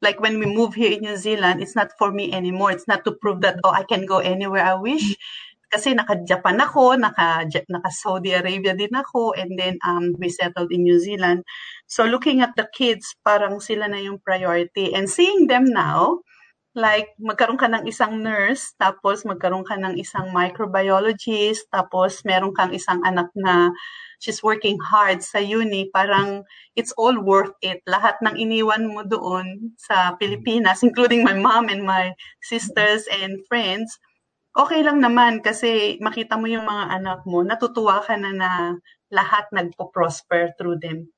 like 0.00 0.20
when 0.20 0.38
we 0.38 0.46
move 0.46 0.74
here 0.74 0.92
in 0.92 1.02
New 1.02 1.18
Zealand, 1.18 1.60
it's 1.60 1.76
not 1.76 1.92
for 1.98 2.12
me 2.12 2.32
anymore. 2.32 2.72
It's 2.72 2.88
not 2.88 3.04
to 3.04 3.12
prove 3.12 3.42
that, 3.42 3.58
oh, 3.64 3.74
I 3.74 3.84
can 3.84 4.06
go 4.06 4.18
anywhere 4.18 4.64
I 4.64 4.78
wish 4.78 5.16
kasi 5.66 5.98
naka-Japan 5.98 6.62
ako, 6.62 6.94
naka, 6.94 7.42
naka-Saudi 7.66 8.32
Arabia 8.32 8.72
din 8.72 8.94
ako, 8.94 9.34
and 9.34 9.58
then 9.58 9.74
um, 9.82 10.14
we 10.18 10.30
settled 10.30 10.70
in 10.70 10.86
New 10.86 10.98
Zealand. 11.02 11.42
So 11.90 12.06
looking 12.06 12.40
at 12.40 12.54
the 12.54 12.70
kids, 12.70 13.18
parang 13.26 13.58
sila 13.58 13.90
na 13.90 13.98
yung 13.98 14.22
priority. 14.22 14.94
And 14.94 15.10
seeing 15.10 15.50
them 15.50 15.66
now, 15.66 16.22
like 16.76 17.16
magkaroon 17.16 17.56
ka 17.56 17.72
ng 17.72 17.88
isang 17.88 18.20
nurse, 18.20 18.76
tapos 18.76 19.24
magkaroon 19.24 19.64
ka 19.64 19.80
ng 19.80 19.96
isang 19.96 20.28
microbiologist, 20.28 21.64
tapos 21.72 22.20
meron 22.28 22.52
kang 22.52 22.70
isang 22.76 23.00
anak 23.08 23.32
na 23.32 23.72
she's 24.20 24.44
working 24.44 24.76
hard 24.76 25.24
sa 25.24 25.40
uni, 25.40 25.88
parang 25.88 26.44
it's 26.76 26.92
all 27.00 27.16
worth 27.16 27.56
it. 27.64 27.80
Lahat 27.88 28.20
ng 28.20 28.36
iniwan 28.36 28.92
mo 28.92 29.00
doon 29.08 29.72
sa 29.80 30.20
Pilipinas, 30.20 30.84
including 30.84 31.24
my 31.24 31.32
mom 31.32 31.72
and 31.72 31.80
my 31.80 32.12
sisters 32.44 33.08
and 33.08 33.40
friends, 33.48 33.96
okay 34.52 34.84
lang 34.84 35.00
naman 35.00 35.40
kasi 35.40 35.96
makita 36.04 36.36
mo 36.36 36.44
yung 36.44 36.68
mga 36.68 36.92
anak 36.92 37.20
mo, 37.24 37.40
natutuwa 37.40 38.04
ka 38.04 38.20
na 38.20 38.36
na 38.36 38.50
lahat 39.08 39.48
nagpo-prosper 39.48 40.52
through 40.60 40.76
them. 40.76 41.08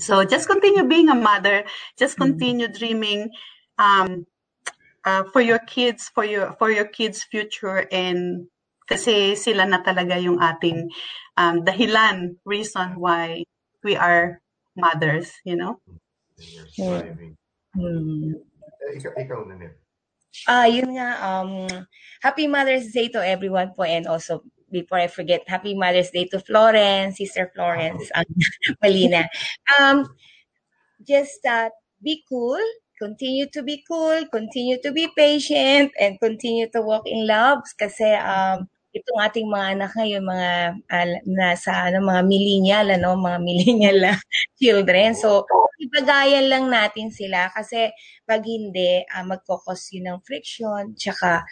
So 0.00 0.24
just 0.24 0.48
continue 0.48 0.88
being 0.88 1.12
a 1.12 1.16
mother, 1.16 1.68
just 2.00 2.16
continue 2.16 2.66
dreaming 2.66 3.30
um, 3.78 4.26
uh, 5.04 5.24
for 5.32 5.40
your 5.40 5.58
kids, 5.58 6.10
for 6.14 6.24
your 6.24 6.54
for 6.58 6.70
your 6.70 6.86
kids' 6.86 7.24
future 7.24 7.86
and 7.90 8.46
kasi 8.88 9.38
sila 9.38 9.64
na 9.64 9.80
talaga 9.80 10.20
yung 10.20 10.42
ating 10.42 10.90
um, 11.38 11.64
dahilan, 11.64 12.36
reason 12.44 12.98
why 12.98 13.44
we 13.82 13.96
are 13.96 14.42
mothers, 14.76 15.32
you 15.44 15.56
know? 15.56 15.78
You're 16.76 17.08
Mm. 17.72 18.36
Ikaw, 19.00 19.12
ikaw 19.16 19.40
na 19.48 19.72
Ah, 20.44 20.68
yun 20.68 20.92
nga, 20.92 21.16
um, 21.24 21.64
Happy 22.20 22.44
Mother's 22.44 22.92
Day 22.92 23.08
to 23.08 23.20
everyone 23.20 23.72
po 23.72 23.84
and 23.88 24.04
also 24.04 24.44
before 24.72 25.00
I 25.00 25.08
forget, 25.08 25.44
Happy 25.48 25.72
Mother's 25.72 26.12
Day 26.12 26.28
to 26.32 26.40
Florence, 26.40 27.16
Sister 27.16 27.52
Florence, 27.52 28.08
ang 28.16 28.28
Malina. 28.80 29.28
Um, 29.76 30.08
just 31.00 31.44
uh, 31.44 31.68
be 32.00 32.24
cool, 32.28 32.60
continue 33.02 33.50
to 33.50 33.66
be 33.66 33.82
cool, 33.82 34.22
continue 34.30 34.78
to 34.78 34.94
be 34.94 35.10
patient, 35.18 35.90
and 35.98 36.22
continue 36.22 36.70
to 36.70 36.78
walk 36.78 37.02
in 37.10 37.26
love 37.26 37.66
kasi 37.74 38.06
um, 38.22 38.70
itong 38.92 39.20
ating 39.24 39.48
mga 39.48 39.66
anak 39.74 39.90
ngayon, 39.98 40.22
mga 40.22 40.50
uh, 40.86 41.06
nasa 41.26 41.90
ano, 41.90 42.04
mga 42.04 42.22
millennial, 42.28 42.86
ano, 42.94 43.18
mga 43.18 43.38
millennial 43.48 43.98
uh, 44.14 44.18
children. 44.60 45.16
So, 45.16 45.48
ibagayan 45.82 46.46
lang 46.46 46.70
natin 46.70 47.10
sila 47.10 47.50
kasi 47.50 47.90
pag 48.22 48.44
hindi, 48.44 49.02
uh, 49.02 49.24
magkokos 49.26 49.96
yun 49.96 50.12
ng 50.12 50.20
friction, 50.22 50.94
tsaka 50.94 51.42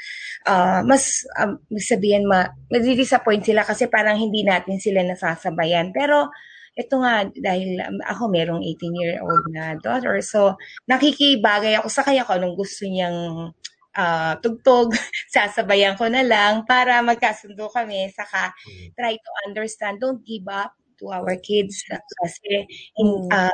uh, 0.47 0.81
mas, 0.85 1.25
um, 1.41 1.59
sabihin, 1.81 2.29
ma, 2.29 2.47
disappoint 2.71 3.43
sila 3.43 3.67
kasi 3.67 3.89
parang 3.91 4.21
hindi 4.21 4.45
natin 4.45 4.79
sila 4.79 5.03
nasasabayan. 5.03 5.91
Pero, 5.97 6.31
ito 6.81 6.97
nga, 7.05 7.29
dahil 7.29 7.77
um, 7.85 8.01
ako 8.09 8.33
merong 8.33 8.65
18-year-old 8.65 9.45
na 9.53 9.77
daughter, 9.77 10.25
so 10.25 10.57
nakikibagay 10.89 11.77
ako 11.77 11.89
sa 11.93 12.01
kaya 12.01 12.25
ko 12.25 12.41
anong 12.41 12.57
gusto 12.57 12.89
niyang 12.89 13.53
uh, 13.97 14.35
tugtog, 14.41 14.97
sasabayan 15.35 15.95
ko 16.01 16.09
na 16.09 16.25
lang 16.25 16.65
para 16.65 17.05
magkasundo 17.05 17.69
kami. 17.69 18.09
Saka 18.17 18.57
mm. 18.57 18.97
try 18.97 19.15
to 19.15 19.31
understand, 19.45 20.01
don't 20.01 20.25
give 20.25 20.49
up 20.49 20.73
to 21.01 21.09
our 21.13 21.37
kids 21.41 21.85
kasi 22.21 22.69
in, 22.97 23.09
uh, 23.33 23.53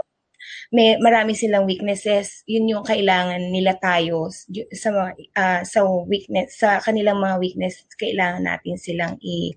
may 0.70 0.98
marami 0.98 1.34
silang 1.34 1.66
weaknesses. 1.66 2.42
Yun 2.46 2.70
yung 2.78 2.84
kailangan 2.86 3.50
nila 3.50 3.78
tayo 3.78 4.30
sa 4.74 4.90
uh, 5.14 5.62
sa 5.66 5.80
weakness 6.06 6.58
sa 6.58 6.78
kanilang 6.82 7.18
mga 7.18 7.36
weakness 7.42 7.86
kailangan 7.98 8.46
natin 8.46 8.78
silang 8.78 9.18
i 9.22 9.54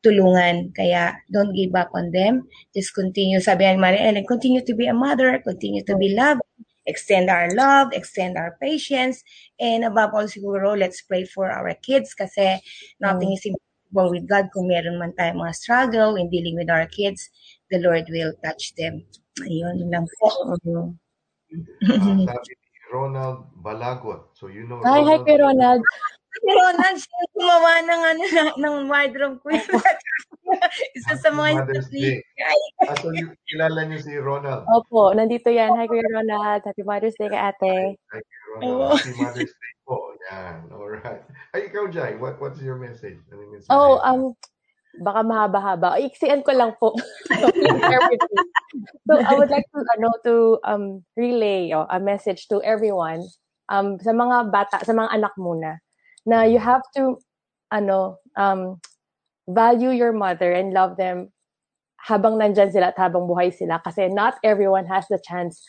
tulungan. 0.00 0.72
Kaya 0.72 1.16
don't 1.28 1.52
give 1.52 1.72
up 1.76 1.92
on 1.92 2.10
them. 2.12 2.48
Just 2.72 2.92
continue. 2.96 3.40
Sabi 3.40 3.68
ni 3.68 3.78
Mary 3.80 4.00
Ellen, 4.00 4.24
continue 4.24 4.64
to 4.64 4.74
be 4.74 4.88
a 4.88 4.96
mother, 4.96 5.40
continue 5.44 5.84
to 5.84 5.94
be 5.96 6.12
loved, 6.16 6.40
extend 6.88 7.28
our 7.30 7.52
love, 7.54 7.92
extend 7.92 8.36
our 8.36 8.56
patience, 8.60 9.22
and 9.60 9.84
above 9.84 10.12
all 10.16 10.28
siguro, 10.28 10.76
let's 10.76 11.02
pray 11.04 11.24
for 11.24 11.52
our 11.52 11.72
kids 11.84 12.16
kasi 12.16 12.58
nothing 12.98 13.32
is 13.36 13.44
impossible 13.44 14.10
with 14.10 14.24
God. 14.26 14.48
Kung 14.52 14.68
meron 14.68 14.98
man 14.98 15.12
tayong 15.14 15.40
mga 15.40 15.54
struggle 15.54 16.16
in 16.16 16.32
dealing 16.32 16.56
with 16.56 16.72
our 16.72 16.88
kids, 16.88 17.28
the 17.68 17.78
Lord 17.78 18.08
will 18.08 18.32
touch 18.42 18.74
them. 18.74 19.04
Ayun 19.40 19.88
lang 19.88 20.08
po. 20.20 20.56
Sabi 22.26 22.52
ni 22.56 22.78
Ronald 22.90 23.54
Balagot. 23.62 24.34
So 24.34 24.50
you 24.50 24.66
know 24.66 24.82
Hi, 24.82 25.02
hi 25.02 25.14
Ronald 25.14 25.24
kay 25.26 25.36
Ronald. 25.38 25.82
Si 26.40 26.48
Ronald, 26.48 26.96
siya 26.96 27.16
yung 27.20 27.34
gumawa 27.36 27.72
ng, 27.84 28.02
ano, 28.02 28.22
ng, 28.64 28.76
wardrobe 28.88 29.38
queen. 29.44 29.60
Isa 30.98 31.14
sa 31.20 31.30
mga 31.30 31.62
Mother's 31.62 31.92
Day. 31.92 32.24
Ah, 32.82 32.96
so 32.98 33.12
you, 33.12 33.30
kilala 33.46 33.86
niyo 33.86 34.00
si 34.00 34.16
Ronald. 34.16 34.64
Opo, 34.72 35.12
nandito 35.12 35.52
yan. 35.52 35.76
Hi, 35.76 35.86
Kuya 35.86 36.02
Ronald. 36.10 36.64
Happy 36.64 36.82
Mother's 36.82 37.14
Day 37.20 37.28
kay 37.28 37.38
ate. 37.38 37.76
Hi, 37.94 38.20
Ronald. 38.56 38.98
Happy 38.98 39.14
Mother's 39.20 39.52
Day 39.52 39.72
po. 39.84 40.16
Yan. 40.32 40.56
Alright. 40.72 41.22
Ay, 41.54 41.60
ikaw, 41.68 41.86
Jai. 41.92 42.16
What, 42.18 42.40
what's 42.40 42.58
your 42.64 42.80
message? 42.80 43.20
Ano 43.30 43.40
yung 43.46 43.52
mensahe? 43.54 43.70
Oh, 43.70 44.00
um, 44.02 44.34
baka 44.98 45.20
mahaba-haba. 45.22 46.02
Iksian 46.02 46.42
ko 46.42 46.56
lang 46.56 46.74
po. 46.80 46.96
So, 49.10 49.18
I 49.18 49.34
would 49.34 49.50
like 49.50 49.66
to, 49.74 49.82
ano, 49.98 50.08
to 50.22 50.34
um, 50.62 51.02
relay 51.18 51.74
oh, 51.74 51.90
a 51.90 51.98
message 51.98 52.46
to 52.46 52.62
everyone, 52.62 53.26
um, 53.66 53.98
sa 53.98 54.14
mga 54.14 54.54
bata, 54.54 54.78
sa 54.86 54.94
mga 54.94 55.10
anak 55.10 55.34
muna, 55.34 55.82
na 56.26 56.42
you 56.44 56.58
have 56.58 56.82
to, 56.96 57.18
ano, 57.72 58.18
um, 58.36 58.80
value 59.48 59.90
your 59.90 60.12
mother 60.12 60.52
and 60.52 60.72
love 60.72 60.96
them 60.96 61.32
habang 62.00 62.40
nandyan 62.40 62.72
sila 62.72 62.94
at 62.94 62.98
habang 62.98 63.28
buhay 63.28 63.52
sila. 63.52 63.80
Kasi 63.84 64.08
not 64.08 64.40
everyone 64.42 64.86
has 64.86 65.04
the 65.08 65.20
chance 65.20 65.60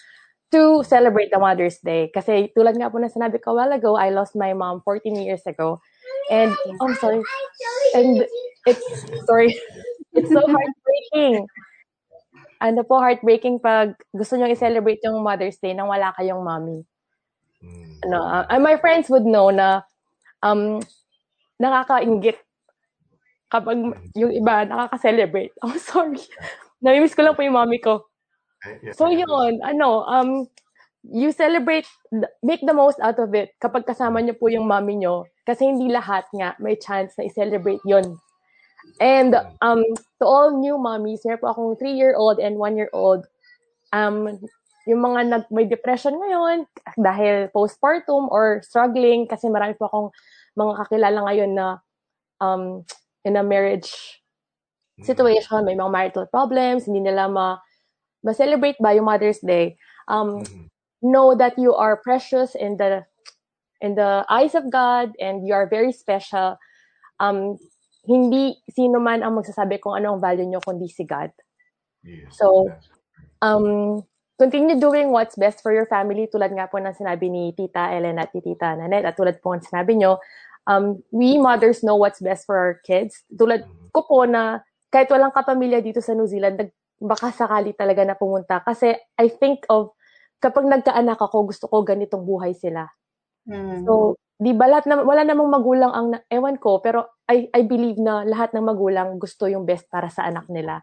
to 0.52 0.84
celebrate 0.84 1.32
the 1.32 1.39
Mother's 1.39 1.80
Day. 1.80 2.12
Kasi 2.12 2.52
tulad 2.56 2.76
nga 2.76 2.91
po 2.91 2.99
na 2.99 3.12
sinabi 3.12 3.39
ko 3.39 3.56
a 3.56 3.64
while 3.64 3.74
ago, 3.76 3.95
I 3.95 4.12
lost 4.12 4.36
my 4.36 4.52
mom 4.52 4.84
14 4.84 5.16
years 5.16 5.43
ago. 5.47 5.80
And, 6.30 6.52
oh, 6.56 6.88
I'm 6.88 6.95
sorry. 6.95 7.24
And 7.95 8.24
it's, 8.68 8.86
sorry, 9.28 9.56
it's 10.16 10.32
so 10.32 10.43
heartbreaking. 10.43 11.47
Ano 12.62 12.84
po, 12.84 12.99
heartbreaking 12.99 13.60
pag 13.60 13.95
gusto 14.14 14.38
nyo 14.38 14.47
i-celebrate 14.52 15.02
yung 15.04 15.24
Mother's 15.24 15.58
Day 15.58 15.74
nang 15.74 15.89
wala 15.89 16.14
kayong 16.20 16.43
mommy. 16.43 16.84
Mm. 17.64 18.06
Ano, 18.06 18.18
uh, 18.22 18.45
and 18.52 18.64
my 18.64 18.78
friends 18.78 19.10
would 19.10 19.26
know 19.26 19.49
na 19.49 19.82
um, 20.42 20.82
nakakaingit 21.62 22.38
kapag 23.52 23.78
yung 24.16 24.32
iba 24.32 24.66
nakaka-celebrate. 24.66 25.54
I'm 25.64 25.78
sorry. 25.78 26.22
Namimiss 26.82 27.14
ko 27.14 27.22
lang 27.22 27.36
po 27.36 27.46
yung 27.46 27.58
mommy 27.58 27.78
ko. 27.78 28.08
So 28.94 29.10
yun, 29.10 29.62
ano, 29.66 30.06
um, 30.06 30.46
you 31.04 31.34
celebrate, 31.34 31.86
make 32.46 32.62
the 32.62 32.74
most 32.74 33.02
out 33.02 33.18
of 33.18 33.34
it 33.34 33.54
kapag 33.58 33.89
kasama 33.89 34.22
niyo 34.22 34.38
po 34.38 34.48
yung 34.50 34.70
mommy 34.70 34.98
niyo. 35.02 35.26
Kasi 35.46 35.66
hindi 35.66 35.89
lahat 35.89 36.30
nga 36.34 36.54
may 36.62 36.78
chance 36.78 37.18
na 37.18 37.26
i-celebrate 37.26 37.82
yon. 37.84 38.18
And 39.02 39.34
um, 39.62 39.82
to 40.22 40.26
all 40.26 40.58
new 40.58 40.78
mommies, 40.78 41.26
meron 41.26 41.42
po 41.42 41.48
akong 41.54 41.78
3-year-old 41.82 42.38
and 42.38 42.58
1-year-old, 42.58 43.26
um, 43.94 44.38
yung 44.90 45.02
mga 45.02 45.20
nag, 45.30 45.46
may 45.54 45.66
depression 45.70 46.18
ngayon 46.18 46.66
dahil 46.98 47.50
postpartum 47.54 48.30
or 48.32 48.62
struggling 48.66 49.30
kasi 49.30 49.50
marami 49.50 49.78
po 49.78 49.86
akong 49.90 50.10
mga 50.58 50.74
kakilala 50.84 51.20
ngayon 51.30 51.52
na 51.54 51.68
um, 52.42 52.82
in 53.24 53.38
a 53.38 53.46
marriage 53.46 54.22
situation, 55.02 55.66
may 55.66 55.78
mga 55.78 55.92
marital 55.92 56.26
problems, 56.30 56.86
hindi 56.86 57.02
nila 57.02 57.30
ma, 57.30 57.58
ma-celebrate 58.26 58.78
ba 58.78 58.94
yung 58.94 59.06
Mother's 59.06 59.42
Day. 59.42 59.78
Um, 60.08 60.46
know 61.02 61.34
that 61.34 61.58
you 61.58 61.74
are 61.74 61.98
precious 61.98 62.54
in 62.54 62.78
the 62.78 63.06
in 63.82 63.98
the 63.98 64.22
eyes 64.30 64.54
of 64.54 64.70
God 64.70 65.18
and 65.18 65.42
you 65.46 65.54
are 65.58 65.66
very 65.66 65.90
special. 65.90 66.58
Um, 67.18 67.58
hindi 68.06 68.62
sino 68.70 69.02
man 69.02 69.26
ang 69.26 69.38
magsasabi 69.38 69.82
kung 69.82 69.98
ano 69.98 70.14
ang 70.14 70.22
value 70.22 70.46
nyo 70.46 70.62
kundi 70.62 70.90
si 70.90 71.06
God. 71.06 71.34
Yes, 72.06 72.38
So, 72.38 72.70
um, 73.42 74.02
continue 74.42 74.82
doing 74.82 75.14
what's 75.14 75.38
best 75.38 75.62
for 75.62 75.70
your 75.70 75.86
family 75.86 76.26
tulad 76.26 76.50
nga 76.58 76.66
po 76.66 76.82
ng 76.82 76.98
sinabi 76.98 77.30
ni 77.30 77.54
Tita 77.54 77.94
Ellen 77.94 78.18
at 78.18 78.34
ni 78.34 78.42
Tita 78.42 78.74
Nanette 78.74 79.14
at 79.14 79.14
tulad 79.14 79.38
po 79.38 79.54
ng 79.54 79.62
sinabi 79.62 80.02
nyo, 80.02 80.18
um, 80.66 80.98
we 81.14 81.38
mothers 81.38 81.86
know 81.86 81.94
what's 81.94 82.18
best 82.18 82.50
for 82.50 82.58
our 82.58 82.82
kids. 82.82 83.22
Tulad 83.30 83.70
ko 83.94 84.02
po 84.10 84.26
na 84.26 84.66
kahit 84.89 85.14
walang 85.14 85.30
kapamilya 85.30 85.86
dito 85.86 86.02
sa 86.02 86.18
New 86.18 86.26
Zealand, 86.26 86.58
nag, 86.58 86.74
baka 86.98 87.30
sakali 87.30 87.78
talaga 87.78 88.02
na 88.02 88.18
pumunta. 88.18 88.66
Kasi 88.66 88.98
I 89.22 89.30
think 89.30 89.70
of, 89.70 89.94
kapag 90.42 90.66
nagkaanak 90.66 91.22
ako, 91.22 91.54
gusto 91.54 91.70
ko 91.70 91.86
ganitong 91.86 92.26
buhay 92.26 92.58
sila. 92.58 92.89
Mm. 93.46 93.86
So, 93.86 94.18
di 94.42 94.58
ba 94.58 94.66
lahat 94.66 94.89
na, 94.89 95.06
wala 95.06 95.22
namang 95.22 95.54
magulang 95.54 95.94
ang, 95.94 96.18
ewan 96.34 96.58
ko, 96.58 96.82
pero 96.82 97.22
I, 97.30 97.46
I 97.54 97.62
believe 97.62 98.02
na 98.02 98.26
lahat 98.26 98.58
ng 98.58 98.66
magulang 98.66 99.22
gusto 99.22 99.46
yung 99.46 99.70
best 99.70 99.86
para 99.86 100.10
sa 100.10 100.26
anak 100.26 100.50
nila. 100.50 100.82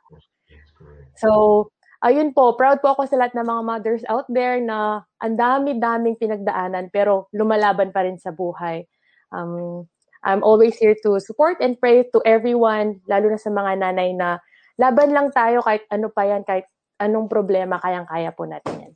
So, 1.19 1.69
ayun 2.05 2.31
po, 2.31 2.55
proud 2.55 2.79
po 2.79 2.95
ako 2.95 3.11
sa 3.11 3.19
lahat 3.19 3.35
ng 3.35 3.47
mga 3.47 3.63
mothers 3.67 4.05
out 4.07 4.27
there 4.31 4.63
na 4.63 5.03
ang 5.19 5.35
dami-daming 5.35 6.19
pinagdaanan 6.19 6.91
pero 6.95 7.27
lumalaban 7.35 7.91
pa 7.91 8.07
rin 8.07 8.19
sa 8.19 8.31
buhay. 8.31 8.87
Um, 9.35 9.87
I'm 10.23 10.43
always 10.43 10.75
here 10.79 10.99
to 11.07 11.23
support 11.23 11.63
and 11.63 11.79
pray 11.79 12.03
to 12.11 12.19
everyone, 12.27 13.03
lalo 13.07 13.31
na 13.31 13.39
sa 13.39 13.51
mga 13.55 13.83
nanay 13.83 14.15
na 14.15 14.43
laban 14.79 15.15
lang 15.15 15.31
tayo 15.31 15.63
kahit 15.63 15.87
ano 15.91 16.11
pa 16.11 16.27
yan, 16.27 16.43
kahit 16.43 16.67
anong 16.99 17.31
problema, 17.31 17.79
kayang-kaya 17.79 18.35
po 18.35 18.47
natin 18.47 18.75
yan. 18.83 18.95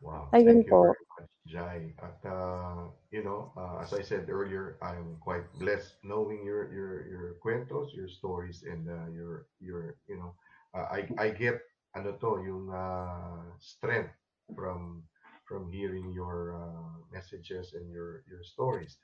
Wow. 0.00 0.28
Ayun 0.36 0.62
Thank 0.62 0.68
you 0.68 0.72
po. 0.72 0.80
very 0.92 1.06
much, 1.16 1.30
Jai. 1.48 1.78
At, 1.98 2.18
uh, 2.28 2.92
you 3.10 3.24
know, 3.24 3.50
uh, 3.56 3.80
as 3.82 3.90
I 3.96 4.04
said 4.04 4.28
earlier, 4.28 4.76
I'm 4.84 5.16
quite 5.24 5.48
blessed 5.56 5.96
knowing 6.04 6.44
your, 6.44 6.70
your, 6.70 7.08
your 7.08 7.26
cuentos, 7.40 7.96
your 7.96 8.08
stories, 8.08 8.62
and 8.68 8.86
uh, 8.86 9.08
your, 9.10 9.48
your, 9.58 9.96
you 10.06 10.20
know, 10.20 10.36
uh, 10.76 10.86
I, 10.92 11.08
I 11.18 11.28
get, 11.32 11.58
ano 11.98 12.14
to, 12.14 12.38
yung 12.46 12.70
uh, 12.70 13.42
strength 13.58 14.14
from, 14.54 15.02
from 15.44 15.66
hearing 15.70 16.14
your 16.14 16.54
uh, 16.54 16.94
messages 17.10 17.74
and 17.74 17.90
your, 17.90 18.22
your 18.30 18.42
stories. 18.46 18.98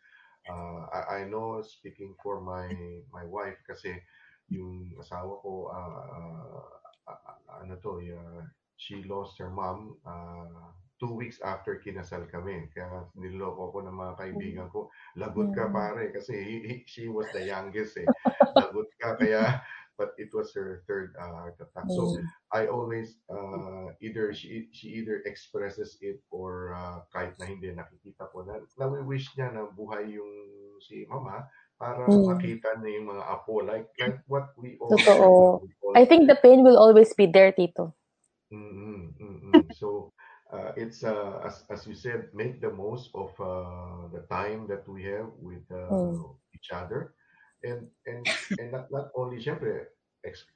Uh, 0.47 0.87
I, 0.95 1.01
I 1.19 1.29
know 1.29 1.63
speaking 1.67 2.15
for 2.23 2.41
my, 2.41 2.71
my 3.11 3.25
wife 3.27 3.59
kasi 3.67 3.99
yung 4.49 4.95
asawa 5.01 5.41
ko, 5.43 5.73
uh, 5.75 6.63
uh, 7.11 7.63
ano 7.65 7.75
to, 7.83 7.99
uh, 8.15 8.43
she 8.77 9.03
lost 9.05 9.39
her 9.39 9.51
mom 9.51 9.97
uh, 10.07 10.71
two 11.01 11.13
weeks 11.15 11.41
after 11.43 11.81
kinasal 11.81 12.29
kami. 12.31 12.69
Kaya 12.75 13.09
niloko 13.19 13.73
ko 13.73 13.79
ng 13.83 13.97
mga 13.97 14.15
kaibigan 14.21 14.69
ko, 14.71 14.91
lagot 15.19 15.51
ka 15.57 15.69
pare 15.73 16.13
kasi 16.15 16.33
he, 16.39 16.55
he- 16.63 16.87
she 16.87 17.09
was 17.11 17.31
the 17.35 17.43
youngest 17.43 17.99
eh. 17.99 18.11
Lagot 18.55 18.89
ka 19.01 19.17
kaya 19.19 19.59
but 19.99 20.13
it 20.19 20.31
was 20.35 20.53
her 20.55 20.83
third 20.87 21.15
uh, 21.19 21.33
heart 21.33 21.57
attack. 21.61 21.87
So 21.91 22.11
I 22.53 22.67
always 22.67 23.19
uh, 23.31 23.95
either 24.03 24.33
she 24.35 24.69
she 24.73 24.89
either 25.03 25.23
expresses 25.27 25.99
it 26.01 26.21
or 26.31 26.75
uh, 26.75 27.03
kahit 27.15 27.39
na 27.39 27.47
hindi 27.47 27.71
nakikita 27.75 28.31
ko 28.31 28.47
na 28.47 28.63
nawi-wish 28.79 29.35
niya 29.39 29.55
na 29.55 29.71
buhay 29.71 30.11
yung 30.15 30.33
si 30.83 31.07
mama 31.09 31.47
para 31.79 32.07
Mm. 32.09 32.29
makita 32.29 32.69
niya 32.79 32.91
yung 33.01 33.09
mga 33.17 33.25
apo 33.27 33.53
like 33.65 33.89
like 33.99 34.19
what 34.31 34.53
we 34.61 34.77
all 34.79 34.95
Totoo. 34.95 35.61
we 35.65 35.71
all 35.83 35.95
I 35.97 36.05
think 36.05 36.29
the 36.29 36.37
pain 36.39 36.63
will 36.63 36.79
always 36.79 37.15
be 37.15 37.27
there, 37.27 37.53
Tito. 37.53 37.95
Mm-mm, 38.53 39.15
mm-mm. 39.19 39.65
So 39.75 40.13
uh, 40.53 40.73
it's 40.77 41.03
uh, 41.03 41.41
as 41.45 41.65
as 41.71 41.87
you 41.87 41.95
said, 41.95 42.31
make 42.35 42.61
the 42.61 42.71
most 42.71 43.11
of 43.15 43.35
uh, 43.41 44.09
the 44.15 44.23
time 44.31 44.67
that 44.69 44.87
we 44.87 45.03
have 45.11 45.31
with 45.41 45.65
uh, 45.73 45.91
Mm. 45.91 46.37
each 46.55 46.71
other, 46.71 47.15
and 47.65 47.89
and 48.07 48.25
and 48.61 48.71
not, 48.73 48.87
not 48.93 49.11
only 49.17 49.41
syempre 49.41 49.91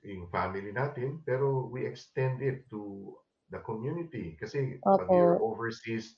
yung 0.04 0.28
family 0.32 0.72
natin, 0.72 1.20
pero 1.28 1.68
we 1.68 1.84
extend 1.84 2.40
it 2.40 2.64
to 2.72 3.12
the 3.52 3.60
community. 3.64 4.32
Kasi 4.40 4.80
pag 4.96 5.08
Opo. 5.08 5.12
you're 5.12 5.36
overseas, 5.44 6.16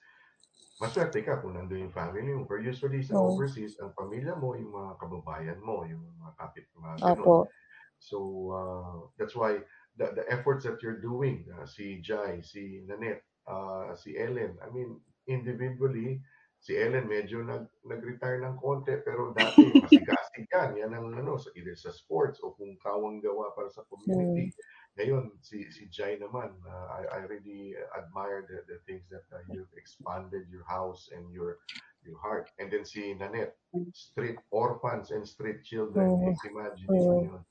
maswerte 0.78 1.20
ka 1.26 1.43
kung 1.43 1.59
nandun 1.59 1.91
yung 1.91 1.95
family 1.95 2.30
mo. 2.30 2.47
Pero 2.47 2.62
usually 2.62 3.03
sa 3.03 3.18
Mm. 3.18 3.26
overseas, 3.26 3.74
ang 3.82 3.91
pamilya 3.99 4.38
mo, 4.38 4.55
yung 4.55 4.70
mga 4.70 4.93
kababayan 5.03 5.61
mo, 5.62 5.82
yung 5.82 6.03
mga 6.22 6.32
kapit, 6.38 6.66
mga 6.78 7.11
ganun. 7.11 7.26
Opo. 7.26 7.51
So 7.99 8.18
uh, 8.55 8.97
that's 9.18 9.34
why 9.34 9.61
the, 9.99 10.14
the 10.14 10.24
efforts 10.30 10.64
that 10.64 10.80
you're 10.82 11.03
doing, 11.03 11.45
uh, 11.59 11.66
si 11.66 12.01
Jai, 12.01 12.41
si 12.41 12.86
Nanette, 12.86 13.26
uh, 13.51 13.93
si 13.99 14.16
Ellen, 14.16 14.57
I 14.62 14.70
mean, 14.70 15.03
individually, 15.26 16.22
si 16.61 16.76
Ellen 16.78 17.09
medyo 17.09 17.43
nag, 17.45 17.66
nag-retire 17.84 18.41
ng 18.41 18.57
konti, 18.57 18.95
pero 19.05 19.32
dati 19.36 19.74
masigasig 19.76 20.19
yan. 20.49 20.76
Yan 20.80 20.93
ang 20.97 21.12
ano, 21.12 21.36
sa, 21.36 21.53
either 21.59 21.76
sa 21.76 21.93
sports 21.93 22.41
o 22.41 22.57
kung 22.57 22.78
kawang 22.80 23.20
gawa 23.20 23.53
para 23.53 23.68
sa 23.68 23.84
community. 23.91 24.55
Ngayon, 24.99 25.30
si, 25.41 25.68
si 25.70 25.86
Jai 25.93 26.18
naman, 26.18 26.57
uh, 26.66 26.86
I, 26.97 27.03
I 27.14 27.18
really 27.28 27.76
admire 27.95 28.45
the, 28.49 28.64
the 28.66 28.78
things 28.88 29.07
that 29.12 29.24
uh, 29.30 29.45
you've 29.53 29.70
expanded 29.76 30.51
your 30.51 30.66
house 30.66 31.09
and 31.14 31.30
your 31.30 31.62
your 32.01 32.16
heart. 32.16 32.49
And 32.57 32.72
then 32.72 32.84
si 32.88 33.12
Nanette, 33.12 33.55
street 33.93 34.41
orphans 34.51 35.12
and 35.12 35.22
street 35.28 35.62
children. 35.62 36.09
Mm. 36.09 36.32
Imagine 36.49 36.88
mo 36.88 37.05
Mm. 37.05 37.24
yun. 37.28 37.45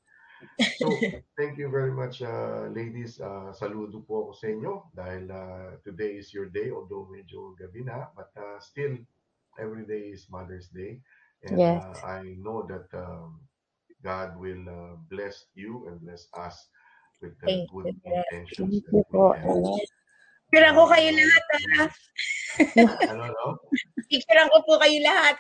So, 0.80 0.88
thank 1.36 1.60
you 1.60 1.68
very 1.68 1.92
much, 1.92 2.24
uh, 2.24 2.72
ladies. 2.72 3.20
Uh, 3.20 3.52
saludo 3.52 4.00
po 4.08 4.24
ako 4.24 4.32
sa 4.40 4.48
inyo 4.48 4.74
dahil 4.96 5.24
uh, 5.28 5.76
today 5.84 6.16
is 6.16 6.32
your 6.32 6.48
day, 6.48 6.72
although 6.72 7.12
medyo 7.12 7.60
gabi 7.60 7.84
na, 7.84 8.08
but 8.16 8.32
uh, 8.40 8.56
still, 8.64 8.96
every 9.60 9.84
day 9.84 10.16
is 10.16 10.32
Mother's 10.32 10.72
Day. 10.72 11.04
And 11.44 11.60
Yes. 11.60 11.84
uh, 11.84 11.96
I 12.04 12.36
know 12.40 12.68
that 12.68 12.88
um, 12.98 13.40
God 14.04 14.40
will 14.40 14.64
uh, 14.68 14.96
bless 15.10 15.46
you 15.56 15.88
and 15.88 16.02
bless 16.02 16.28
us 16.36 16.56
with 17.22 17.40
the 17.42 17.48
Thank 17.48 17.70
good 17.72 17.88
you, 17.88 17.94
intentions 18.06 18.80
Thank 18.80 18.86
that 18.92 18.96
you 18.96 19.04
we 19.12 19.24
po. 19.24 19.32
have. 19.32 19.56
Ko 20.76 20.84
kayo 20.90 21.10
lahat, 21.14 21.44
ha? 21.54 21.84
Ano, 23.14 23.24
no? 23.30 23.48
Picturean 24.10 24.50
ko 24.50 24.58
po 24.66 24.74
kayo 24.82 24.98
lahat. 25.06 25.36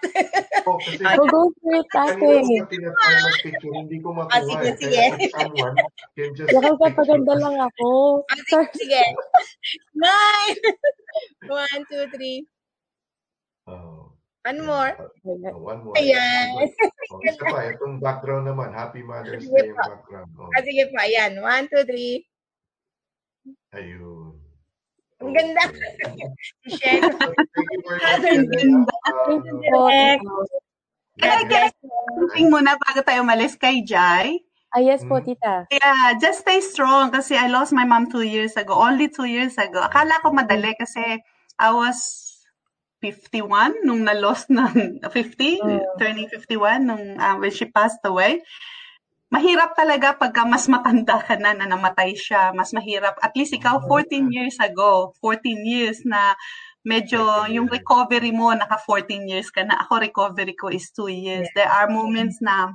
Oh, 0.67 0.79
kasi 0.85 1.03
So 1.09 1.25
go 1.25 1.41
for 1.57 1.73
it, 1.81 1.87
kanina 2.05 2.37
ate. 2.37 2.45
ko 2.45 2.49
pa 2.61 2.65
tinatry 2.69 3.13
mag-picture, 3.25 3.73
hindi 3.73 3.97
ko 4.03 4.09
Ah, 4.29 4.39
makuha 4.39 4.57
sige, 4.61 4.69
eh. 4.69 4.75
sige. 4.77 5.03
Kaya 5.03 5.17
if 5.17 5.23
someone 5.33 5.75
can 6.15 6.29
just 6.37 6.53
picture 6.53 7.23
lang 7.41 7.57
ako. 7.57 7.87
Ah, 8.29 8.37
sige, 8.37 8.45
Sorry. 8.51 8.69
sige. 8.77 9.03
Nine! 9.97 10.57
One, 11.49 11.81
two, 11.89 12.05
three. 12.13 12.45
Oh, 13.65 13.98
One 14.47 14.59
more. 14.65 14.91
Uh, 14.95 15.51
one 15.59 15.83
more. 15.83 15.95
Ayan. 15.99 16.47
Oh, 16.55 17.19
isa 17.27 17.43
pa, 17.43 17.59
itong 17.75 17.99
background 17.99 18.47
naman. 18.47 18.71
Happy 18.71 19.03
Mother's 19.03 19.43
Sige 19.43 19.51
Day 19.51 19.75
yung 19.75 19.79
background. 19.83 20.31
Oh, 20.39 20.47
Ah, 20.55 20.61
sige 20.63 20.83
po. 20.87 20.95
Ayan. 21.03 21.31
One, 21.43 21.65
two, 21.67 21.83
three. 21.83 22.23
ayun. 23.75 24.39
Ang 25.19 25.31
ganda. 25.35 25.63
Ko. 25.75 25.75
Thank 27.51 27.67
you 27.75 27.83
much, 27.83 27.99
Ang 28.39 28.47
ganda. 28.55 28.93
Thank 31.19 31.47
you 31.51 31.67
something 32.15 32.47
muna 32.47 32.79
bago 32.79 33.03
tayo 33.03 33.27
umalis 33.27 33.59
kay 33.59 33.83
Jai? 33.83 34.39
Ah, 34.69 34.79
yes 34.79 35.01
po, 35.03 35.17
mm, 35.17 35.25
tita. 35.25 35.65
Yeah, 35.73 36.13
just 36.21 36.45
stay 36.45 36.61
strong 36.61 37.09
kasi 37.09 37.33
I 37.33 37.49
lost 37.49 37.73
my 37.73 37.83
mom 37.83 38.05
two 38.07 38.21
years 38.21 38.53
ago. 38.53 38.77
Only 38.77 39.09
two 39.09 39.25
years 39.25 39.57
ago. 39.57 39.81
Akala 39.81 40.21
ko 40.21 40.29
madali 40.29 40.77
kasi 40.77 41.01
I 41.57 41.69
was 41.73 42.28
51 43.01 43.83
nung 43.83 44.03
na-lost 44.03 44.51
ng 44.51 44.99
50, 45.15 45.63
Mm. 45.63 45.81
turning 45.97 46.27
51 46.27 46.83
nung 46.83 47.03
uh, 47.15 47.35
when 47.39 47.51
she 47.51 47.63
passed 47.65 47.99
away. 48.03 48.43
Mahirap 49.29 49.77
talaga 49.77 50.17
pagka 50.17 50.41
mas 50.43 50.65
matanda 50.65 51.21
ka 51.21 51.37
na 51.37 51.53
na 51.53 51.69
namatay 51.69 52.17
siya. 52.17 52.49
Mas 52.51 52.73
mahirap. 52.73 53.13
At 53.21 53.31
least 53.37 53.53
ikaw 53.53 53.77
14 53.85 54.25
years 54.33 54.57
ago, 54.57 55.13
14 55.21 55.45
years 55.63 56.01
na 56.01 56.33
medyo 56.81 57.21
yung 57.47 57.69
recovery 57.69 58.33
mo, 58.33 58.49
naka 58.57 58.81
14 58.81 59.29
years 59.29 59.53
ka 59.53 59.61
na. 59.61 59.85
Ako 59.85 60.01
recovery 60.01 60.57
ko 60.57 60.73
is 60.73 60.89
2 60.97 61.13
years. 61.13 61.45
There 61.53 61.69
are 61.69 61.85
moments 61.85 62.41
na 62.41 62.73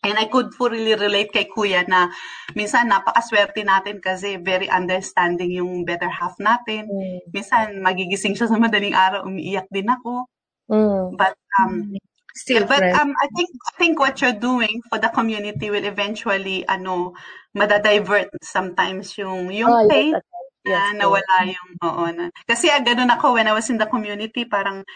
And 0.00 0.16
I 0.16 0.32
could 0.32 0.56
fully 0.56 0.96
relate 0.96 1.28
kay 1.28 1.44
Kuya 1.44 1.84
na 1.84 2.08
minsan 2.56 2.88
napakaswerte 2.88 3.60
natin 3.60 4.00
kasi 4.00 4.40
very 4.40 4.64
understanding 4.72 5.52
yung 5.60 5.84
better 5.84 6.08
half 6.08 6.32
natin. 6.40 6.88
Mm. 6.88 7.18
Minsan 7.36 7.66
magigising 7.84 8.32
siya 8.32 8.48
sa 8.48 8.56
madaling 8.56 8.96
araw, 8.96 9.28
umiiyak 9.28 9.68
din 9.68 9.92
ako. 9.92 10.24
Mm. 10.72 11.20
But 11.20 11.36
um 11.60 11.92
Still 12.32 12.62
but 12.64 12.78
friends. 12.80 12.96
um 12.96 13.10
I 13.18 13.26
think 13.36 13.50
I 13.52 13.72
think 13.76 13.98
what 14.00 14.16
you're 14.22 14.38
doing 14.38 14.80
for 14.88 14.96
the 15.02 15.10
community 15.12 15.66
will 15.68 15.82
eventually 15.84 16.62
ano 16.64 17.12
madadivert 17.52 18.30
sometimes 18.40 19.18
yung 19.18 19.50
yung 19.52 19.68
Oh, 19.68 19.82
yes, 19.84 19.90
pain 19.90 20.14
ate. 20.16 20.22
na 20.64 20.78
Yes 20.78 20.80
po. 20.94 20.96
nawala 20.96 21.36
yung 21.50 21.70
oo 21.82 22.04
na. 22.14 22.24
Kasi 22.48 22.70
ah, 22.72 22.80
ganun 22.80 23.10
ako 23.12 23.34
when 23.36 23.50
I 23.50 23.52
was 23.52 23.68
in 23.68 23.76
the 23.76 23.90
community 23.90 24.46
parang 24.48 24.86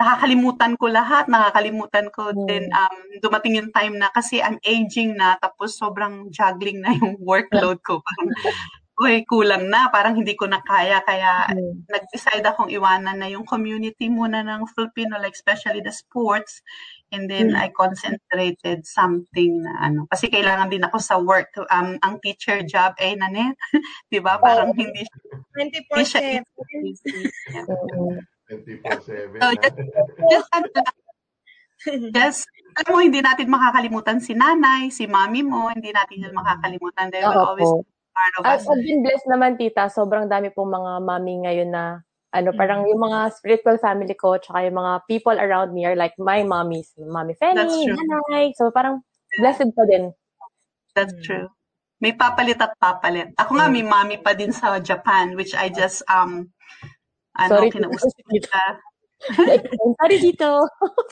nakakalimutan 0.00 0.74
ko 0.80 0.86
lahat, 0.90 1.26
nakakalimutan 1.30 2.08
ko 2.14 2.34
din 2.48 2.66
Mm. 2.70 2.74
um 2.74 2.96
dumating 3.22 3.54
yung 3.62 3.70
time 3.74 3.94
na 3.98 4.10
kasi 4.12 4.42
I'm 4.42 4.58
aging 4.66 5.14
na 5.18 5.38
tapos 5.40 5.78
sobrang 5.78 6.28
juggling 6.34 6.82
na 6.82 6.92
yung 6.98 7.16
workload 7.30 7.78
ko. 7.86 8.02
Parang 8.02 8.30
uy, 9.00 9.26
kulang 9.26 9.66
na, 9.72 9.90
parang 9.90 10.14
hindi 10.18 10.34
ko 10.38 10.46
na 10.50 10.60
kaya 10.62 11.02
kaya 11.06 11.50
Mm. 11.54 11.86
nag-decide 11.90 12.46
akong 12.46 12.70
iwanan 12.72 13.18
na 13.22 13.28
yung 13.30 13.44
community 13.46 14.08
muna 14.10 14.42
ng 14.46 14.66
Filipino 14.74 15.18
like 15.22 15.34
especially 15.38 15.80
the 15.84 15.92
sports 15.94 16.62
and 17.14 17.26
then 17.30 17.54
Mm. 17.54 17.58
I 17.58 17.68
concentrated 17.74 18.86
something 18.88 19.62
na 19.66 19.78
ano 19.90 20.06
kasi 20.10 20.28
kailangan 20.32 20.70
din 20.72 20.84
ako 20.86 20.98
sa 21.02 21.16
work 21.22 21.52
um 21.72 21.98
ang 22.02 22.18
teacher 22.24 22.62
job 22.66 22.94
eh 23.02 23.14
nanet 23.18 23.54
'di 24.10 24.20
ba 24.24 24.38
parang 24.42 24.72
Oo. 24.72 24.78
hindi 24.78 25.02
hindi 25.58 25.78
24-7. 25.86 26.42
siya 26.58 26.80
easy. 26.82 27.30
Yeah. 27.52 27.68
Mm. 28.50 28.60
24-7 28.60 29.40
So 29.40 29.46
just 29.56 29.76
just 30.30 30.48
ano 30.52 30.66
just 32.12 32.40
alam 32.74 32.90
mo 32.90 32.98
hindi 32.98 33.20
natin 33.22 33.46
makakalimutan 33.46 34.18
si 34.18 34.34
nanay, 34.34 34.90
si 34.90 35.06
mami 35.06 35.46
mo, 35.46 35.70
hindi 35.70 35.94
natin 35.94 36.26
yun 36.26 36.34
makakalimutan. 36.34 37.06
They 37.12 37.22
will 37.22 37.38
always 37.38 37.70
po. 37.70 37.86
be 37.86 37.92
part 38.10 38.34
of 38.34 38.42
At 38.42 38.58
us. 38.58 38.66
I've 38.66 38.82
been 38.82 39.00
blessed 39.06 39.28
naman, 39.30 39.50
tita. 39.54 39.86
Sobrang 39.86 40.26
dami 40.26 40.50
pong 40.50 40.74
mga 40.74 40.92
mami 41.06 41.34
ngayon 41.46 41.70
na 41.70 42.02
ano, 42.34 42.50
parang 42.50 42.82
Mm. 42.82 42.90
yung 42.90 43.00
mga 43.06 43.18
spiritual 43.30 43.78
family 43.78 44.10
ko, 44.18 44.34
tsaka 44.42 44.66
yung 44.66 44.74
mga 44.74 44.92
people 45.06 45.38
around 45.38 45.70
me 45.70 45.86
are 45.86 45.94
like 45.94 46.18
my 46.18 46.42
mommies. 46.42 46.90
Mami 46.98 47.38
That's 47.38 47.62
Fanny, 47.62 47.94
nanay. 47.94 48.50
So 48.58 48.74
parang 48.74 49.06
blessed 49.38 49.70
pa 49.70 49.86
din. 49.86 50.10
That's 50.98 51.14
Mm. 51.14 51.22
true. 51.22 51.46
May 52.02 52.10
papalit 52.10 52.58
at 52.58 52.74
papalit. 52.74 53.30
Ako 53.38 53.54
nga, 53.54 53.70
Mm. 53.70 53.74
may 53.78 53.84
mami 53.86 54.16
pa 54.18 54.34
din 54.34 54.50
sa 54.50 54.82
Japan, 54.82 55.38
which 55.38 55.54
I 55.54 55.70
just, 55.70 56.02
um, 56.10 56.50
ano, 57.34 57.50
Sorry, 57.58 57.70
kinausap 57.70 58.10
I'm 59.24 59.92
sorry 60.00 60.18
dito. 60.20 60.50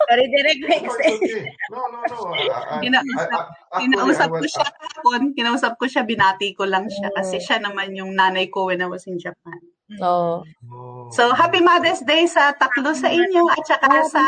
Sorry. 0.04 0.24
Oh, 0.28 0.44
Next. 0.68 0.84
it's 0.84 1.16
okay. 1.16 1.48
No, 1.72 1.80
no, 1.88 1.98
no. 2.04 2.18
I, 2.36 2.44
I, 2.44 2.76
I, 2.76 2.80
Kinausap, 2.84 3.30
I, 3.32 3.40
I 3.72 3.78
kinausap 3.80 4.28
ko 4.28 4.44
siya 4.44 4.68
kahapon, 4.68 5.20
kinausap 5.32 5.72
ko 5.80 5.84
siya, 5.88 6.02
binati 6.04 6.52
ko 6.52 6.68
lang 6.68 6.92
siya 6.92 7.08
kasi 7.16 7.40
Mm. 7.40 7.44
siya 7.48 7.56
naman 7.64 7.88
yung 7.96 8.12
nanay 8.12 8.52
ko 8.52 8.68
when 8.68 8.84
I 8.84 8.88
was 8.90 9.08
in 9.08 9.16
Japan. 9.16 9.56
Oo. 10.00 10.44
oh, 10.44 11.08
So, 11.12 11.32
Happy 11.36 11.60
Mother's 11.60 12.00
Day 12.04 12.24
sa 12.24 12.52
tatlo 12.56 12.96
sa 12.96 13.12
inyo 13.12 13.44
at 13.52 13.64
saka 13.68 13.84
Happy 13.84 14.08
sa. 14.12 14.22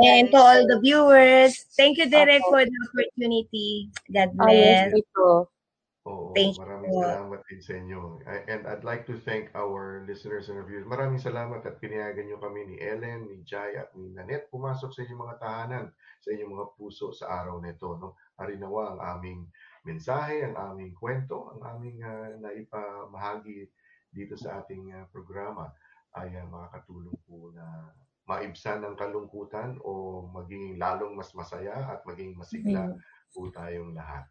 And 0.00 0.32
to 0.32 0.38
all 0.40 0.64
the 0.64 0.80
viewers, 0.80 1.52
thank 1.76 2.00
you, 2.00 2.08
Direk, 2.08 2.40
Opo. 2.48 2.52
for 2.56 2.62
the 2.64 2.78
opportunity. 2.88 3.92
God 4.08 4.32
Oh, 4.40 4.48
bless. 4.48 4.92
Oo, 6.08 6.32
Thank 6.32 6.56
you 6.56 6.64
maraming 6.64 6.92
po. 6.96 7.04
salamat 7.04 7.40
din 7.44 7.60
sa 7.60 7.74
inyo. 7.76 8.00
I- 8.24 8.44
And 8.48 8.64
I'd 8.64 8.88
like 8.88 9.04
to 9.04 9.20
thank 9.20 9.52
our 9.52 10.00
listeners 10.08 10.48
and 10.48 10.56
viewers. 10.64 10.88
Maraming 10.88 11.20
salamat 11.20 11.60
at 11.60 11.76
pinayagan 11.76 12.24
nyo 12.24 12.40
kami 12.40 12.72
ni 12.72 12.76
Ellen, 12.80 13.28
ni 13.28 13.44
Jai 13.44 13.76
at 13.76 13.92
ni 13.92 14.08
Nanette 14.08 14.48
pumasok 14.48 14.96
sa 14.96 15.04
inyong 15.04 15.22
mga 15.28 15.36
tahanan, 15.44 15.86
sa 16.24 16.32
inyong 16.32 16.52
mga 16.56 16.66
puso 16.80 17.12
sa 17.12 17.44
araw 17.44 17.60
nito. 17.60 18.00
No? 18.00 18.16
Arinawa 18.40 18.96
ang 18.96 19.00
aming 19.20 19.40
mensahe, 19.84 20.40
ang 20.40 20.56
aming 20.56 20.96
kwento, 20.96 21.52
ang 21.52 21.60
aming 21.76 22.00
uh, 22.00 22.32
naipamahagi 22.40 23.68
dito 24.08 24.40
sa 24.40 24.64
ating 24.64 24.96
ah, 24.96 25.04
programa 25.12 25.68
ay 26.16 26.32
ah, 26.34 26.48
makakatulong 26.48 27.14
po 27.28 27.52
na 27.52 27.92
maibsan 28.24 28.80
ang 28.82 28.96
kalungkutan 28.96 29.76
o 29.84 30.24
maging 30.32 30.80
lalong 30.80 31.12
mas 31.12 31.28
masaya 31.36 31.92
at 31.92 32.00
maging 32.08 32.32
masigla 32.34 32.88
Mm. 32.88 32.96
po 33.30 33.52
tayong 33.52 33.92
lahat. 33.92 34.24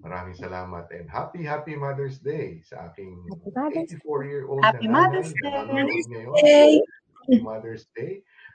Maraming 0.00 0.36
salamat 0.36 0.86
and 0.92 1.08
happy, 1.08 1.42
happy 1.42 1.74
Mother's 1.74 2.18
Day 2.18 2.60
sa 2.62 2.88
aking 2.88 3.24
Happy 3.28 3.50
Mother's 3.52 3.90
84-year-old 3.96 4.62
Happy 4.62 4.86
na 4.86 4.92
Mother's 4.92 5.32
Day. 5.32 5.50
nanonood 5.50 6.06
ngayon. 6.08 6.34
Day. 6.40 6.72
Happy 7.16 7.38
Mother's 7.40 7.84
Day 7.92 8.12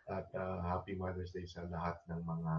at 0.07 0.27
uh, 0.33 0.59
happy 0.63 0.93
Mother's 0.95 1.31
Day 1.31 1.43
sa 1.45 1.65
lahat 1.67 1.97
ng 2.07 2.21
mga 2.21 2.53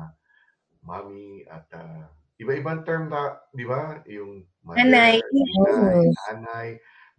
mami 0.82 1.46
at 1.46 1.66
uh, 1.72 2.04
iba-ibang 2.36 2.82
term 2.82 3.06
na, 3.08 3.38
di 3.54 3.62
ba? 3.62 4.02
Yung 4.10 4.42
mother, 4.66 4.82
Nanay. 4.82 5.22
nanay, 5.22 6.02
nanay. 6.32 6.68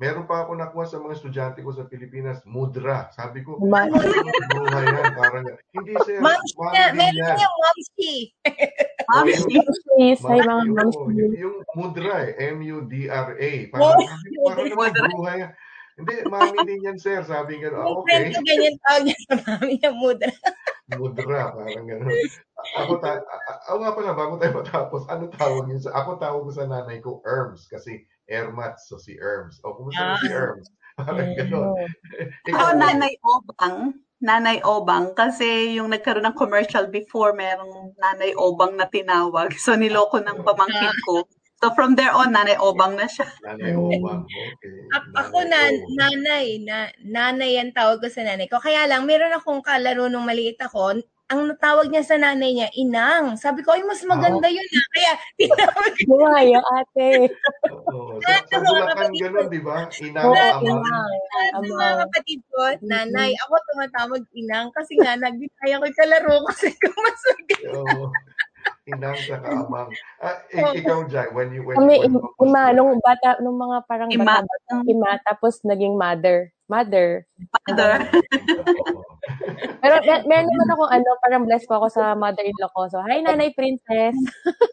Meron 0.02 0.26
pa 0.26 0.44
ako 0.44 0.58
nakuha 0.58 0.84
sa 0.84 1.00
mga 1.00 1.16
estudyante 1.16 1.60
ko 1.62 1.72
sa 1.72 1.86
Pilipinas, 1.88 2.42
mudra. 2.44 3.08
Sabi 3.14 3.40
ko, 3.40 3.56
Ma- 3.62 3.86
ano 3.86 3.96
yan? 4.04 5.14
Parang, 5.16 5.46
hindi 5.72 5.94
sir, 6.04 6.18
na. 6.20 6.34
din 6.92 7.14
Meron 7.14 7.18
yan. 7.24 7.38
yung 7.40 7.56
Mamsi. 7.56 8.14
Mami, 9.14 9.32
Oh, 9.38 9.46
Please, 9.94 10.22
hi 10.26 10.42
mga 10.42 10.90
y- 11.14 11.38
yung 11.38 11.62
mudra 11.78 12.26
eh, 12.26 12.50
M-U-D-R-A. 12.50 13.52
Oh, 13.78 13.94
Parang, 13.94 14.02
ko, 14.74 14.82
parang 14.82 15.14
naman 15.14 15.38
yan. 15.38 15.52
Hindi, 15.94 16.14
mami 16.26 16.58
din 16.66 16.82
yan, 16.82 16.98
sir. 16.98 17.22
Sabi 17.22 17.62
nga, 17.62 17.70
ah, 17.78 17.86
Yung 17.86 18.02
friend 18.02 18.26
okay. 18.26 18.34
ko, 18.34 18.40
ganyan 18.42 18.76
tawag 18.82 19.04
niya 19.06 19.18
sa 19.30 19.36
mami 19.38 19.72
niya, 19.78 19.92
mudra. 19.94 20.32
Mudra, 20.98 21.42
parang 21.54 21.86
gano'n. 21.86 22.10
Ako, 22.82 22.92
ta 22.98 23.22
ako 23.70 23.78
nga 23.78 23.94
pala, 23.94 24.12
bago 24.18 24.34
tayo 24.42 24.52
matapos, 24.58 25.02
ano 25.06 25.30
tawag 25.30 25.70
yun? 25.70 25.78
Sa, 25.78 25.94
ako 25.94 26.18
tawag 26.18 26.42
ko 26.44 26.52
sa 26.52 26.66
nanay 26.66 26.98
ko, 26.98 27.22
Erms, 27.22 27.70
kasi 27.70 28.02
Ermats, 28.26 28.90
so 28.90 28.98
si 28.98 29.14
Erms. 29.22 29.62
O, 29.62 29.78
kumusta 29.78 30.02
mo 30.02 30.18
si 30.18 30.34
Ah. 30.34 30.42
Erms? 30.42 30.68
Parang 30.98 31.30
gano'n. 31.38 31.70
Ako, 32.50 32.70
Nanay 32.74 33.14
Obang. 33.22 33.78
Nanay 34.24 34.64
Obang. 34.64 35.12
Kasi 35.12 35.76
yung 35.76 35.92
nagkaroon 35.92 36.24
ng 36.32 36.40
commercial 36.40 36.88
before, 36.88 37.36
merong 37.36 37.92
Nanay 38.00 38.32
Obang 38.40 38.80
na 38.80 38.88
tinawag. 38.88 39.52
So, 39.64 39.76
niloko 39.76 40.24
ng 40.24 40.48
pamangkin 40.48 40.96
ko. 41.04 41.28
So, 41.60 41.76
from 41.76 42.00
there 42.00 42.16
on, 42.16 42.32
Nanay 42.32 42.56
Obang 42.56 42.96
na 42.96 43.08
siya. 43.08 43.28
nanay. 43.44 43.76
Obang. 43.76 44.24
Okay. 44.24 44.80
A- 44.96 45.12
ako 45.28 45.38
na, 45.44 45.60
Nanay 46.00 46.48
na, 46.64 46.88
nanay 47.04 47.60
yan 47.60 47.76
tawag 47.76 48.00
ko 48.00 48.08
sa 48.08 48.24
nanay 48.24 48.48
ko. 48.48 48.64
Kaya 48.64 48.88
lang, 48.88 49.04
meron 49.04 49.36
akong 49.36 49.60
kalaro 49.60 50.08
nung 50.08 50.24
maliit 50.28 50.60
ako. 50.64 51.04
Ang 51.34 51.50
natawag 51.50 51.90
niya 51.90 52.06
sa 52.06 52.14
nanay 52.22 52.54
niya, 52.54 52.70
inang. 52.78 53.34
Sabi 53.42 53.66
ko, 53.66 53.74
ay, 53.74 53.82
mas 53.82 54.06
maganda 54.06 54.46
yun 54.46 54.62
ah. 54.62 54.86
Kaya, 54.94 55.14
tinawag 55.42 55.94
ko. 55.98 56.06
Buhay 56.14 56.48
ang 56.54 56.68
ate. 56.78 57.10
Oo. 57.90 58.22
Sa, 58.22 58.62
Bulacan, 58.62 59.10
ganun, 59.18 59.48
di 59.50 59.62
ba? 59.66 59.90
Inang, 59.98 60.30
ama. 60.30 61.02
Sa 61.50 61.60
mga 61.66 61.88
kapatid 62.06 62.40
ko, 62.54 62.62
nanay, 62.86 63.34
ako 63.42 63.54
tumatawag 63.74 64.22
inang 64.38 64.70
kasi 64.78 64.94
nga, 65.02 65.18
nagbitaya 65.18 65.82
ko 65.82 65.86
yung 65.90 65.98
kalaro 65.98 66.36
kasi 66.54 66.70
ko 66.82 66.94
mas 66.94 67.22
maganda. 67.26 67.70
Oo. 67.82 68.06
Inang 68.84 69.18
sa 69.18 69.40
kaamang. 69.42 69.90
Ah, 70.22 70.38
ik- 70.54 70.86
ikaw, 70.86 71.04
Jai, 71.10 71.28
when 71.34 71.50
you, 71.52 71.66
when 71.66 71.76
Kami, 71.82 72.04
you, 72.04 72.14
when 72.14 72.14
im- 72.22 72.34
ima, 72.46 72.64
nung 72.76 73.02
bata, 73.02 73.42
nung 73.42 73.58
mga 73.58 73.78
parang 73.90 74.12
Ima. 74.14 74.44
bata, 74.46 74.74
ima, 74.86 75.18
tapos 75.26 75.60
naging 75.66 75.98
mother. 75.98 76.54
Mother. 76.70 77.26
Mother. 77.68 78.06
Oo. 78.88 79.13
Pero 79.84 79.94
mer- 80.04 80.26
meron 80.28 80.48
naman 80.48 80.68
akong 80.76 80.92
ano, 80.92 81.10
parang 81.24 81.44
blessed 81.48 81.68
po 81.68 81.80
ako 81.80 81.88
sa 81.92 82.16
mother-in-law 82.16 82.72
ko. 82.76 82.82
So, 82.92 83.00
hi, 83.04 83.24
Nanay 83.24 83.56
Princess. 83.56 84.16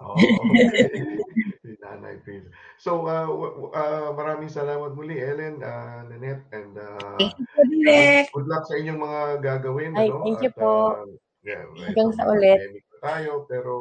Oo, 0.03 0.17
okay. 0.19 1.07
Nanay 1.83 2.17
Prince. 2.23 2.51
So, 2.79 3.07
uh, 3.07 3.27
uh, 3.75 4.11
maraming 4.15 4.51
salamat 4.53 4.95
muli, 4.95 5.19
Ellen, 5.19 5.61
uh, 5.63 6.07
Nanette, 6.07 6.47
and 6.55 6.73
uh, 6.79 7.19
Direk. 7.67 8.31
good 8.31 8.49
luck 8.49 8.65
sa 8.67 8.79
inyong 8.79 9.01
mga 9.01 9.21
gagawin. 9.43 9.93
Ay, 9.97 10.09
ano? 10.11 10.23
thank 10.23 10.41
you 10.45 10.53
At, 10.55 10.61
po. 10.61 10.71
uh, 10.95 11.07
yeah, 11.43 11.63
right, 11.67 11.91
Hanggang 11.91 12.11
sa 12.15 12.25
ulit. 12.31 12.59
tayo, 13.01 13.45
pero 13.49 13.73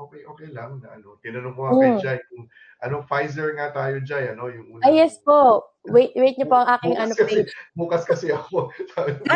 okay, 0.00 0.22
okay 0.24 0.48
lang. 0.50 0.80
Na, 0.80 0.96
ano, 0.96 1.20
tinanong 1.20 1.54
ko 1.54 1.60
nga 1.68 1.74
kay 1.76 1.92
Mm. 1.92 2.00
Jai 2.00 2.18
kung 2.28 2.44
ano, 2.80 2.96
Pfizer 3.04 3.48
nga 3.56 3.68
tayo, 3.70 3.96
Jai, 4.00 4.32
ano, 4.32 4.48
yung 4.48 4.66
unang... 4.76 4.84
Ay, 4.88 5.04
yes 5.04 5.20
po. 5.20 5.68
Wait, 5.88 6.12
wait 6.16 6.36
niyo 6.36 6.48
po 6.48 6.60
ang 6.60 6.76
aking 6.76 6.92
bukas 6.92 7.04
ano 7.04 7.14
kasi, 7.16 7.32
page. 7.40 7.52
bukas 7.72 8.02
kasi 8.04 8.26
ako. 8.32 8.68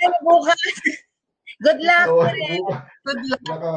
Ano 0.00 0.16
bukas? 0.22 0.60
Good 1.60 1.80
luck. 1.82 2.06
Bukas. 2.08 2.34
Good 3.04 3.22
luck. 3.28 3.42
naka 3.50 3.70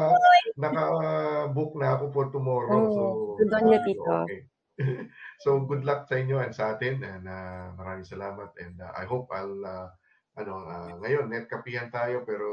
naka-book 0.56 1.72
na 1.76 1.88
ako 1.98 2.04
for 2.14 2.26
tomorrow. 2.30 2.78
Mm, 2.78 2.94
so, 2.94 3.02
good 3.38 3.52
on 3.54 3.64
you, 3.70 3.80
Tito. 3.82 4.14
okay. 4.24 4.40
so, 5.44 5.62
good 5.62 5.82
luck 5.86 6.06
sa 6.10 6.18
inyo 6.18 6.42
and 6.42 6.54
sa 6.54 6.74
atin 6.74 7.02
and 7.02 7.26
uh, 7.26 7.70
maraming 7.78 8.06
salamat 8.06 8.50
and 8.58 8.78
uh, 8.82 8.90
I 8.94 9.06
hope 9.06 9.30
I'll 9.30 9.62
uh, 9.62 9.88
ano 10.34 10.66
uh, 10.66 10.92
ngayon 10.98 11.30
net 11.30 11.46
kapihan 11.46 11.86
tayo 11.94 12.26
pero 12.26 12.46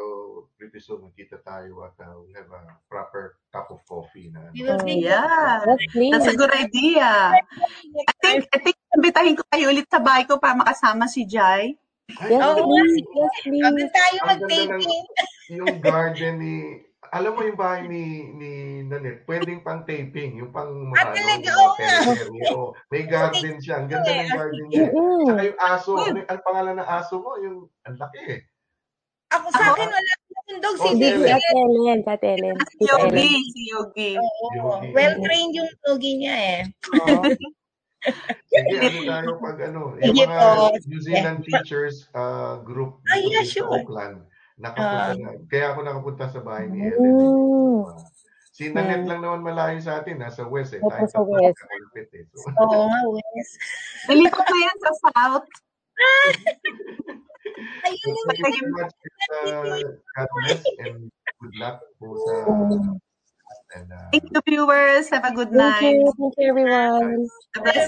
pretty 0.53 0.77
soon 0.77 1.01
magkita 1.01 1.41
tayo 1.41 1.81
at 1.81 1.97
uh, 1.97 2.13
we'll 2.21 2.37
have 2.37 2.45
a 2.53 2.61
proper 2.85 3.41
cup 3.49 3.73
of 3.73 3.81
coffee 3.89 4.29
na 4.29 4.53
Mm. 4.53 4.85
take 4.85 5.01
Yeah. 5.01 5.65
That's 6.13 6.29
a 6.29 6.37
good 6.37 6.53
idea. 6.53 7.33
I 7.33 8.13
think, 8.21 8.45
I 8.53 8.57
think, 8.61 8.77
imbitahin 8.93 9.33
ko 9.33 9.43
kayo 9.49 9.73
ulit 9.73 9.89
sa 9.89 9.97
bahay 9.97 10.29
ko 10.29 10.37
para 10.37 10.53
makasama 10.53 11.09
si 11.09 11.25
Jai. 11.25 11.73
Yes, 12.11 12.37
Oo, 12.37 12.67
please. 12.67 13.01
Yes, 13.01 13.33
please. 13.41 13.63
Agad 13.65 13.89
tayo 13.89 14.17
mag-taping. 14.27 15.05
yung 15.51 15.75
garden 15.79 16.33
ni 16.37 16.55
alam 17.09 17.33
mo 17.33 17.41
yung 17.41 17.57
bahay 17.57 17.89
ni 17.89 18.29
ni 18.29 18.49
Nanette, 18.85 19.25
pwedeng 19.25 19.65
pang 19.65 19.81
taping, 19.81 20.37
yung 20.37 20.53
pang 20.53 20.69
Ah, 20.93 21.09
mga, 21.09 21.17
talaga? 21.17 21.49
ano, 21.49 21.57
Oo 21.57 21.73
mga 21.73 21.89
nga. 21.89 22.51
oo. 22.53 22.65
May 22.93 23.03
garden 23.11 23.57
siya. 23.57 23.75
Ang 23.81 23.87
ganda 23.89 24.11
ng 24.13 24.29
garden 24.29 24.65
niya. 24.69 24.87
Saka 25.25 25.41
yung 25.41 25.59
aso, 25.59 25.89
ano, 25.97 26.19
ang 26.21 26.41
pangalan 26.45 26.75
ng 26.77 26.89
aso 26.91 27.13
mo, 27.17 27.31
yung 27.41 27.57
ang 27.83 27.97
laki 27.97 28.19
eh. 28.29 28.41
Ako 29.31 29.47
sa 29.49 29.63
akin, 29.73 29.87
wala 29.87 30.11
akong 30.11 30.59
dog. 30.59 30.75
Si 30.75 30.83
Oh, 30.83 30.91
Hindi, 30.91 31.07
si 31.07 31.23
Ellen. 31.23 31.31
Ate 31.31 31.55
Ellen. 31.55 31.97
Si 31.97 32.09
Ate 32.11 32.27
Ellen. 32.27 32.55
Si 32.59 32.83
Ellen. 32.83 33.01
Yogi, 33.15 33.31
si 33.49 33.61
Yogi. 33.65 34.11
Oo. 34.19 34.29
Yogi. 34.51 34.87
Well-trained 34.91 35.53
yung 35.55 35.71
togi 35.81 36.11
niya 36.19 36.35
eh. 36.37 36.59
Oo. 36.99 37.23
Sige, 38.51 38.75
ano 38.81 38.99
tayo 39.05 39.29
pag 39.37 39.57
ano, 39.61 39.93
yung 39.95 40.09
Sige 40.11 40.23
mga 40.25 40.37
po. 40.41 40.73
New 40.89 40.99
Zealand 40.99 41.39
teachers 41.45 42.09
uh, 42.11 42.57
group 42.59 42.97
Ah, 43.07 43.15
dito 43.15 43.29
yeah, 43.31 43.45
sa 43.45 43.53
sure. 43.61 43.71
Oakland, 43.71 44.25
nakapunta 44.61 45.03
Ah. 45.03 45.17
na. 45.17 45.29
Kaya 45.45 45.65
ako 45.73 45.79
nakapunta 45.81 46.25
sa 46.29 46.39
bahay 46.39 46.69
ni 46.69 46.85
Ellen. 46.85 47.01
Mm. 47.01 47.83
Si 48.51 48.69
Nanette 48.69 49.07
lang 49.07 49.19
naman 49.19 49.41
malayo 49.41 49.79
sa 49.81 49.97
atin, 49.97 50.21
nasa 50.21 50.45
west 50.45 50.71
eh. 50.71 50.79
Opo, 50.79 50.93
Tayo 50.93 51.09
sa 51.09 51.21
west. 51.23 51.57
magkakalapit 51.57 52.09
eh. 52.13 52.23
So, 52.29 52.45
Oo 52.61 52.85
nga, 52.85 52.99
Wes. 53.09 53.49
Nalipat 54.05 54.45
na 54.45 54.59
yan 54.59 54.77
sa 54.77 54.91
South. 55.01 55.49
Ayun 57.81 58.11
yung 58.11 58.27
Thank 58.27 58.41
you 58.41 58.53
so 58.53 58.69
much. 58.71 58.93
Uh, 59.31 59.81
God 60.15 60.29
bless 60.37 60.61
and 60.79 60.97
good 61.39 61.55
luck 61.57 61.77
po 61.97 62.13
sa 62.15 62.33
and 63.75 63.87
uh, 63.91 64.09
Thank 64.11 64.27
you, 64.31 64.41
viewers. 64.43 65.07
Have 65.11 65.25
a 65.25 65.33
good 65.33 65.51
Thank 65.51 65.81
night. 65.81 65.95
you. 65.95 66.11
Thank 66.17 66.33
you, 66.37 66.45
everyone. 66.51 67.27
A 67.55 67.59
blessed. 67.61 67.87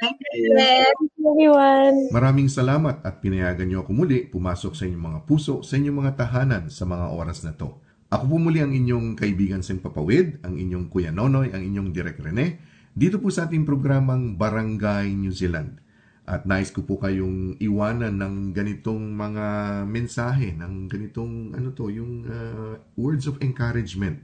Thank. 0.00 0.16
Thank 0.56 1.10
everyone. 1.20 1.96
Maraming 2.10 2.48
salamat 2.50 3.02
at 3.06 3.22
pinayagan 3.22 3.70
niyo 3.70 3.86
ako 3.86 3.92
muli 3.94 4.26
pumasok 4.26 4.72
sa 4.74 4.86
inyong 4.88 5.04
mga 5.14 5.20
puso, 5.26 5.62
sa 5.62 5.78
inyong 5.78 5.98
mga 6.06 6.12
tahanan 6.18 6.64
sa 6.72 6.84
mga 6.88 7.06
oras 7.14 7.42
na 7.46 7.54
to. 7.54 7.78
Ako 8.10 8.26
po 8.26 8.36
muli 8.42 8.58
ang 8.58 8.74
inyong 8.74 9.14
kaibigan 9.14 9.62
sa 9.62 9.70
Papawid, 9.78 10.42
ang 10.42 10.58
inyong 10.58 10.90
Kuya 10.90 11.14
Nonoy, 11.14 11.54
ang 11.54 11.62
inyong 11.62 11.94
Direk 11.94 12.18
Rene, 12.18 12.58
dito 12.90 13.22
po 13.22 13.30
sa 13.30 13.46
ating 13.46 13.62
programang 13.62 14.34
Barangay 14.34 15.14
New 15.14 15.30
Zealand. 15.30 15.78
At 16.30 16.46
nais 16.46 16.70
ko 16.70 16.86
po 16.86 16.94
kayong 17.02 17.58
iwanan 17.58 18.14
ng 18.22 18.54
ganitong 18.54 19.18
mga 19.18 19.46
mensahe, 19.90 20.54
ng 20.54 20.86
ganitong 20.86 21.58
ano 21.58 21.74
to, 21.74 21.90
yung 21.90 22.22
uh, 22.22 22.78
words 22.94 23.26
of 23.26 23.42
encouragement. 23.42 24.22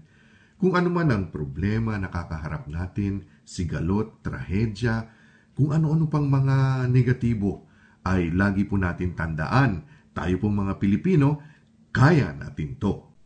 Kung 0.55 0.79
ano 0.79 0.87
man 0.87 1.11
ang 1.11 1.25
problema 1.35 1.99
na 1.99 2.07
kakaharap 2.07 2.71
natin, 2.71 3.27
sigalot, 3.43 4.23
trahedya, 4.23 5.11
kung 5.59 5.75
ano-ano 5.75 6.07
pang 6.07 6.31
mga 6.31 6.87
negatibo, 6.87 7.67
ay 8.07 8.31
lagi 8.31 8.63
po 8.63 8.79
natin 8.79 9.19
tandaan, 9.19 9.83
tayo 10.15 10.39
pong 10.39 10.63
mga 10.63 10.79
Pilipino, 10.79 11.43
kaya 11.91 12.31
natin 12.31 12.79
to. 12.79 13.16